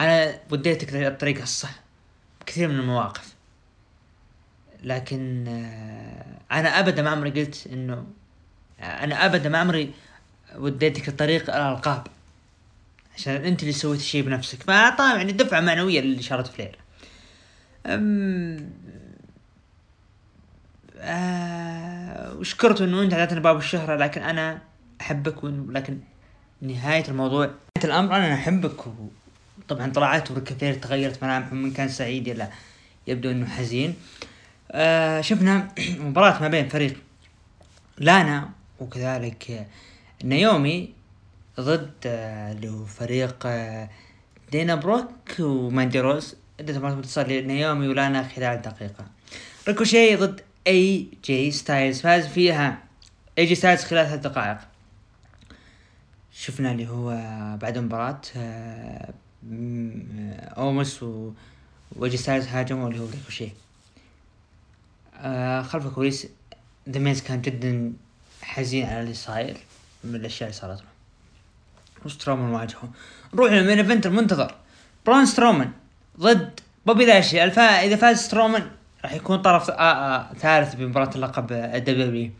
أنا 0.00 0.40
وديتك 0.50 0.94
للطريق 0.94 1.42
الصح 1.42 1.80
بكثير 2.40 2.68
من 2.68 2.78
المواقف. 2.78 3.34
لكن 4.82 5.44
آه 5.48 6.58
أنا 6.58 6.78
ابدا 6.78 7.02
ما 7.02 7.10
عمري 7.10 7.30
قلت 7.30 7.66
إنه 7.72 8.06
أنا 8.80 9.26
أبدا 9.26 9.48
ما 9.48 9.58
عمري 9.58 9.92
وديتك 10.56 11.08
لطريق 11.08 11.54
الألقاب. 11.54 12.06
عشان 13.16 13.34
أنت 13.34 13.62
اللي 13.62 13.72
سويت 13.72 14.00
الشيء 14.00 14.22
بنفسك. 14.22 14.62
فاعطاه 14.62 15.16
يعني 15.16 15.32
دفعة 15.32 15.60
معنوية 15.60 16.00
لاشاره 16.00 16.42
فلير. 16.42 16.78
أم... 17.86 18.70
آه... 20.98 22.34
وشكرته 22.34 22.84
إنه 22.84 23.02
أنت 23.02 23.12
أعطيتني 23.12 23.40
باب 23.40 23.56
الشهرة 23.56 23.96
لكن 23.96 24.22
أنا 24.22 24.58
أحبك 25.00 25.44
ولكن 25.44 25.98
نهاية 26.62 27.04
الموضوع. 27.08 27.44
نهاية 27.44 27.84
الأمر 27.84 28.16
أنا 28.16 28.34
أحبك 28.34 28.84
وطبعا 29.58 29.92
طلعت 29.92 30.32
كثير 30.32 30.74
تغيرت 30.74 31.24
ملامحه 31.24 31.54
من 31.54 31.72
كان 31.72 31.88
سعيد 31.88 32.28
إلى 32.28 32.48
يبدو 33.06 33.30
إنه 33.30 33.46
حزين. 33.46 33.94
آه 34.72 35.20
شفنا 35.20 35.68
مباراة 35.98 36.42
ما 36.42 36.48
بين 36.48 36.68
فريق 36.68 36.96
لانا 37.98 38.50
وكذلك 38.80 39.66
نيومي 40.24 40.94
ضد 41.60 41.90
آه، 42.06 42.52
اللي 42.52 42.68
هو 42.68 42.84
فريق 42.84 43.36
آه، 43.46 43.90
دينا 44.52 44.74
بروك 44.74 45.40
وماندي 45.40 46.00
روز 46.00 46.36
عدة 46.60 46.78
مرات 46.78 46.96
متصل 46.96 47.28
لنيومي 47.28 47.88
ولانا 47.88 48.28
خلال 48.28 48.62
دقيقة. 48.62 49.06
ريكوشي 49.68 50.16
ضد 50.16 50.40
اي 50.66 51.08
جي 51.24 51.50
ستايلز 51.50 52.00
فاز 52.00 52.26
فيها 52.26 52.78
اي 53.38 53.44
جي 53.44 53.54
ستايلز 53.54 53.84
خلال 53.84 54.06
ثلاث 54.06 54.20
دقائق. 54.20 54.58
شفنا 56.32 56.72
اللي 56.72 56.88
هو 56.88 57.08
بعد 57.62 57.76
المباراة 57.76 58.20
آه، 58.36 59.14
أوموس 60.56 61.02
و 61.02 61.32
اي 61.96 62.03
جي 62.03 62.16
ستايلز 62.16 62.46
هاجموا 62.46 62.88
اللي 62.88 63.00
هو 63.00 63.06
ريكوشي. 63.06 63.48
خلف 65.62 65.86
الكواليس 65.86 66.26
ذا 66.88 67.14
كان 67.20 67.42
جدا 67.42 67.92
حزين 68.46 68.86
على 68.86 69.00
اللي 69.00 69.14
صاير 69.14 69.56
من 70.04 70.14
الأشياء 70.14 70.50
اللي 70.50 70.60
صارت 70.60 70.78
له. 70.78 70.86
وسترومان 72.04 72.50
واجهه 72.50 72.90
نروح 73.34 73.52
لل 73.52 73.61
main 73.61 73.78
event 73.78 74.06
المنتظر 74.06 74.54
برون 75.06 75.26
سترومان 75.26 75.72
ضد 76.20 76.60
بوبي 76.86 77.04
لاشلي. 77.04 77.44
الفا 77.44 77.62
إذا 77.62 77.96
فاز 77.96 78.18
سترومان 78.18 78.70
راح 79.04 79.12
يكون 79.12 79.42
طرف 79.42 79.70
آآ 79.70 79.74
آآ 79.76 80.34
ثالث 80.34 80.74
بمباراة 80.74 81.10
اللقب 81.14 81.52
ال 81.52 82.30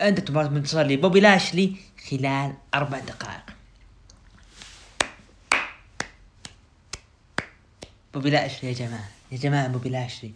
WWE 0.00 0.13
انتهت 0.13 0.30
المباراة 0.30 0.48
منتصر 0.48 0.82
لبوبي 0.82 1.20
لاشلي 1.20 1.76
خلال 2.10 2.54
أربع 2.74 2.98
دقائق. 2.98 3.42
بوبي 8.14 8.30
لاشلي 8.30 8.68
يا 8.68 8.74
جماعة 8.74 9.08
يا 9.32 9.36
جماعة 9.38 9.68
بوبي 9.68 9.88
لاشلي. 9.88 10.32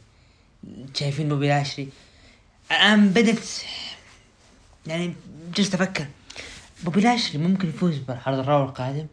شايفين 0.94 1.28
بوبي 1.28 1.48
لاشلي؟ 1.48 1.88
الآن 2.70 3.09
بدت 3.09 3.64
يعني 4.87 5.14
جلست 5.55 5.74
أفكر. 5.74 6.07
بوبي 6.85 7.01
لاشلي 7.01 7.43
ممكن 7.43 7.68
يفوز 7.68 7.99
بالعرض 7.99 8.39
ال 8.38 8.45
Raw 8.45 8.64
القادم 8.64 9.07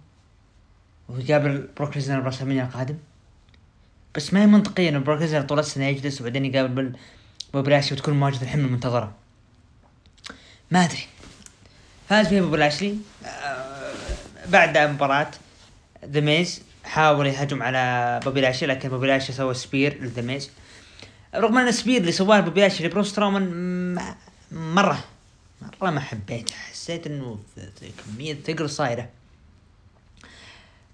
ويقابل 1.09 1.67
بروك 1.77 1.95
ليزنر 1.95 2.27
القادم. 2.27 2.97
بس 4.15 4.33
ما 4.33 4.41
هي 4.41 4.45
منطقية 4.47 4.89
إنه 4.89 4.99
بروك 4.99 5.21
ليزنر 5.21 5.41
طول 5.41 5.59
السنة 5.59 5.85
يجلس 5.85 6.21
وبعدين 6.21 6.45
يقابل 6.45 6.93
بوبي 7.53 7.69
لاشلي 7.69 7.97
وتكون 7.97 8.13
مواجهة 8.13 8.41
الحلم 8.41 8.65
المنتظرة. 8.65 9.15
ما 10.71 10.85
أدري. 10.85 11.05
فاز 12.09 12.27
فيها 12.27 12.41
بوبي 12.41 12.57
لاشلي 12.57 12.97
آه 13.25 13.93
بعد 14.47 14.77
مباراة 14.77 15.31
ذا 16.05 16.19
ميز 16.19 16.61
حاول 16.83 17.27
يهجم 17.27 17.63
على 17.63 18.19
بوبي 18.23 18.41
لاشلي 18.41 18.73
لكن 18.73 18.89
بوبي 18.89 19.07
لاشلي 19.07 19.35
سوى 19.35 19.53
spear 19.53 20.03
لذا 20.03 20.21
ميز. 20.21 20.49
رغم 21.35 21.57
ان 21.57 21.67
ال 21.67 21.73
spear 21.73 22.01
اللي 22.01 22.11
سواه 22.11 22.39
بوبي 22.39 22.61
لاشلي 22.61 22.87
لبرون 22.87 23.03
سترومان 23.03 24.15
مرة. 24.51 25.03
مرة 25.61 25.89
ما 25.89 25.99
حبيته. 25.99 26.55
حسيت 26.55 27.07
إنه 27.07 27.39
كمية 28.05 28.33
ثقل 28.33 28.69
صايرة. 28.69 29.09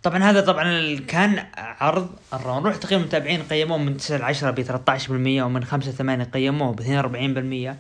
طبعا 0.04 0.24
هذا 0.24 0.42
طبعا 0.42 1.00
كان 1.08 1.48
عرض 1.58 2.10
الرون 2.34 2.64
نروح 2.64 2.76
تقييم 2.76 3.02
المتابعين 3.02 3.44
قيموه 3.44 3.78
من 3.78 3.98
9 3.98 4.18
ل 4.18 4.24
10 4.24 4.52
ب 4.52 4.62
13% 4.62 5.10
ومن 5.44 5.64
5 5.64 5.92
ل 5.92 5.94
8 5.94 6.24
قيموه 6.24 6.74
ب 6.74 6.82
42% 6.82 7.76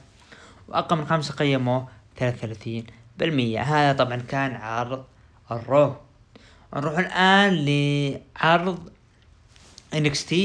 وأقل 0.68 0.98
من 0.98 1.08
5 1.08 1.34
قيموه 1.34 1.88
33% 2.20 2.24
هذا 3.58 3.94
طبعا 3.94 4.16
كان 4.16 4.56
عرض 4.56 5.04
الرو 5.52 5.96
نروح 6.76 6.98
الآن 6.98 7.66
لعرض 7.66 8.90
NXT 9.96 10.36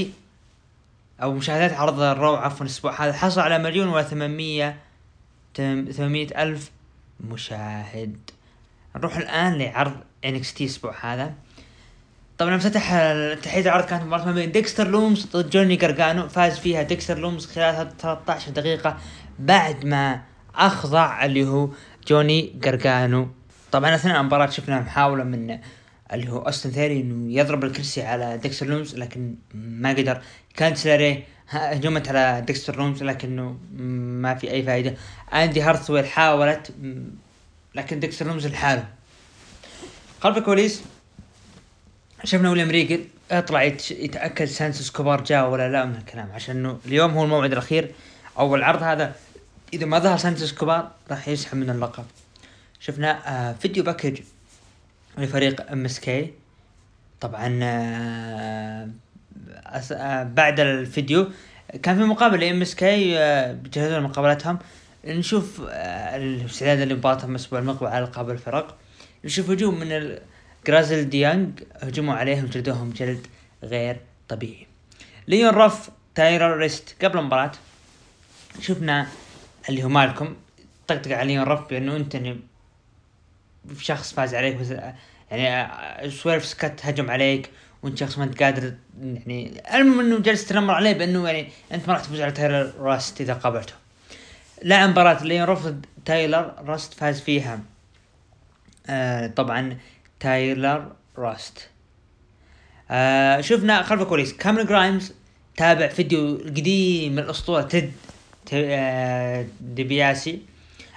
أو 1.22 1.32
مشاهدات 1.32 1.72
عرض 1.72 2.00
ال 2.00 2.09
Raw 2.09 2.34
عفوا 2.34 2.66
الأسبوع 2.66 3.04
هذا. 3.04 3.12
حصل 3.12 3.40
على 3.40 3.58
مليون 3.58 3.88
و 3.88 4.02
800 4.02 4.76
800 5.56 6.42
ألف 6.42 6.70
مشاهد. 7.20 8.16
نروح 8.96 9.16
الآن 9.16 9.58
لعرض 9.58 9.96
NXT 10.24 10.60
الأسبوع 10.60 10.94
هذا. 11.00 11.34
طبعا 12.38 12.56
افتتاحية 12.56 13.60
العرض 13.60 13.84
كانت 13.84 14.02
مباراة 14.02 14.24
ما 14.24 14.32
بين 14.32 14.52
ديكستر 14.52 14.88
لومز 14.88 15.26
ضد 15.26 15.50
جوني 15.50 15.76
جرجانو 15.76 16.28
فاز 16.28 16.58
فيها 16.58 16.82
ديكستر 16.82 17.18
لومز 17.18 17.46
خلال 17.46 17.96
13 17.96 18.50
دقيقة 18.50 18.98
بعد 19.38 19.84
ما 19.84 20.20
أخضع 20.54 21.24
اللي 21.24 21.44
هو 21.44 21.68
جوني 22.08 22.52
جرجانو 22.54 23.28
طبعا 23.72 23.94
أثناء 23.94 24.20
المباراة 24.20 24.50
شفنا 24.50 24.80
محاولة 24.80 25.24
من 25.24 25.58
اللي 26.12 26.30
هو 26.32 26.38
أوستن 26.38 26.70
ثيوري 26.70 27.00
إنه 27.00 27.32
يضرب 27.32 27.64
الكرسي 27.64 28.02
على 28.02 28.38
ديكستر 28.38 28.66
لومز 28.66 28.96
لكن 28.96 29.34
ما 29.54 29.90
قدر. 29.90 30.22
كانديس 30.56 30.94
ليري 30.94 31.24
هجمت 31.50 32.08
على 32.08 32.44
ديكستر 32.46 32.76
لومز 32.76 33.02
لكنه 33.02 33.58
ما 34.22 34.34
في 34.34 34.50
أي 34.50 34.62
فائدة 34.62 34.94
اندي 35.34 35.62
هارتويل 35.62 36.06
حاولت 36.06 36.72
لكن 37.74 38.00
ديكستر 38.00 38.26
لومز 38.26 38.46
لحاله. 38.46 38.88
خلف 40.20 40.36
الكواليس 40.36 40.82
شفنا 42.24 42.50
ويليام 42.50 42.70
ريجل 42.70 43.04
اطلع 43.30 43.62
يتأكد 43.62 44.44
سانتوس 44.44 44.90
اسكوبار 44.90 45.24
جاء 45.24 45.50
ولا 45.50 45.68
لا 45.68 45.84
من 45.84 45.94
الكلام 45.94 46.32
عشان 46.32 46.56
إنه 46.56 46.78
اليوم 46.86 47.10
هو 47.10 47.24
الموعد 47.24 47.52
الأخير 47.52 47.94
أو 48.38 48.54
العرض 48.54 48.82
هذا. 48.82 49.14
إذا 49.72 49.86
ما 49.86 49.98
ظهر 49.98 50.16
سانتوس 50.16 50.52
اسكوبار 50.52 50.90
راح 51.10 51.28
يسحب 51.28 51.56
من 51.56 51.70
اللقب. 51.70 52.04
شفنا 52.80 53.48
آه 53.50 53.52
video 53.52 53.84
package 53.84 54.20
لفريق 55.18 55.70
MSK 55.70 56.32
طبعا 57.20 57.60
آه 57.62 57.66
آه 57.66 58.88
بعد 60.24 60.60
الفيديو. 60.60 61.30
كان 61.82 61.96
في 61.96 62.04
مقابله 62.04 62.50
MSK 62.50 63.14
بيجهزون 63.54 64.02
مقابلتهم. 64.02 64.58
نشوف 65.04 65.60
آه 65.68 66.16
الاستعداد 66.16 66.92
لمباراتهم 66.92 67.30
الأسبوع 67.30 67.58
المقبل 67.58 67.86
على 67.86 68.04
القاب 68.04 68.30
الفرق. 68.30 68.78
نشوف 69.24 69.50
هجوم 69.50 69.80
من 69.80 70.18
Grizzled 70.66 71.08
Young. 71.08 71.62
هجموا 71.82 72.14
عليهم 72.14 72.46
جلدوهم 72.46 72.90
جلد 72.90 73.26
غير 73.62 74.00
طبيعي. 74.28 74.66
ليون 75.28 75.54
روف 75.54 75.90
تايلر 76.14 76.56
راست 76.56 77.04
قبل 77.04 77.18
المباراة. 77.18 77.52
شفنا 78.60 79.06
اللي 79.68 79.84
هو 79.84 79.88
مالكم. 79.88 80.36
طقطق 80.88 81.16
على 81.16 81.32
ليون 81.32 81.44
روف 81.44 81.70
بأنه 81.70 81.96
أنت 81.96 82.14
يعني 82.14 82.40
شخص 83.78 84.12
فاز 84.12 84.34
عليك 84.34 84.56
يعني 85.30 86.10
سويرف 86.10 86.44
سكت 86.44 86.80
هجم 86.82 87.10
عليك. 87.10 87.50
وانت 87.82 87.98
شخص 87.98 88.18
ما 88.18 88.24
انت 88.24 88.42
قادر 88.42 88.74
يعني 89.02 89.62
المهم 89.74 90.00
انه 90.00 90.18
جالس 90.18 90.46
تنمر 90.46 90.74
عليه 90.74 90.92
بأنه 90.92 91.28
يعني 91.28 91.48
أنت 91.72 91.88
ما 91.88 91.94
راح 91.94 92.02
تفوز 92.02 92.20
على 92.20 92.32
تايلر 92.32 92.72
راست 92.78 93.20
إذا 93.20 93.34
قابلته. 93.34 93.74
لعب 94.64 94.88
مباراة 94.88 95.24
ليون 95.24 95.44
روف 95.44 95.68
ضد 95.68 95.84
تايلر 96.04 96.54
راست 96.66 96.94
فاز 96.94 97.20
فيها. 97.20 97.60
آه 98.86 99.26
طبعا 99.26 99.76
تايلر 100.20 100.92
راست. 101.18 101.68
آه 102.90 103.40
شفنا 103.40 103.82
خلف 103.82 104.02
الكواليس. 104.02 104.32
كاميرون 104.32 104.66
جرايمز 104.66 105.12
تابع 105.56 105.88
فيديو 105.88 106.36
قديم 106.36 107.12
من 107.12 107.18
الأسطورة 107.18 107.62
تيد 107.62 107.92
آه 108.52 109.46
ديبياسي 109.60 110.42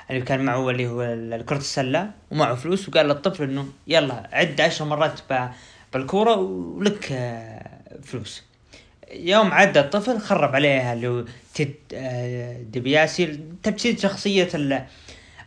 اللي 0.09 0.21
كان 0.21 0.45
معه 0.45 0.69
اللي 0.69 0.88
هو 0.88 1.17
كرة 1.45 1.57
السلة 1.57 2.11
ومعه 2.31 2.55
فلوس 2.55 2.89
وقال 2.89 3.07
للطفل 3.07 3.43
إنه 3.43 3.67
يلا 3.88 4.29
عد 4.34 4.61
عشر 4.61 4.86
مرات 4.86 5.19
بالكورة 5.94 6.36
ولك 6.36 7.12
آه، 7.12 7.80
فلوس. 8.04 8.44
يوم 9.12 9.52
عدى 9.52 9.80
الطفل 9.80 10.20
خرب 10.20 10.56
عليها 10.56 10.94
اللي 10.94 11.26
تيد 11.54 11.76
آه، 11.94 12.58
ديبياسي 12.62 13.39
تجسيد 13.64 14.00
شخصية 14.00 14.50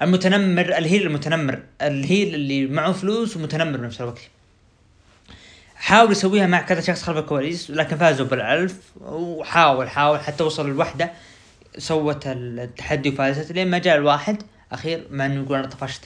المتنمر 0.03 0.79
الهيل 0.79 1.03
المتنمر 1.03 1.63
الهيل 1.83 2.35
اللي 2.35 2.67
معه 2.67 2.93
فلوس 2.93 3.37
ومتنمر 3.37 3.77
بنفس 3.77 4.01
الوقت. 4.01 4.21
حاول 5.77 6.13
يسويها 6.13 6.47
مع 6.47 6.61
كذا 6.61 6.81
شخص 6.81 7.03
خلف 7.03 7.17
الكواليس 7.19 7.71
لكن 7.71 7.97
فازوا 7.97 8.27
بالألف 8.27 8.79
وحاول 9.01 9.89
حاول 9.91 10.21
حتى 10.21 10.45
وصل 10.45 10.67
الوحده 10.67 11.13
سوت 11.79 12.27
التحدي 12.27 13.09
وفازت. 13.09 13.53
لين 13.53 13.71
ما 13.71 13.79
جاء 13.79 13.97
الواحد 13.97 14.43
أخير 14.73 15.07
مع 15.11 15.27
انه 15.27 15.43
يقول 15.43 15.59
أنا 15.59 15.67
طفشت. 15.67 16.01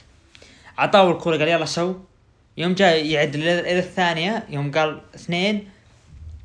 عطاه 0.77 1.11
الكورة 1.11 1.37
قال 1.37 1.47
يلا 1.47 1.65
سو. 1.65 1.95
يوم 2.57 2.73
جاء 2.73 3.05
يعد 3.05 3.35
إلى 3.35 3.79
الثانية 3.79 4.43
يوم 4.49 4.71
قال 4.71 5.01
اثنين 5.15 5.69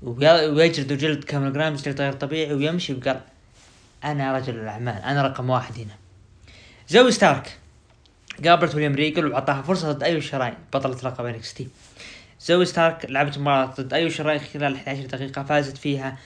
ويجلد 0.02 0.92
جلد 0.92 1.24
كامل 1.24 1.52
جرايمز 1.52 1.82
جلد 1.82 2.00
غير 2.00 2.12
طبيعي 2.12 2.52
ويمشي 2.54 2.94
وقال 2.94 3.20
أنا 4.04 4.36
رجل 4.36 4.54
الأعمال 4.54 5.02
أنا 5.02 5.22
رقم 5.22 5.50
واحد 5.50 5.78
هنا. 5.78 5.94
زوي 6.88 7.12
ستارك. 7.12 7.58
قابلت 8.44 8.74
ويليام 8.74 8.94
ريجل 8.94 9.32
وعطاها 9.32 9.62
فرصة 9.62 9.92
ضد 9.92 10.02
ايو 10.02 10.20
شراي 10.20 10.54
بطلة 10.72 10.94
لقب 10.94 11.26
NXT. 11.26 11.68
زوي 12.40 12.64
ستارك 12.64 13.06
لعبت 13.10 13.38
مباراة 13.38 13.74
ضد 13.80 13.94
ايو 13.94 14.08
شراي 14.08 14.38
خلال 14.38 14.74
11 14.74 15.06
دقيقة 15.06 15.42
فازت 15.42 15.76
فيها 15.76 16.18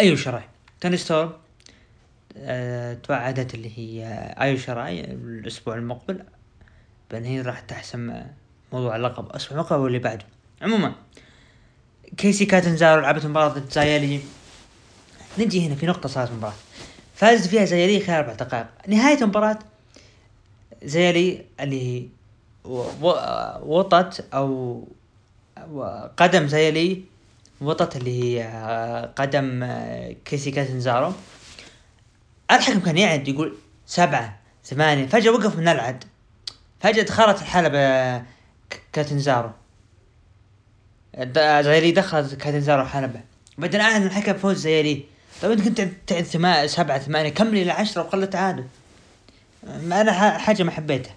ايو 0.00 0.16
شراي 0.16 0.42
توني 0.80 0.96
ستورم 0.96 1.32
أه 2.36 2.94
توعدت 2.94 3.54
اللي 3.54 3.78
هي 3.78 4.06
ايو 4.40 4.56
شراي 4.56 5.00
الأسبوع 5.00 5.74
المقبل 5.74 6.22
بان 7.10 7.24
هي 7.24 7.40
راح 7.40 7.60
تحسم 7.60 8.22
موضوع 8.74 8.96
اللقب. 8.96 9.26
الأسبوع 9.26 9.58
المقبل 9.58 9.80
واللي 9.80 9.98
بعده 9.98 10.26
عموما 10.62 10.94
كيسي 12.16 12.46
كاتنزارو 12.46 13.00
لعبت 13.00 13.26
مباراة 13.26 13.48
ضد 13.48 13.72
زايلي 13.72 14.20
نجي 15.38 15.66
هنا 15.66 15.74
في 15.74 15.86
نقطة 15.86 16.08
صارت 16.08 16.32
مباراة. 16.32 16.54
فازت 17.14 17.46
فيها 17.46 17.64
زايلي 17.64 18.00
خلال 18.04 18.16
أربع 18.16 18.32
دقائق. 18.32 18.66
نهاية 18.88 19.22
المباراة 19.22 19.58
زايلي 20.82 21.44
اللي 21.60 22.08
وطت 23.62 24.24
أو 24.34 24.82
قدم 26.16 26.46
زايلي 26.46 27.04
وطت 27.60 27.96
اللي 27.96 28.22
هي 28.22 29.12
قدم 29.16 29.66
كيسي 30.24 30.50
كاتنزارو 30.50 31.12
الحكم 32.50 32.80
كان 32.80 32.98
يعد 32.98 33.28
يقول 33.28 33.56
سبعة 33.86 34.40
ثمانية. 34.64 35.06
فجأة 35.06 35.30
وقف 35.30 35.56
من 35.56 35.68
العد. 35.68 36.04
فجأة 36.80 37.02
دخلت 37.02 37.42
الحلبة 37.42 38.33
كاتنزارو. 38.92 39.50
زايلي 41.36 41.92
دخلت 41.92 42.34
كاتنزارو 42.34 42.82
الحلبة 42.82 43.20
بعدين 43.58 43.80
اعلن 43.80 44.06
الحكم 44.06 44.34
فوز 44.34 44.56
زايلي 44.56 45.04
طيب 45.42 45.50
أنت 45.52 45.80
كنت 45.80 45.88
تعد 46.06 46.22
ثمانية 46.22 46.66
سبعة 46.66 46.98
ثمانية 46.98 47.28
كملي 47.28 47.62
إلى 47.62 47.70
عشرة؟ 47.70 48.06
وخلت 48.06 48.32
تعادل. 48.32 48.64
أنا 49.66 50.38
حاجة 50.38 50.62
ما 50.62 50.70
حبيتها. 50.70 51.14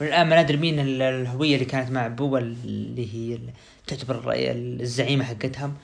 والآن 0.00 0.26
ما 0.28 0.42
ندري 0.42 0.56
مين 0.56 0.80
الهوية 0.80 1.54
اللي 1.54 1.64
كانت 1.64 1.90
مع 1.90 2.08
بوا 2.08 2.38
اللي 2.38 3.14
هي 3.14 3.38
تعتبر 3.86 4.32
الزعيمة 4.36 5.24
حقتهم. 5.24 5.74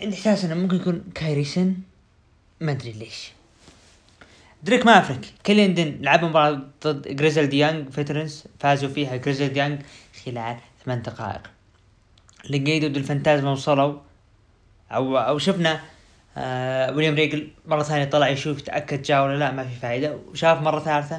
عندي 0.00 0.16
إحساس 0.16 0.44
إنه 0.44 0.54
ممكن 0.54 0.76
يكون 0.76 1.04
كايري 1.14 1.48
سين 1.48 1.74
ما 2.60 2.72
أدري 2.72 2.92
ليش. 2.92 3.32
دريك 4.62 4.86
مافريك. 4.86 5.34
كليندن 5.46 5.98
لعبوا 6.00 6.28
مباراة 6.28 6.62
ضد 6.84 7.16
Grizzled 7.16 7.46
Young 7.48 7.90
Veterans 7.90 8.44
فازوا 8.60 8.88
فيها. 8.88 9.16
Grizzled 9.16 9.52
Young 9.52 9.82
خلال 10.24 10.56
ثمان 10.84 11.02
دقائق. 11.02 11.42
ليقادو 12.50 12.86
ديل 12.86 13.10
فانتازما 13.10 13.50
وصلوا. 13.50 13.98
أو 14.92 15.18
أو 15.18 15.38
شفنا 15.38 15.80
آه 16.36 16.92
ويليام 16.92 17.14
ريجل 17.14 17.50
مرة 17.66 17.82
ثانية 17.82 18.04
طلع 18.04 18.28
يشوف 18.28 18.60
تأكد 18.60 19.02
جاء 19.02 19.24
ولا 19.24 19.38
لا 19.38 19.50
ما 19.50 19.64
في 19.64 19.74
فائدة 19.74 20.16
وشاف 20.16 20.62
مرة 20.62 20.80
ثالثة 20.80 21.18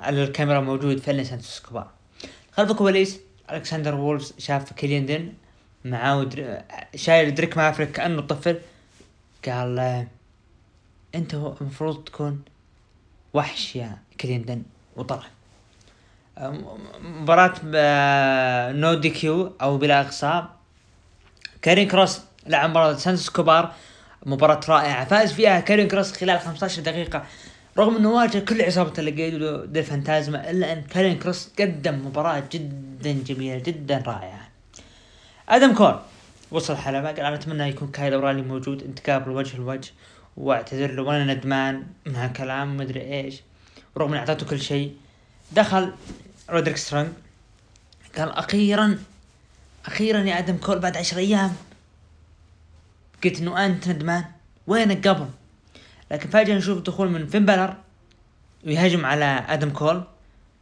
على 0.00 0.24
الكاميرا 0.24 0.60
موجود 0.60 1.00
فعلا 1.00 1.22
سانتوس 1.22 1.56
سكوبار 1.56 1.90
خلف 2.52 2.70
الكواليس 2.70 3.20
ألكسندر 3.50 3.94
وولفز 3.94 4.34
شاف 4.38 4.72
كيليان 4.72 5.09
دين 5.09 5.32
معاه 5.84 6.28
شايل 6.94 7.34
دريك 7.34 7.56
مافريك 7.56 7.92
كأنه 7.92 8.22
طفل. 8.22 8.58
قال 9.46 10.06
أنت 11.14 11.34
المفروض 11.34 12.04
تكون 12.04 12.42
وحش 13.34 13.76
يا 13.76 13.98
كيليان 14.20 14.46
دين 14.46 14.62
وطلع 14.96 15.26
مباراة 17.02 17.54
no 18.72 18.94
DQ 18.94 19.52
أو 19.62 19.78
بلا 19.78 20.00
اقصاء 20.00 20.50
كارين 21.62 21.88
كروس 21.88 22.20
لعب 22.46 22.70
مباراة 22.70 22.94
سانتوس 22.94 23.30
سكوبار 23.30 23.72
مباراة 24.26 24.60
رائعة. 24.68 25.04
فاز 25.04 25.32
فيها 25.32 25.60
كارين 25.60 25.88
كروس 25.88 26.12
خلال 26.12 26.40
15 26.40 26.82
دقيقة. 26.82 27.24
رغم 27.78 27.96
إنه 27.96 28.10
واجه 28.10 28.38
كل 28.38 28.62
عصابة 28.62 28.92
الليقادو 28.98 29.66
ديل 29.66 29.82
فانتازما 29.82 30.50
إلا 30.50 30.72
أن 30.72 30.82
كارين 30.82 31.18
كروس 31.18 31.50
قدم 31.60 32.06
مباراة 32.06 32.42
جدا 32.52 33.12
جميلة 33.12 33.58
جدا 33.58 34.02
رائعة. 34.06 34.48
آدم 35.48 35.74
كول 35.74 35.98
وصل 36.50 36.72
الحلبة 36.72 37.08
قال 37.08 37.20
أنا 37.20 37.34
أتمنى 37.34 37.68
يكون 37.68 37.88
كايل 37.88 38.14
اورايلي 38.14 38.42
موجود 38.42 38.84
نتقابل 38.90 39.30
وجه 39.30 39.56
لوجه. 39.56 39.90
واعتذر 40.38 40.92
له 40.92 41.02
وأنا 41.02 41.34
ندمان 41.34 41.86
من 42.06 42.16
هالكلام 42.16 42.76
مدري 42.76 43.00
إيش. 43.00 43.40
ورغم 43.94 44.08
إني 44.08 44.18
أعطيته 44.18 44.46
كل 44.46 44.60
شيء. 44.60 44.96
دخل 45.52 45.92
رودريك 46.50 46.76
سترونج 46.76 47.08
قال 48.18 48.30
أخيرا 48.30 48.98
أخيرا 49.86 50.20
يا 50.20 50.38
آدم 50.38 50.56
كول 50.56 50.78
بعد 50.78 50.96
عشر 50.96 51.16
أيام. 51.16 51.56
قلت 53.24 53.40
إنه 53.40 53.66
أنت 53.66 53.88
ندمان. 53.88 54.24
وينك 54.66 55.08
قبل؟ 55.08 55.28
لكن 56.10 56.28
فجأة 56.28 56.54
نشوف 56.54 56.82
دخول 56.82 57.10
من 57.10 57.26
فين 57.26 57.46
بالر 57.46 57.74
ويهاجم 58.66 59.06
على 59.06 59.44
آدم 59.48 59.70
كول. 59.70 60.04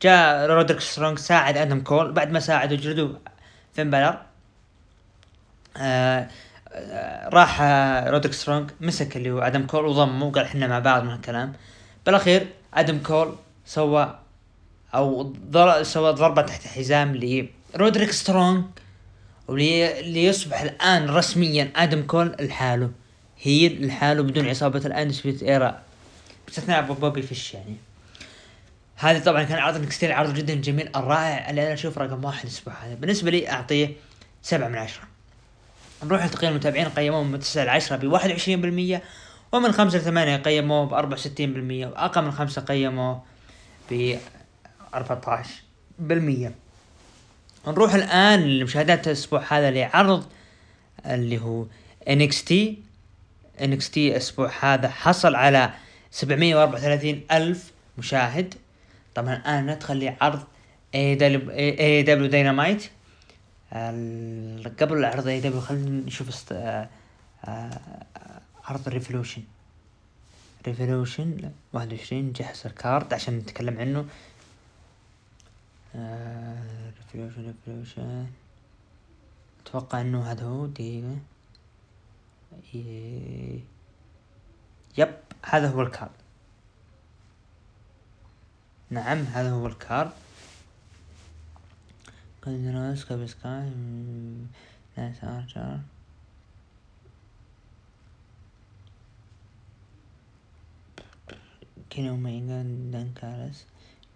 جاء 0.03 0.47
رودريك 0.47 0.81
سترونج 0.81 1.18
ساعد 1.18 1.57
آدم 1.57 1.81
كول. 1.81 2.12
بعد 2.12 2.31
ما 2.31 2.41
ساعد 2.41 2.72
وجلدوا 2.72 3.14
فين 3.74 3.91
بالر 3.91 4.22
آه 5.77 6.29
راح 7.33 7.62
رودريك 8.09 8.33
سترونج 8.33 8.71
مسك 8.81 9.17
اللي 9.17 9.31
هو 9.31 9.39
آدم 9.39 9.67
كول 9.67 9.87
وضمه 9.87 10.27
وقال 10.27 10.45
إحنا 10.45 10.67
مع 10.67 10.79
بعض 10.79 11.03
من 11.03 11.12
الكلام 11.12 11.53
بالأخير 12.07 12.47
آدم 12.75 12.99
كول 12.99 13.35
سوى 13.67 14.19
أو 14.95 15.35
سوى 15.83 16.12
ضربة 16.12 16.43
تحت 16.43 16.67
حزام 16.67 17.17
لرودريك 17.75 18.11
سترونج 18.11 18.64
وليصبح 19.49 20.61
الآن 20.61 21.11
رسميا 21.11 21.73
آدم 21.77 22.03
كول 22.03 22.37
لحاله. 22.41 22.91
هي 23.43 23.69
لحاله 23.69 24.23
بدون 24.23 24.49
عصابة 24.49 24.79
ال 24.79 25.12
Undisputed 25.12 25.43
Era 25.43 25.83
باستثناء 26.47 26.83
بوبي 26.83 27.23
فيش 27.23 27.55
يعني. 27.55 27.77
هذه 28.97 29.19
طبعا 29.19 29.43
كان 29.43 29.59
عرض 29.59 29.81
NXT 29.81 30.12
عرض 30.12 30.35
جدا 30.35 30.55
جميل 30.55 30.89
الرائع 30.97 31.51
اللي 31.51 31.62
أنا 31.62 31.73
أشوف 31.73 31.99
رقم 31.99 32.25
واحد 32.25 32.45
الأسبوع 32.45 32.75
هذا. 32.75 32.95
بالنسبة 32.95 33.31
لي 33.31 33.51
أعطيه 33.51 33.93
سبعة 34.43 34.69
من 34.69 34.77
عشرة. 34.77 35.16
نروح 36.05 36.24
لتقييم 36.24 36.53
المتابعين 36.53 36.88
قيموه 36.88 37.22
من 37.22 37.38
9 37.38 37.64
ل 37.64 37.68
10 37.68 37.97
ب 37.97 38.18
21% 38.99 39.01
ومن 39.53 39.72
5 39.72 39.99
ل 39.99 40.01
8 40.01 40.36
قيموه 40.36 40.84
ب 40.86 41.16
64% 41.16 41.16
وأقل 41.86 42.24
من 42.24 42.30
5 42.30 42.62
قيموه 42.62 43.22
ب 43.90 44.16
14% 44.94 45.01
نروح 47.66 47.94
الآن 47.94 48.40
لمشاهدات 48.40 49.07
الأسبوع 49.07 49.42
هذا 49.49 49.70
لعرض 49.70 50.24
اللي 51.07 51.38
هو 51.38 51.64
NXT 52.09 52.53
NXT 53.61 53.97
الأسبوع 53.97 54.51
هذا 54.61 54.88
حصل 54.88 55.34
على 55.34 55.70
734 56.11 57.20
ألف 57.32 57.72
مشاهد. 57.99 58.55
طبعا 59.14 59.36
الآن 59.36 59.66
ندخل 59.66 59.99
لعرض 59.99 60.42
AEW 60.95 62.03
Dynamite 62.03 62.91
قبل 63.73 64.97
العرض 64.99 65.27
AEW 65.27 65.61
خلينا 65.61 66.07
نشوف 66.07 66.29
است... 66.29 66.53
آه 66.53 66.89
آه 67.45 68.03
عرض 68.64 68.89
Revolution 68.89 69.43
ريفولوشن 70.67 71.53
واحد 71.73 71.93
وعشرين 71.93 72.33
جهز 72.33 72.67
الكارد 72.67 73.14
عشان 73.14 73.39
نتكلم 73.39 73.79
عنه. 73.79 74.07
ريفولوشن 77.14 77.55
ريفولوشن 77.67 78.27
أتوقع 79.67 80.01
إنه 80.01 80.31
هذا 80.31 80.45
هو 80.45 80.67
دقيقة 80.67 81.17
يب 84.99 85.14
هذا 85.43 85.69
هو 85.69 85.83
الكارد. 85.83 86.11
نعم 88.91 89.19
هذا 89.19 89.51
هو 89.51 89.67
الكارد. 89.67 90.11
كونتينوس 92.47 93.05
كابل 93.05 93.28
سكاي 93.28 93.70
ناس 94.97 95.16
ارجر 95.24 95.78
كيني 101.90 102.11
اوميجا 102.11 102.62
دان 102.92 103.12
كارس 103.20 103.66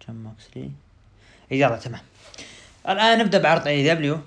جون 0.07 0.23
موكسلي 0.23 0.71
يلا 1.51 1.77
تمام 1.77 2.01
الان 2.89 3.19
نبدا 3.19 3.37
بعرض 3.37 3.67
AEW 3.67 4.19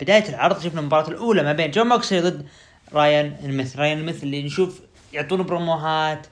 بداية 0.00 0.28
العرض 0.28 0.60
شفنا 0.60 0.80
المباراة 0.80 1.08
الأولى 1.08 1.42
ما 1.42 1.52
بين 1.52 1.70
جون 1.70 1.86
موكسلي 1.86 2.20
ضد 2.20 2.46
رايان 2.92 3.36
نيميث 3.44 3.76
رايان 3.76 3.98
نيميث 3.98 4.22
اللي 4.22 4.42
نشوف 4.42 4.80
يعطون 5.12 5.42
بروموهات 5.42 6.26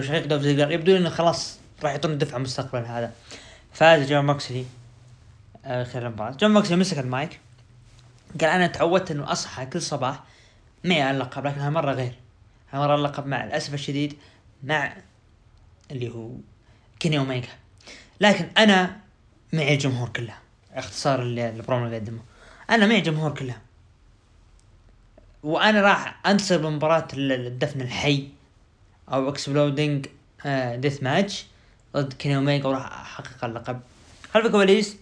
شقيق 0.00 0.26
دوف 0.26 0.42
زيجلر 0.42 0.70
يبدو 0.70 0.96
انه 0.96 1.10
خلاص 1.10 1.58
راح 1.82 1.92
يعطون 1.92 2.18
دفعة 2.18 2.38
مستقبلا 2.38 2.98
هذا 2.98 3.12
فاز 3.72 4.08
جون 4.08 4.26
موكسلي 4.26 4.64
خلال 5.66 5.96
المباراة 5.96 6.30
جون 6.30 6.50
موكسلي 6.50 6.76
مسك 6.76 6.98
المايك 6.98 7.40
قال 8.40 8.50
أنا 8.50 8.66
تعودت 8.66 9.10
إنه 9.10 9.32
أصحى 9.32 9.66
كل 9.66 9.82
صباح 9.82 10.22
معي 10.84 11.10
اللقب 11.10 11.46
لكن 11.46 11.60
هالمره 11.60 11.92
غير. 11.92 12.14
هالمره 12.72 12.94
اللقب 12.94 13.26
مع 13.26 13.44
الأسف 13.44 13.74
الشديد 13.74 14.16
مع 14.62 14.96
اللي 15.90 16.08
هو 16.14 16.30
كيني 17.00 17.18
اوميجا 17.18 17.48
لكن 18.20 18.48
أنا 18.58 18.96
معي 19.52 19.74
الجمهور 19.74 20.08
كله 20.08 20.34
اختصار 20.74 21.22
البرومو 21.22 21.86
اللي 21.86 21.96
قدمه 21.96 22.20
أنا 22.70 22.86
معي 22.86 22.98
الجمهور 22.98 23.34
كله 23.34 23.56
وأنا 25.42 25.80
راح 25.80 26.26
انتصر 26.26 26.58
بمباراة 26.58 27.08
الدفن 27.14 27.80
الحي 27.80 28.28
أو 29.12 29.28
exploding 29.28 30.06
death 30.74 31.02
match 31.02 31.46
ضد 31.94 32.12
كيني 32.12 32.36
اوميجا 32.36 32.68
وراح 32.68 33.00
أحقق 33.00 33.44
اللقب. 33.44 33.80
خلف 34.34 34.46
الكواليس 34.46 34.96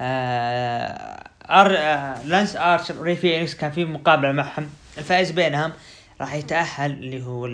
ار 0.00 1.76
آه 1.76 2.22
لانس 2.22 2.56
آرشر 2.56 3.00
وراي 3.00 3.16
فينيكس 3.16 3.54
كان 3.54 3.70
في 3.70 3.84
مقابلة 3.84 4.32
معهم. 4.32 4.68
الفائز 4.98 5.30
بينهم 5.30 5.72
راح 6.20 6.34
يتأهل 6.34 6.90
اللي 6.90 7.26
هو 7.26 7.46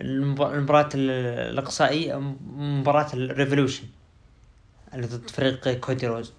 المباراة 0.00 0.88
الأقصائية 0.94 2.20
مباراة 2.56 3.06
ال 3.14 3.20
Revolution 3.20 3.84
اللي 4.94 5.06
ضد 5.06 5.30
فريق 5.30 5.68
كودي 5.68 6.06
روز. 6.06 6.32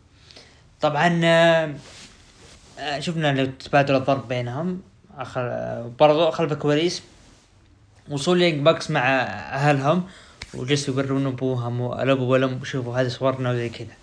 طبعا 0.81 1.21
آه 1.23 1.75
شفنا 2.99 3.33
لو 3.33 3.45
تبادل 3.45 3.95
الضرب 3.95 4.27
بينهم 4.27 4.81
برضو 5.99 6.31
خلف 6.31 6.51
الكواليس. 6.51 7.03
وصول 8.09 8.39
اليانج 8.39 8.65
باكس 8.65 8.91
مع 8.91 9.01
أهلهم 9.21 10.03
وجلسوا 10.53 10.93
يورون 11.01 11.27
أبوهم 11.27 11.81
والابو 11.81 12.25
والام 12.25 12.63
شوفوا 12.63 12.97
هذه 12.97 13.07
صورنا 13.07 13.51
وزي 13.51 13.69
كذا. 13.69 14.00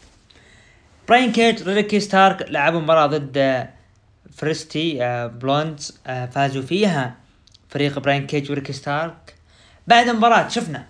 براين 1.09 1.33
كيج 1.33 1.69
ريكي 1.69 2.01
ستارك 2.01 2.51
لعبوا 2.51 2.81
مباراة 2.81 3.07
ضد 3.07 3.69
فارستي 4.37 4.99
بلوندز 5.29 5.99
فازوا 6.07 6.63
فيها 6.63 7.15
فريق 7.69 7.99
براين 7.99 8.27
كيج 8.27 8.51
وريكي 8.51 8.73
ستارك 8.73 9.35
بعد 9.87 10.09
المباراة 10.09 10.49
شفنا 10.49 10.87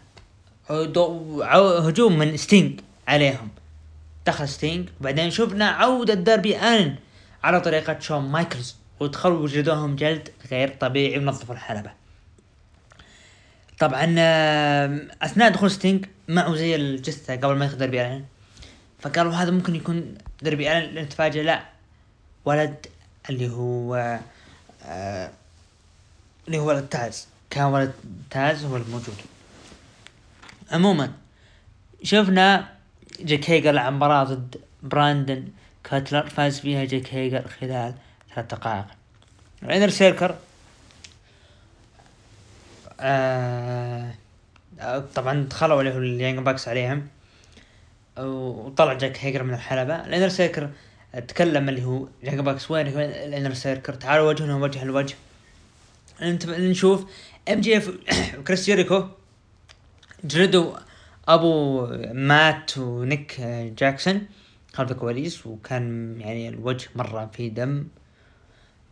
هجوم 0.70 2.18
من 2.18 2.36
ستينج 2.36 2.80
عليهم. 3.08 3.48
دخل 4.26 4.48
ستينج 4.48 4.88
وبعدين 5.00 5.30
شفنا 5.30 5.68
عودة 5.68 6.14
داربي 6.14 6.56
الن 6.56 6.96
على 7.44 7.60
طريقة 7.60 7.98
شون 7.98 8.24
مايكلز 8.30 8.76
ودخلوا 9.00 9.38
وجدوهم 9.38 9.96
جلد 9.96 10.28
غير 10.50 10.68
طبيعي 10.80 11.18
ونظفوا 11.18 11.54
الحلبة. 11.54 11.90
طبعا 13.78 14.04
أثناء 15.22 15.50
دخول 15.50 15.70
ستينج 15.70 16.04
معه 16.28 16.54
زي 16.54 16.76
الجثة 16.76 17.36
قبل 17.36 17.56
ما 17.56 17.66
داربي 17.66 18.06
آلن 18.06 18.24
فقالوا 19.00 19.32
هذا 19.32 19.50
ممكن 19.50 19.74
يكون 19.74 20.14
داربي 20.42 20.78
الن 20.78 21.08
تفاجئ 21.08 21.42
لا. 21.42 21.62
ولد 22.44 22.86
اللي 23.30 23.50
هو 23.50 24.20
آه 24.84 25.30
اللي 26.46 26.58
هو 26.58 26.68
ولد 26.68 26.88
تاز. 26.88 27.26
كان 27.50 27.64
ولد 27.64 27.92
تاز 28.30 28.64
هو 28.64 28.76
الموجود 28.76 29.16
عموما 30.70 31.12
شفنا 32.02 32.68
جاك 33.20 33.50
هيجر 33.50 33.70
لعب 33.72 33.92
مباراة 33.92 34.24
ضد 34.24 34.60
براندن 34.82 35.48
كاتلر 35.84 36.28
فاز 36.28 36.60
فيها 36.60 36.84
جاك 36.84 37.14
هيجر 37.14 37.48
خلال 37.48 37.94
ثلاث 38.34 38.46
دقائق. 38.54 38.84
ال 39.62 39.66
Inner 39.66 39.88
Circle 39.88 40.36
آه 43.00 44.14
طبعا 45.14 45.42
دخلوا 45.50 45.80
اللي 45.80 45.94
هو 45.94 45.98
اليانج 45.98 46.38
باكس 46.38 46.68
عليهم. 46.68 47.08
وطلع 48.18 48.92
جاك 48.92 49.18
هيجر 49.18 49.42
من 49.42 49.54
الحلبة. 49.54 49.94
ال 50.06 50.10
Inner 50.10 50.28
Circle 50.28 50.70
تكلم 51.28 51.68
اللي 51.68 51.84
هو 51.84 52.08
يانج 52.24 52.34
باكس 52.34 52.70
وين 52.70 52.86
ال 52.86 52.97
Inner 52.97 53.54
Circle 53.54 53.94
تعالوا 53.94 54.28
وجهنا 54.28 54.56
وجه 54.56 54.84
لوجه. 54.84 55.16
نشوف 56.22 57.04
MJF 57.52 57.92
وكريس 58.38 58.64
جيريكو. 58.64 59.04
جلدوا 60.24 60.76
أبو 61.28 61.86
مات 62.12 62.78
ونيك 62.78 63.40
جاكسون. 63.78 64.26
خلف 64.72 64.90
الكواليس 64.90 65.46
وكان 65.46 66.16
يعني 66.20 66.48
الوجه 66.48 66.88
مرة 66.96 67.30
في 67.32 67.48
دم. 67.48 67.86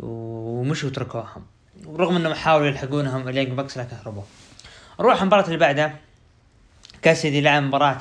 ومشوا 0.01 0.89
وتركوهم 0.89 1.47
ورغم 1.85 2.17
إنهم 2.17 2.35
حاولوا 2.35 2.67
يلحقونهم 2.67 3.25
باكس 3.25 3.79
لكن 3.79 3.97
هربوا 3.97 4.23
نروح 5.01 5.21
المباراة 5.21 5.45
اللي 5.45 5.57
بعدها. 5.57 5.99
كاسيدي 7.03 7.41
لعب 7.41 7.63
مباراة 7.63 7.99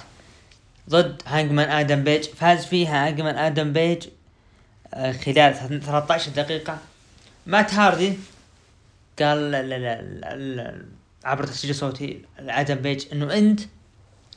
ضد 0.90 1.22
هانجمان 1.26 1.70
آدم 1.70 2.04
بيج. 2.04 2.24
فاز 2.24 2.66
فيها 2.66 3.08
هانجمان 3.08 3.38
آدم 3.38 3.74
بيج 3.74 4.08
آه، 4.94 5.12
خلال 5.12 5.82
13 5.84 6.32
دقيقة. 6.32 6.78
مات 7.48 7.74
هاردي 7.74 8.18
قال 9.20 9.52
لا 9.52 9.62
لا 9.64 10.02
لا 10.36 10.86
عبر 11.26 11.46
تسجيل 11.46 11.76
صوتي 11.76 12.22
لآدم 12.40 12.76
بيج 12.76 13.06
إنه 13.14 13.34
أنت 13.38 13.60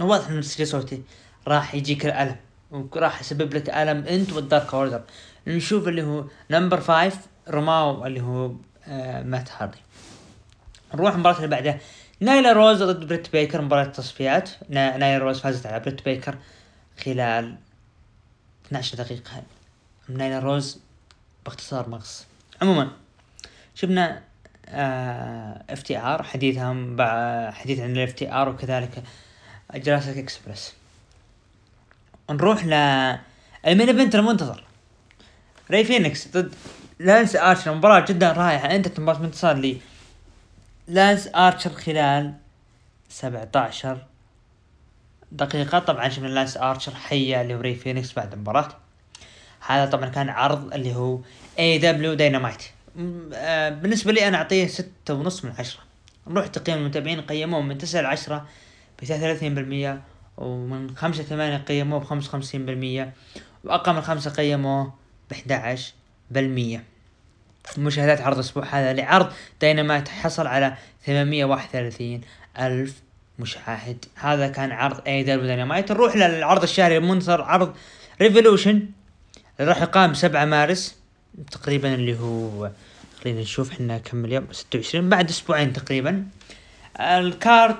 واضح 0.00 0.30
من 0.30 0.40
تسجيل 0.40 0.66
صوتي 0.66 1.02
راح 1.48 1.74
يجيك 1.74 2.06
الألم 2.06 2.36
وراح 2.70 3.20
يسبب 3.20 3.54
لك 3.54 3.70
ألم 3.70 4.04
أنت 4.04 4.32
وال 4.32 4.46
Dark 4.46 4.74
Order 4.74 5.02
نشوف 5.46 5.88
اللي 5.88 6.02
هو 6.02 6.24
number 6.50 6.80
five 6.80 7.16
روماو 7.48 8.06
اللي 8.06 8.20
هو 8.20 8.52
آه 8.86 9.22
مات 9.22 9.48
هاردي. 9.58 9.78
نروح 10.94 11.14
المباراة 11.14 11.36
اللي 11.36 11.48
بعدها. 11.48 11.78
نايلا 12.20 12.52
روز 12.52 12.82
ضد 12.82 13.08
بريت 13.08 13.32
بيكر 13.32 13.62
مباراة 13.62 13.84
تصفيات. 13.84 14.50
نايلا 14.68 15.18
روز 15.18 15.40
فازت 15.40 15.66
على 15.66 15.80
بريت 15.80 16.04
بيكر 16.04 16.38
خلال 17.04 17.56
12 18.66 18.96
دقيقة. 18.96 19.42
نايلا 20.08 20.38
روز 20.38 20.80
باختصار 21.44 21.88
مغص. 21.88 22.26
عموما 22.62 22.90
شفنا 23.74 24.22
FTR 25.70 26.22
حديثهم 26.22 26.96
حديث 27.52 27.80
عن 27.80 27.92
ال 27.92 28.12
FTR 28.12 28.48
وكذلك 28.48 29.02
Jurassic 29.74 30.18
Express 30.18 30.74
نروح 32.30 32.64
لل 32.64 32.72
main 33.66 33.88
event 33.88 34.14
المنتظر. 34.14 34.64
Rey 35.70 35.84
Fenix 35.84 36.28
ضد 36.28 36.54
لانس 36.98 37.36
ارشر 37.36 37.74
مباراة 37.74 38.04
جدا 38.08 38.32
رائعة. 38.32 38.74
أنت 38.74 39.00
مباراة 39.00 39.24
انتصار 39.24 39.56
لي. 39.56 39.80
لانس 40.88 41.28
آرشر 41.34 41.70
خلال 41.70 42.34
17 43.08 44.06
دقيقة. 45.32 45.78
طبعا 45.78 46.08
شفنا 46.08 46.26
لانس 46.26 46.56
آرشر 46.56 46.94
حيا 46.94 47.42
ل 47.42 47.50
Rey 47.50 47.74
Fenix 47.74 48.12
بعد 48.12 48.32
المباراة. 48.32 48.68
هذا 49.66 49.90
طبعا 49.90 50.08
كان 50.08 50.28
عرض 50.28 50.74
اللي 50.74 50.94
هو 50.94 51.18
AEW 51.58 51.78
Dynamite 51.78 52.62
بالنسبة 53.82 54.12
لي 54.12 54.28
أنا 54.28 54.36
أعطيه 54.36 54.66
ستة 54.66 55.14
ونص 55.14 55.44
من 55.44 55.52
عشرة. 55.58 55.80
نروح 56.26 56.46
تقييم 56.46 56.78
المتابعين. 56.78 57.20
قيموه 57.20 57.60
من 57.60 57.78
تسعة 57.78 58.00
لعشرة 58.00 58.48
بثلاثين 59.02 59.54
بالمية 59.54 60.02
ومن 60.36 60.96
خمسة 60.96 61.22
ثمانية 61.22 61.56
قيموه 61.56 62.00
بخمسة 62.00 62.28
وخمسين 62.28 62.66
بالمية 62.66 63.12
وأقل 63.64 63.92
من 63.92 64.00
خمسة 64.00 64.30
قيموه 64.30 64.94
عشر 65.50 65.92
بالمية. 66.30 66.84
مشاهدات 67.76 68.20
عرض 68.20 68.34
الأسبوع 68.34 68.64
هذا 68.64 68.92
لعرض 68.92 69.32
داينامايت 69.60 70.08
حصل 70.08 70.46
على 70.46 70.74
ثمانمية 71.06 71.44
واحد 71.44 71.68
وثلاثين 71.68 72.20
ألف 72.58 72.94
مشاهد. 73.38 74.04
هذا 74.14 74.48
كان 74.48 74.72
عرض 74.72 75.00
AEW 75.06 75.22
Dynamite. 75.22 75.92
نروح 75.92 76.16
للعرض 76.16 76.62
الشهري 76.62 76.96
المنصر 76.96 77.42
عرض 77.42 77.74
Revolution 78.20 78.86
راح 79.60 79.82
يقام 79.82 80.14
سبعة 80.14 80.44
مارس 80.44 80.96
تقريبا 81.50 81.94
اللي 81.94 82.18
هو 82.18 82.70
خلينا 83.22 83.40
نشوف 83.40 83.70
إحنا 83.70 83.98
كم 83.98 84.24
اليوم؟ 84.24 84.46
ستة 84.52 84.78
وعشرين. 84.78 85.08
بعد 85.08 85.28
أسبوعين 85.28 85.72
تقريبا. 85.72 86.24
ال 87.00 87.16
card 87.16 87.76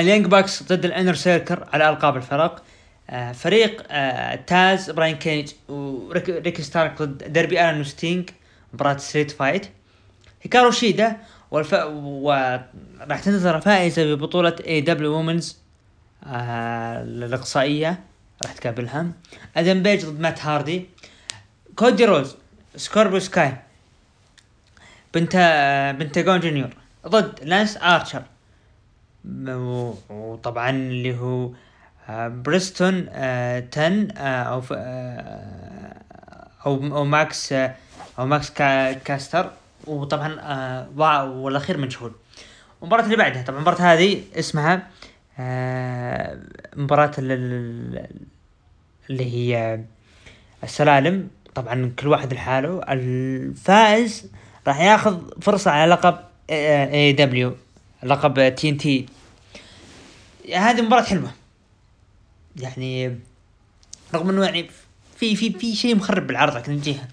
ال 0.00 0.04
Young 0.04 0.26
Bucks 0.26 0.62
ضد 0.62 0.84
ال 0.84 0.89
Inner 0.89 1.14
Circle 1.14 1.66
على 1.72 1.88
ألقاب 1.88 2.16
الفرق 2.16 2.63
فريق 3.34 3.82
آه 3.90 4.34
Taz 4.34 4.90
براين 4.90 5.16
كيج 5.16 5.52
وريكي 5.68 6.62
ستارك 6.62 7.02
ضد 7.02 7.32
ديربي 7.32 7.60
آلان 7.60 7.80
وستينج 7.80 8.30
مباراة 8.72 8.96
street 8.96 9.30
fight. 9.30 9.66
هيكارو 10.42 10.70
شيدا 10.70 11.16
والف... 11.50 11.74
وراح 11.94 13.20
تنتظر 13.24 13.60
فائزة 13.60 14.14
ببطولة 14.14 14.56
AEW 14.66 14.80
women's 14.80 15.58
آه 16.26 17.02
الإقصائية 17.02 18.00
راح 18.42 18.52
تقابلها 18.52 19.06
أدم 19.56 19.82
بيج 19.82 20.04
ضد 20.06 20.20
مات 20.20 20.44
هاردي. 20.44 20.86
كودي 21.76 22.04
روز 22.04 22.36
سكوربو 22.76 23.18
سكاي 23.18 23.56
بنت 25.14 25.36
بنتاجون 25.98 26.40
جونيور 26.40 26.70
ضد 27.06 27.44
لانس 27.44 27.76
آرشر. 27.76 28.22
وطبعا 30.10 30.70
اللي 30.70 31.18
هو 31.18 31.46
آه، 31.46 31.52
بريستون 32.08 33.06
آه، 33.10 33.60
تن 33.60 34.08
آه، 34.16 34.42
أو 34.42 34.62
أو 36.66 36.96
أو 36.96 37.04
ماكس 37.04 37.52
أو 38.18 38.26
ماكس 38.26 38.50
كاستر. 39.04 39.50
وطبعا 39.86 40.38
والأخير 41.24 41.78
مجهول 41.78 42.12
المباراة 42.82 43.04
اللي 43.04 43.16
بعدها 43.16 43.42
طبعا 43.42 43.56
المباراة 43.56 43.80
هذه 43.80 44.22
اسمها 44.38 44.86
مباراة 46.76 47.12
اللي 47.18 48.08
هي 49.10 49.80
السلالم. 50.64 51.28
طبعا 51.54 51.92
كل 51.98 52.08
واحد 52.08 52.32
لحاله. 52.32 52.80
الفائز 52.88 54.30
راح 54.66 54.80
ياخذ 54.80 55.40
فرصة 55.42 55.70
على 55.70 55.90
لقب 55.90 56.18
AEW 56.50 57.54
لقب 58.02 58.54
TNT 58.54 59.06
هذه 60.54 60.82
مباراة 60.82 61.02
حلوة. 61.02 61.30
يعني 62.56 63.18
رغم 64.14 64.30
إنه 64.30 64.44
يعني 64.44 64.70
في 65.16 65.36
في 65.36 65.52
في 65.52 65.74
شيء 65.74 65.96
مخرب 65.96 66.26
بالعرض 66.26 66.56
لكن 66.56 66.72
الجهة 66.72 67.08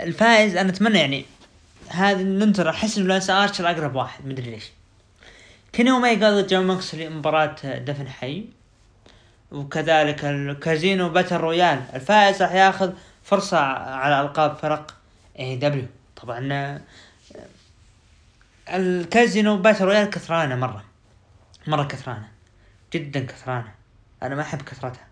الفائز 0.00 0.56
أنا 0.56 0.70
أتمنى 0.70 0.98
يعني 0.98 1.24
هذا 1.88 2.22
ننتظر 2.22 2.70
أحس 2.70 2.98
إنه 2.98 3.06
لانس 3.06 3.30
آرشر 3.30 3.70
أقرب 3.70 3.94
واحد 3.94 4.26
مدري 4.26 4.50
ليش. 4.50 4.64
كيني 5.72 5.90
اوميجا 5.90 6.30
ضد 6.30 6.46
جون 6.46 6.64
موكسلي 6.64 7.08
مباراة 7.08 7.56
دفن 7.62 8.08
حي. 8.08 8.44
وكذلك 9.52 10.24
ال 10.24 10.36
Casino 10.36 11.08
Battle 11.08 11.36
Royale. 11.36 11.82
الفائز 11.94 12.42
راح 12.42 12.52
ياخذ 12.52 12.92
فرصة 13.24 13.58
على 13.58 14.20
ألقاب 14.20 14.56
فرق 14.56 14.96
AEW 15.38 15.86
طبعا 16.16 16.80
ال 18.68 18.81
Casino 18.81 19.56
Battle 19.56 19.84
Royale 19.84 20.10
كثرانة 20.10 20.56
مرة. 20.56 20.84
مرة 21.66 21.84
كثرانة. 21.84 22.28
جدا 22.92 23.26
كثرانة. 23.26 23.79
أنا 24.22 24.34
ما 24.34 24.42
أحب 24.42 24.62
كثرتها. 24.62 25.06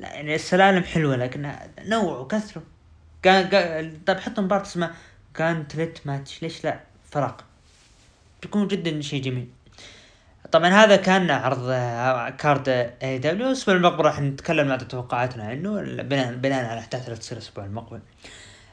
لا 0.00 0.14
يعني 0.14 0.34
السلالم 0.34 0.84
حلوة 0.84 1.16
لكن 1.16 1.52
نوع 1.78 2.18
وكثرة. 2.18 2.62
طيب 4.06 4.18
حطوا 4.20 4.44
مباراة 4.44 4.62
اسمها 4.62 4.94
gauntlet 5.34 6.06
match. 6.06 6.42
ليش 6.42 6.64
لا؟ 6.64 6.80
فرق 7.10 7.44
بيكون 8.42 8.68
جدا 8.68 9.00
شيء 9.00 9.22
جميل. 9.22 9.48
طبعا 10.52 10.68
هذا 10.68 10.96
كان 10.96 11.30
عرض 11.30 11.70
card 12.36 12.68
AEW 13.02 13.46
الأسبوع 13.46 13.74
المقبل 13.74 14.04
راح 14.04 14.20
نتكلم 14.20 14.72
عن 14.72 14.88
توقعاتنا 14.88 15.44
عنه 15.44 15.82
بناء 16.02 16.34
بناء 16.34 16.64
على 16.64 16.72
الاحداث 16.72 17.04
اللي 17.04 17.16
تصير 17.16 17.38
الأسبوع 17.38 17.64
المقبل. 17.64 18.00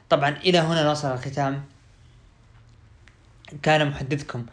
طبعا 0.09 0.29
إلى 0.29 0.59
هنا 0.59 0.91
نصل 0.91 1.13
الختام. 1.13 1.63
كان 3.63 3.89
محدثكم 3.89 4.45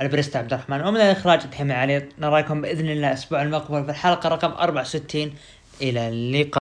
البريست 0.00 0.36
عبد 0.36 0.52
الرحمن. 0.52 0.80
ومن 0.80 1.00
الإخراج 1.00 1.46
دحيم 1.46 1.72
علي 1.72 2.08
نراكم 2.18 2.62
بإذن 2.62 2.90
الله 2.90 3.08
الأسبوع 3.08 3.42
المقبل 3.42 3.84
في 3.84 3.90
الحلقة 3.90 4.28
رقم 4.28 4.50
64 4.50 5.34
إلى 5.82 6.08
اللقاء. 6.08 6.63